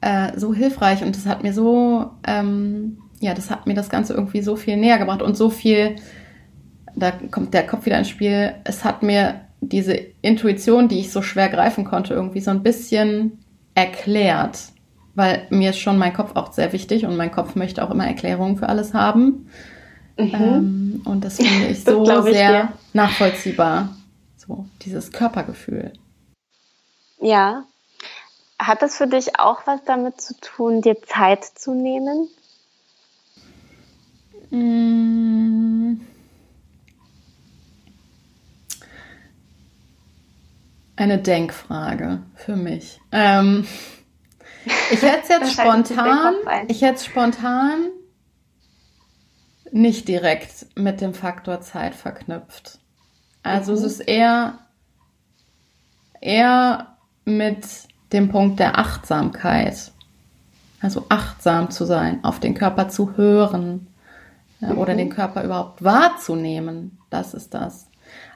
äh, 0.01 0.39
so 0.39 0.55
hilfreich 0.55 1.03
und 1.03 1.17
das 1.17 1.27
hat 1.27 1.43
mir 1.43 1.53
so 1.53 2.11
ähm, 2.27 2.99
ja, 3.21 3.35
das 3.35 3.51
hat 3.51 3.67
mir 3.67 3.75
das 3.75 3.89
Ganze 3.89 4.15
irgendwie 4.15 4.43
so 4.43 4.57
viel 4.57 4.77
näher 4.77 4.99
gebracht 4.99 5.23
und 5.23 5.37
so 5.37 5.51
viel 5.51 5.97
da 6.97 7.13
kommt 7.31 7.55
der 7.55 7.67
Kopf 7.67 7.87
wieder 7.87 7.99
ins 7.99 8.09
Spiel. 8.09 8.55
Es 8.65 8.85
hat 8.85 9.03
mir 9.03 9.43
diese 9.69 9.95
Intuition, 10.23 10.89
die 10.89 11.01
ich 11.01 11.13
so 11.13 11.23
schwer 11.23 11.49
greifen 11.49 11.85
konnte, 11.85 12.15
irgendwie 12.15 12.41
so 12.41 12.51
ein 12.51 12.63
bisschen 12.63 13.45
erklärt. 13.75 14.59
Weil 15.15 15.47
mir 15.51 15.71
ist 15.71 15.79
schon 15.79 15.99
mein 15.99 16.13
Kopf 16.13 16.33
auch 16.35 16.53
sehr 16.53 16.73
wichtig 16.73 17.07
und 17.07 17.17
mein 17.17 17.33
Kopf 17.33 17.55
möchte 17.55 17.83
auch 17.83 17.91
immer 17.91 18.07
Erklärungen 18.07 18.57
für 18.57 18.69
alles 18.69 18.93
haben. 18.95 19.49
Mhm. 20.19 20.35
Ähm, 20.35 21.03
und 21.05 21.25
das 21.25 21.37
finde 21.41 21.69
ich 21.69 21.85
so 21.85 22.03
ich 22.03 22.35
sehr 22.35 22.63
dir. 22.65 22.73
nachvollziehbar. 22.93 23.97
So, 24.37 24.67
dieses 24.83 25.13
Körpergefühl. 25.13 25.93
Ja. 27.21 27.65
Hat 28.59 28.81
das 28.81 28.97
für 28.97 29.07
dich 29.07 29.39
auch 29.39 29.67
was 29.67 29.85
damit 29.85 30.21
zu 30.21 30.35
tun, 30.41 30.81
dir 30.81 31.03
Zeit 31.03 31.45
zu 31.45 31.75
nehmen? 31.75 32.29
Mmh. 34.51 35.97
Eine 40.97 41.19
Denkfrage 41.19 42.23
für 42.35 42.57
mich. 42.57 43.01
Ähm, 43.13 43.67
ich 44.91 45.03
hätte 45.03 45.23
es 45.23 45.29
jetzt 45.29 45.53
spontan, 45.53 46.35
ich 46.69 46.83
hätte 46.83 47.05
spontan 47.05 47.89
nicht 49.73 50.09
direkt 50.09 50.67
mit 50.75 51.01
dem 51.01 51.15
Faktor 51.15 51.61
Zeit 51.61 51.95
verknüpft. 51.95 52.79
Also 53.43 53.73
mhm. 53.73 53.79
es 53.79 53.85
ist 53.85 54.01
eher, 54.01 54.59
eher 56.21 56.97
mit 57.25 57.67
dem 58.13 58.31
Punkt 58.31 58.59
der 58.59 58.79
Achtsamkeit. 58.79 59.93
Also 60.81 61.07
achtsam 61.09 61.71
zu 61.71 61.85
sein, 61.85 62.23
auf 62.23 62.39
den 62.39 62.55
Körper 62.55 62.89
zu 62.89 63.17
hören 63.17 63.89
ja, 64.61 64.73
mhm. 64.73 64.79
oder 64.79 64.95
den 64.95 65.11
Körper 65.11 65.45
überhaupt 65.45 65.83
wahrzunehmen. 65.83 66.99
Das 67.11 67.35
ist 67.35 67.55
das. 67.55 67.89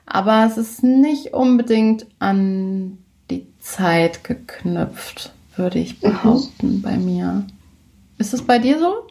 Aber 0.06 0.44
es 0.46 0.56
ist 0.56 0.82
nicht 0.82 1.34
unbedingt 1.34 2.06
an 2.18 2.98
die 3.30 3.46
Zeit 3.60 4.24
geknüpft, 4.24 5.32
würde 5.56 5.78
ich 5.78 6.02
mhm. 6.02 6.10
behaupten, 6.10 6.76
mhm. 6.76 6.82
bei 6.82 6.96
mir. 6.96 7.46
Ist 8.18 8.34
es 8.34 8.46
bei 8.46 8.58
dir 8.58 8.78
so? 8.78 9.06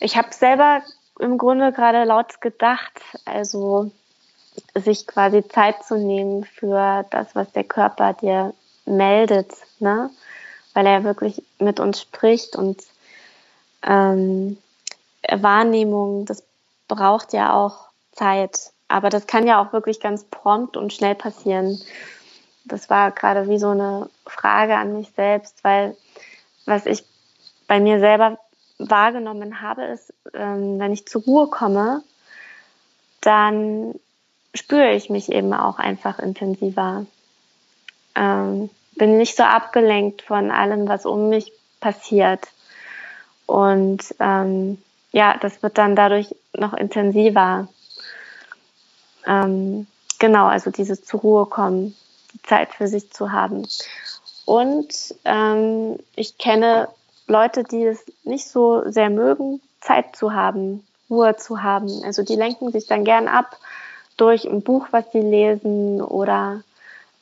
Ich 0.00 0.16
habe 0.16 0.32
selber 0.32 0.82
im 1.20 1.38
Grunde 1.38 1.72
gerade 1.72 2.04
laut 2.04 2.40
gedacht, 2.40 3.00
also 3.24 3.90
sich 4.74 5.06
quasi 5.06 5.46
Zeit 5.46 5.84
zu 5.84 5.96
nehmen 5.96 6.44
für 6.44 7.04
das, 7.10 7.34
was 7.34 7.50
der 7.52 7.64
Körper 7.64 8.12
dir 8.12 8.54
meldet, 8.84 9.52
ne? 9.78 10.10
weil 10.74 10.86
er 10.86 11.04
wirklich 11.04 11.42
mit 11.58 11.80
uns 11.80 12.00
spricht 12.00 12.56
und 12.56 12.82
ähm, 13.82 14.58
Wahrnehmung, 15.30 16.26
das 16.26 16.42
braucht 16.88 17.32
ja 17.32 17.52
auch 17.54 17.88
Zeit. 18.12 18.72
Aber 18.92 19.08
das 19.08 19.26
kann 19.26 19.46
ja 19.46 19.60
auch 19.60 19.72
wirklich 19.72 20.00
ganz 20.00 20.24
prompt 20.24 20.76
und 20.76 20.92
schnell 20.92 21.14
passieren. 21.14 21.80
Das 22.66 22.90
war 22.90 23.10
gerade 23.10 23.48
wie 23.48 23.58
so 23.58 23.70
eine 23.70 24.10
Frage 24.26 24.76
an 24.76 24.92
mich 24.98 25.12
selbst, 25.16 25.64
weil 25.64 25.96
was 26.66 26.84
ich 26.84 27.02
bei 27.66 27.80
mir 27.80 28.00
selber 28.00 28.38
wahrgenommen 28.78 29.62
habe, 29.62 29.84
ist, 29.84 30.12
ähm, 30.34 30.78
wenn 30.78 30.92
ich 30.92 31.06
zur 31.06 31.22
Ruhe 31.22 31.46
komme, 31.46 32.02
dann 33.22 33.94
spüre 34.54 34.92
ich 34.92 35.08
mich 35.08 35.32
eben 35.32 35.54
auch 35.54 35.78
einfach 35.78 36.18
intensiver. 36.18 37.06
Ähm, 38.14 38.68
bin 38.96 39.16
nicht 39.16 39.38
so 39.38 39.42
abgelenkt 39.42 40.20
von 40.20 40.50
allem, 40.50 40.86
was 40.86 41.06
um 41.06 41.30
mich 41.30 41.50
passiert. 41.80 42.46
Und 43.46 44.14
ähm, 44.20 44.82
ja, 45.12 45.38
das 45.38 45.62
wird 45.62 45.78
dann 45.78 45.96
dadurch 45.96 46.34
noch 46.52 46.74
intensiver. 46.74 47.68
Ähm, 49.26 49.86
genau, 50.18 50.46
also 50.46 50.70
dieses 50.70 51.04
zur 51.04 51.20
Ruhe 51.20 51.46
kommen, 51.46 51.96
die 52.34 52.42
Zeit 52.42 52.74
für 52.74 52.88
sich 52.88 53.10
zu 53.12 53.32
haben. 53.32 53.66
Und 54.44 55.14
ähm, 55.24 55.98
ich 56.16 56.38
kenne 56.38 56.88
Leute, 57.26 57.64
die 57.64 57.84
es 57.84 58.04
nicht 58.24 58.48
so 58.48 58.82
sehr 58.90 59.10
mögen, 59.10 59.60
Zeit 59.80 60.16
zu 60.16 60.32
haben, 60.32 60.86
Ruhe 61.08 61.36
zu 61.36 61.62
haben. 61.62 62.02
Also 62.04 62.22
die 62.22 62.36
lenken 62.36 62.72
sich 62.72 62.86
dann 62.86 63.04
gern 63.04 63.28
ab 63.28 63.56
durch 64.16 64.44
ein 64.44 64.62
Buch, 64.62 64.88
was 64.90 65.04
sie 65.12 65.20
lesen 65.20 66.00
oder 66.02 66.62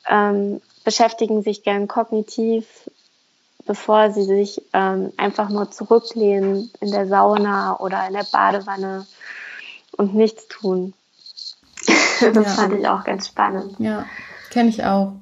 ähm, 0.09 0.61
beschäftigen 0.83 1.43
sich 1.43 1.63
gern 1.63 1.87
kognitiv, 1.87 2.89
bevor 3.65 4.11
sie 4.11 4.23
sich 4.23 4.61
ähm, 4.73 5.13
einfach 5.17 5.49
nur 5.49 5.71
zurücklehnen 5.71 6.71
in 6.79 6.91
der 6.91 7.07
Sauna 7.07 7.79
oder 7.79 8.07
in 8.07 8.13
der 8.13 8.25
Badewanne 8.31 9.05
und 9.97 10.15
nichts 10.15 10.47
tun. 10.47 10.93
das 12.33 12.45
ja. 12.45 12.51
fand 12.51 12.79
ich 12.79 12.87
auch 12.87 13.03
ganz 13.03 13.27
spannend. 13.27 13.75
Ja, 13.79 14.05
kenne 14.49 14.69
ich 14.69 14.83
auch. 14.83 15.13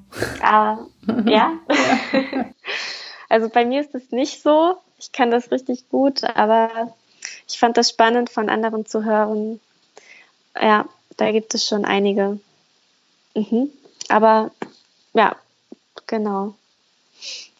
Aber, 0.42 0.88
ja? 1.26 1.54
ja. 1.72 2.46
also 3.30 3.50
bei 3.50 3.66
mir 3.66 3.82
ist 3.82 3.96
es 3.96 4.12
nicht 4.12 4.42
so. 4.42 4.78
Ich 4.98 5.12
kann 5.12 5.32
das 5.32 5.52
richtig 5.52 5.90
gut, 5.90 6.24
aber 6.24 6.94
ich 7.48 7.58
fand 7.58 7.78
das 7.78 7.90
spannend 7.90 8.30
von 8.30 8.50
anderen 8.50 8.86
zu 8.86 9.06
hören. 9.06 9.60
Ja, 10.60 10.86
da 11.18 11.32
gibt 11.32 11.54
es 11.56 11.66
schon 11.66 11.86
einige. 11.86 12.40
Mhm. 13.36 13.70
Aber 14.10 14.52
ja, 15.14 15.36
genau. 16.08 16.56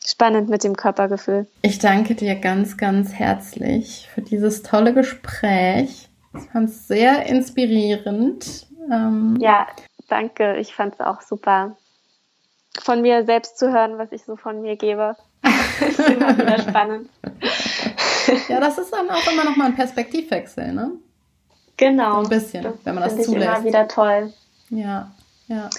Spannend 0.06 0.50
mit 0.50 0.64
dem 0.64 0.76
Körpergefühl. 0.76 1.46
Ich 1.62 1.80
danke 1.80 2.16
dir 2.16 2.36
ganz, 2.36 2.78
ganz 2.78 3.14
herzlich 3.14 4.10
für 4.14 4.22
dieses 4.22 4.64
tolle 4.64 4.94
Gespräch. 4.94 6.10
Ich 6.34 6.50
fand 6.52 6.70
es 6.70 6.88
sehr 6.88 7.26
inspirierend. 7.26 8.68
Ähm 8.92 9.38
ja, 9.40 9.68
danke. 10.08 10.58
Ich 10.58 10.74
fand 10.74 10.96
es 10.96 11.00
auch 11.00 11.22
super. 11.22 11.76
Von 12.82 13.02
mir 13.02 13.26
selbst 13.26 13.58
zu 13.58 13.72
hören, 13.72 13.98
was 13.98 14.12
ich 14.12 14.24
so 14.24 14.36
von 14.36 14.62
mir 14.62 14.76
gebe. 14.76 15.16
ist 15.82 16.00
immer 16.00 16.38
wieder 16.38 16.60
spannend. 16.60 17.10
ja, 18.48 18.60
das 18.60 18.78
ist 18.78 18.92
dann 18.92 19.10
auch 19.10 19.32
immer 19.32 19.46
noch 19.46 19.56
mal 19.56 19.66
ein 19.66 19.76
Perspektivwechsel, 19.76 20.74
ne? 20.74 20.92
Genau. 21.78 22.16
So 22.16 22.30
ein 22.30 22.30
bisschen, 22.30 22.64
das 22.64 22.74
wenn 22.84 22.96
man 22.96 23.04
das 23.04 23.14
zulässt. 23.14 23.30
Das 23.30 23.38
ist 23.38 23.58
immer 23.58 23.64
wieder 23.66 23.88
toll. 23.88 24.34
Ja, 24.70 25.12
ja. 25.48 25.70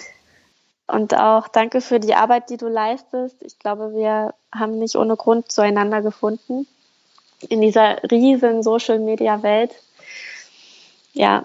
Und 0.87 1.15
auch 1.15 1.47
danke 1.49 1.81
für 1.81 2.01
die 2.01 2.15
Arbeit, 2.15 2.51
die 2.51 2.57
du 2.57 2.67
leistest. 2.67 3.43
Ich 3.43 3.59
glaube, 3.59 3.93
wir 3.93 4.35
haben 4.53 4.79
nicht 4.79 4.97
ohne 4.97 5.17
Grund 5.17 5.53
zueinander 5.53 6.03
gefunden 6.03 6.67
in 7.49 7.61
dieser 7.61 8.03
riesen 8.11 8.63
Social 8.63 8.99
Media 8.99 9.43
Welt. 9.43 9.73
Ja, 11.13 11.45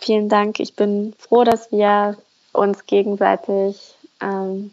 vielen 0.00 0.28
Dank. 0.28 0.60
Ich 0.60 0.74
bin 0.74 1.14
froh, 1.18 1.44
dass 1.44 1.70
wir 1.70 2.16
uns 2.52 2.86
gegenseitig 2.86 3.94
ähm, 4.20 4.72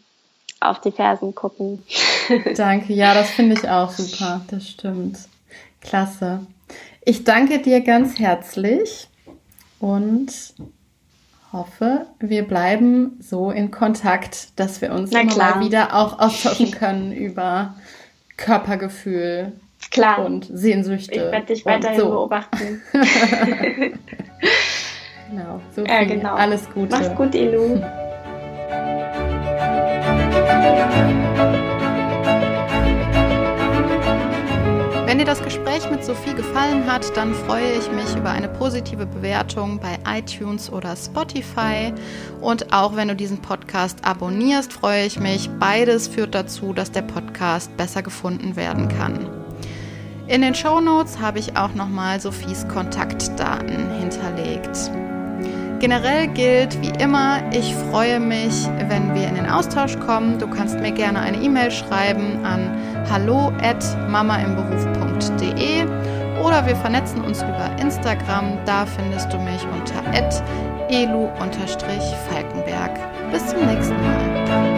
auf 0.60 0.80
die 0.80 0.90
Fersen 0.90 1.34
gucken. 1.34 1.82
Danke, 2.56 2.92
ja, 2.92 3.14
das 3.14 3.30
finde 3.30 3.56
ich 3.56 3.68
auch 3.68 3.90
super. 3.90 4.40
Das 4.50 4.68
stimmt. 4.68 5.18
Klasse. 5.80 6.46
Ich 7.04 7.24
danke 7.24 7.60
dir 7.60 7.80
ganz 7.80 8.18
herzlich 8.18 9.08
und 9.78 10.32
hoffe, 11.52 12.06
wir 12.18 12.42
bleiben 12.46 13.18
so 13.20 13.50
in 13.50 13.70
Kontakt, 13.70 14.58
dass 14.58 14.82
wir 14.82 14.92
uns 14.92 15.12
immer 15.12 15.36
mal 15.36 15.60
wieder 15.60 15.94
auch 15.94 16.18
austauschen 16.18 16.70
können 16.78 17.12
über 17.12 17.76
Körpergefühl 18.36 19.52
klar. 19.90 20.24
und 20.24 20.48
Sehnsüchte. 20.52 21.14
Ich 21.14 21.20
werde 21.20 21.46
dich 21.46 21.64
weiterhin 21.64 22.00
so. 22.00 22.10
beobachten. 22.10 22.82
genau, 25.28 25.60
so 25.74 25.84
ja, 25.84 26.04
genau. 26.04 26.34
Alles 26.34 26.68
Gute. 26.72 26.90
Mach's 26.90 27.14
gut, 27.14 27.34
Elu. 27.34 27.82
Wenn 35.08 35.16
dir 35.16 35.24
das 35.24 35.42
Gespräch 35.42 35.90
mit 35.90 36.04
Sophie 36.04 36.34
gefallen 36.34 36.84
hat, 36.86 37.16
dann 37.16 37.34
freue 37.34 37.72
ich 37.72 37.90
mich 37.90 38.14
über 38.14 38.30
eine 38.30 38.46
positive 38.46 39.06
Bewertung 39.06 39.80
bei 39.80 39.98
iTunes 40.06 40.70
oder 40.70 40.94
Spotify. 40.94 41.94
Und 42.42 42.74
auch 42.74 42.94
wenn 42.94 43.08
du 43.08 43.16
diesen 43.16 43.38
Podcast 43.38 44.04
abonnierst, 44.04 44.70
freue 44.70 45.06
ich 45.06 45.18
mich. 45.18 45.48
Beides 45.58 46.08
führt 46.08 46.34
dazu, 46.34 46.74
dass 46.74 46.92
der 46.92 47.02
Podcast 47.02 47.74
besser 47.78 48.02
gefunden 48.02 48.54
werden 48.54 48.88
kann. 48.88 49.26
In 50.26 50.42
den 50.42 50.54
Show 50.54 50.78
Notes 50.78 51.18
habe 51.18 51.38
ich 51.38 51.56
auch 51.56 51.74
nochmal 51.74 52.20
Sophies 52.20 52.68
Kontaktdaten 52.68 53.90
hinterlegt. 53.98 54.90
Generell 55.80 56.28
gilt 56.28 56.80
wie 56.82 56.90
immer, 57.02 57.40
ich 57.52 57.74
freue 57.90 58.18
mich, 58.18 58.68
wenn 58.88 59.14
wir 59.14 59.28
in 59.28 59.36
den 59.36 59.48
Austausch 59.48 59.96
kommen. 60.00 60.38
Du 60.38 60.48
kannst 60.48 60.80
mir 60.80 60.90
gerne 60.90 61.20
eine 61.20 61.36
E-Mail 61.36 61.70
schreiben 61.70 62.44
an 62.44 62.76
hallo 63.08 63.52
at 63.62 63.84
mamaimberuf.de 64.08 65.84
oder 66.42 66.66
wir 66.66 66.74
vernetzen 66.76 67.22
uns 67.22 67.42
über 67.42 67.70
Instagram. 67.80 68.58
Da 68.64 68.86
findest 68.86 69.32
du 69.32 69.38
mich 69.38 69.64
unter 69.72 70.02
elu-falkenberg. 70.90 72.90
Bis 73.30 73.46
zum 73.46 73.64
nächsten 73.66 73.94
Mal. 74.02 74.77